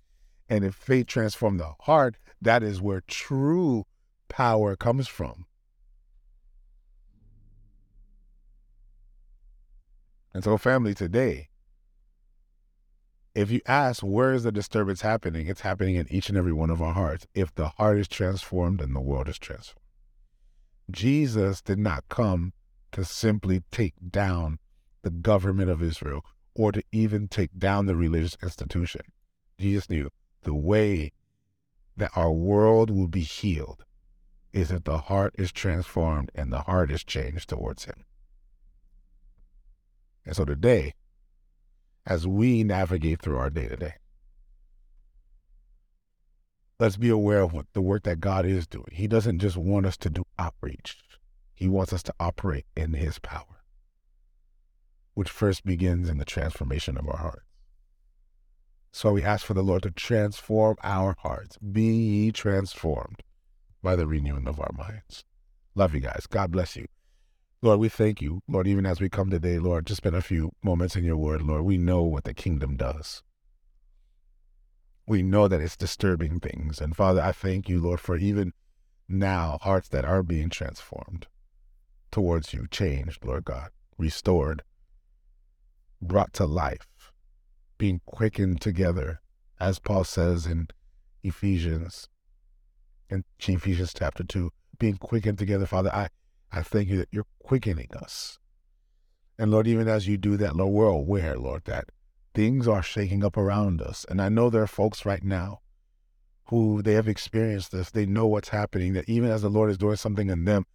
And 0.48 0.64
if 0.64 0.74
faith 0.74 1.06
transforms 1.08 1.60
the 1.60 1.74
heart, 1.80 2.16
that 2.40 2.62
is 2.62 2.80
where 2.80 3.02
true 3.06 3.84
power 4.28 4.76
comes 4.76 5.08
from. 5.08 5.46
And 10.34 10.44
so, 10.44 10.56
family, 10.56 10.94
today, 10.94 11.48
if 13.34 13.50
you 13.50 13.60
ask 13.66 14.02
where 14.02 14.32
is 14.32 14.42
the 14.42 14.52
disturbance 14.52 15.00
happening, 15.00 15.46
it's 15.46 15.62
happening 15.62 15.96
in 15.96 16.06
each 16.10 16.28
and 16.28 16.36
every 16.36 16.52
one 16.52 16.70
of 16.70 16.82
our 16.82 16.92
hearts. 16.92 17.26
If 17.34 17.54
the 17.54 17.68
heart 17.68 17.98
is 17.98 18.08
transformed, 18.08 18.80
then 18.80 18.92
the 18.92 19.00
world 19.00 19.28
is 19.28 19.38
transformed. 19.38 19.84
Jesus 20.90 21.60
did 21.60 21.78
not 21.78 22.08
come 22.08 22.52
to 22.92 23.04
simply 23.04 23.62
take 23.70 23.94
down 24.10 24.58
the 25.02 25.10
government 25.10 25.70
of 25.70 25.82
Israel 25.82 26.24
or 26.54 26.72
to 26.72 26.82
even 26.90 27.28
take 27.28 27.56
down 27.58 27.86
the 27.86 27.96
religious 27.96 28.36
institution. 28.42 29.02
Jesus 29.58 29.88
knew 29.90 30.08
the 30.42 30.54
way 30.54 31.12
that 31.98 32.16
our 32.16 32.32
world 32.32 32.90
will 32.90 33.08
be 33.08 33.22
healed 33.22 33.84
is 34.52 34.68
that 34.68 34.84
the 34.84 34.98
heart 34.98 35.34
is 35.38 35.52
transformed 35.52 36.30
and 36.34 36.52
the 36.52 36.62
heart 36.62 36.90
is 36.90 37.04
changed 37.04 37.48
towards 37.48 37.84
Him. 37.84 38.04
And 40.24 40.34
so 40.34 40.44
today, 40.44 40.94
as 42.06 42.26
we 42.26 42.64
navigate 42.64 43.20
through 43.20 43.36
our 43.36 43.50
day 43.50 43.68
to 43.68 43.76
day, 43.76 43.94
let's 46.78 46.96
be 46.96 47.10
aware 47.10 47.40
of 47.40 47.52
what 47.52 47.66
the 47.72 47.82
work 47.82 48.04
that 48.04 48.20
God 48.20 48.46
is 48.46 48.66
doing. 48.66 48.88
He 48.92 49.06
doesn't 49.06 49.40
just 49.40 49.56
want 49.56 49.86
us 49.86 49.96
to 49.98 50.10
do 50.10 50.24
outreach, 50.38 50.96
He 51.54 51.68
wants 51.68 51.92
us 51.92 52.02
to 52.04 52.14
operate 52.18 52.66
in 52.76 52.94
His 52.94 53.18
power, 53.18 53.62
which 55.14 55.30
first 55.30 55.64
begins 55.64 56.08
in 56.08 56.18
the 56.18 56.24
transformation 56.24 56.96
of 56.96 57.08
our 57.08 57.18
hearts. 57.18 57.47
So 58.98 59.12
we 59.12 59.22
ask 59.22 59.46
for 59.46 59.54
the 59.54 59.62
Lord 59.62 59.84
to 59.84 59.92
transform 59.92 60.76
our 60.82 61.14
hearts. 61.20 61.56
Be 61.58 61.84
ye 61.84 62.32
transformed 62.32 63.22
by 63.80 63.94
the 63.94 64.08
renewing 64.08 64.48
of 64.48 64.58
our 64.58 64.72
minds. 64.76 65.22
Love 65.76 65.94
you 65.94 66.00
guys. 66.00 66.26
God 66.28 66.50
bless 66.50 66.74
you. 66.74 66.88
Lord, 67.62 67.78
we 67.78 67.88
thank 67.88 68.20
you, 68.20 68.42
Lord, 68.48 68.66
even 68.66 68.84
as 68.84 69.00
we 69.00 69.08
come 69.08 69.30
today, 69.30 69.60
Lord, 69.60 69.86
just 69.86 69.98
spend 69.98 70.16
a 70.16 70.20
few 70.20 70.50
moments 70.64 70.96
in 70.96 71.04
your 71.04 71.16
word, 71.16 71.42
Lord. 71.42 71.62
We 71.62 71.78
know 71.78 72.02
what 72.02 72.24
the 72.24 72.34
kingdom 72.34 72.76
does. 72.76 73.22
We 75.06 75.22
know 75.22 75.46
that 75.46 75.60
it's 75.60 75.76
disturbing 75.76 76.40
things. 76.40 76.80
And 76.80 76.96
Father, 76.96 77.22
I 77.22 77.30
thank 77.30 77.68
you, 77.68 77.80
Lord, 77.80 78.00
for 78.00 78.16
even 78.16 78.52
now 79.08 79.58
hearts 79.62 79.88
that 79.90 80.06
are 80.06 80.24
being 80.24 80.50
transformed 80.50 81.28
towards 82.10 82.52
you, 82.52 82.66
changed, 82.68 83.24
Lord 83.24 83.44
God, 83.44 83.68
restored, 83.96 84.64
brought 86.02 86.32
to 86.32 86.46
life, 86.46 86.88
being 87.78 88.00
quickened 88.06 88.60
together, 88.60 89.20
as 89.60 89.78
Paul 89.78 90.04
says 90.04 90.46
in 90.46 90.68
Ephesians, 91.24 92.08
in 93.10 93.24
Ephesians 93.40 93.94
chapter 93.96 94.24
2, 94.24 94.50
being 94.78 94.96
quickened 94.98 95.38
together, 95.38 95.66
Father. 95.66 95.90
I 95.94 96.08
I 96.52 96.62
thank 96.62 96.88
you 96.88 96.98
that 96.98 97.08
you're 97.12 97.26
quickening 97.40 97.90
us 98.00 98.36
And 99.38 99.50
Lord, 99.50 99.66
even 99.68 99.88
as 99.88 100.08
you 100.08 100.16
do 100.16 100.36
that, 100.38 100.56
Lord, 100.56 100.72
we're 100.74 100.86
aware, 100.88 101.36
Lord, 101.38 101.64
that 101.66 101.90
things 102.34 102.68
are 102.68 102.82
shaking 102.82 103.24
up 103.24 103.36
around 103.36 103.82
us. 103.82 104.06
And 104.08 104.22
I 104.22 104.28
know 104.28 104.50
there 104.50 104.62
are 104.62 104.68
folks 104.68 105.06
right 105.06 105.24
now 105.24 105.60
who 106.46 106.82
they 106.82 106.94
have 106.94 107.08
experienced 107.08 107.72
this. 107.72 107.90
They 107.90 108.06
know 108.06 108.26
what's 108.26 108.50
happening, 108.50 108.94
that 108.94 109.08
even 109.08 109.30
as 109.30 109.42
the 109.42 109.50
Lord 109.50 109.70
is 109.70 109.78
doing 109.78 109.96
something 109.96 110.30
in 110.30 110.44
them, 110.46 110.66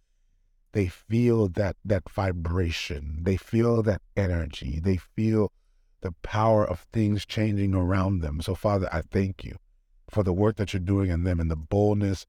they 0.72 0.88
feel 0.88 1.48
that 1.50 1.76
that 1.84 2.08
vibration. 2.10 3.20
They 3.22 3.36
feel 3.38 3.82
that 3.84 4.02
energy. 4.16 4.80
They 4.80 4.98
feel 4.98 5.52
the 6.04 6.12
power 6.22 6.68
of 6.68 6.86
things 6.92 7.24
changing 7.24 7.74
around 7.74 8.20
them. 8.20 8.42
So, 8.42 8.54
Father, 8.54 8.90
I 8.92 9.00
thank 9.00 9.42
you 9.42 9.56
for 10.10 10.22
the 10.22 10.34
work 10.34 10.56
that 10.56 10.74
you're 10.74 10.80
doing 10.80 11.08
in 11.10 11.24
them 11.24 11.40
and 11.40 11.50
the 11.50 11.56
boldness 11.56 12.26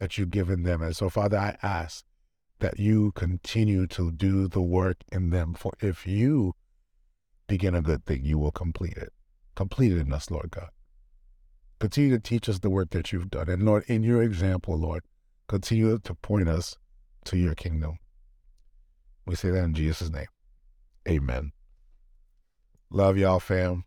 that 0.00 0.18
you've 0.18 0.32
given 0.32 0.64
them. 0.64 0.82
And 0.82 0.96
so, 0.96 1.08
Father, 1.08 1.38
I 1.38 1.56
ask 1.62 2.04
that 2.58 2.80
you 2.80 3.12
continue 3.12 3.86
to 3.86 4.10
do 4.10 4.48
the 4.48 4.60
work 4.60 4.96
in 5.12 5.30
them. 5.30 5.54
For 5.54 5.72
if 5.80 6.04
you 6.04 6.54
begin 7.46 7.76
a 7.76 7.80
good 7.80 8.04
thing, 8.04 8.24
you 8.24 8.38
will 8.40 8.50
complete 8.50 8.96
it. 8.96 9.12
Complete 9.54 9.92
it 9.92 9.98
in 9.98 10.12
us, 10.12 10.28
Lord 10.28 10.50
God. 10.50 10.70
Continue 11.78 12.10
to 12.10 12.20
teach 12.20 12.48
us 12.48 12.58
the 12.58 12.70
work 12.70 12.90
that 12.90 13.12
you've 13.12 13.30
done. 13.30 13.48
And 13.48 13.62
Lord, 13.62 13.84
in 13.86 14.02
your 14.02 14.20
example, 14.20 14.76
Lord, 14.76 15.04
continue 15.46 15.96
to 15.96 16.14
point 16.16 16.48
us 16.48 16.76
to 17.26 17.36
your 17.36 17.54
kingdom. 17.54 17.98
We 19.26 19.36
say 19.36 19.50
that 19.50 19.62
in 19.62 19.74
Jesus' 19.74 20.10
name. 20.10 20.26
Amen. 21.08 21.52
Love 22.94 23.16
y'all, 23.16 23.40
fam. 23.40 23.84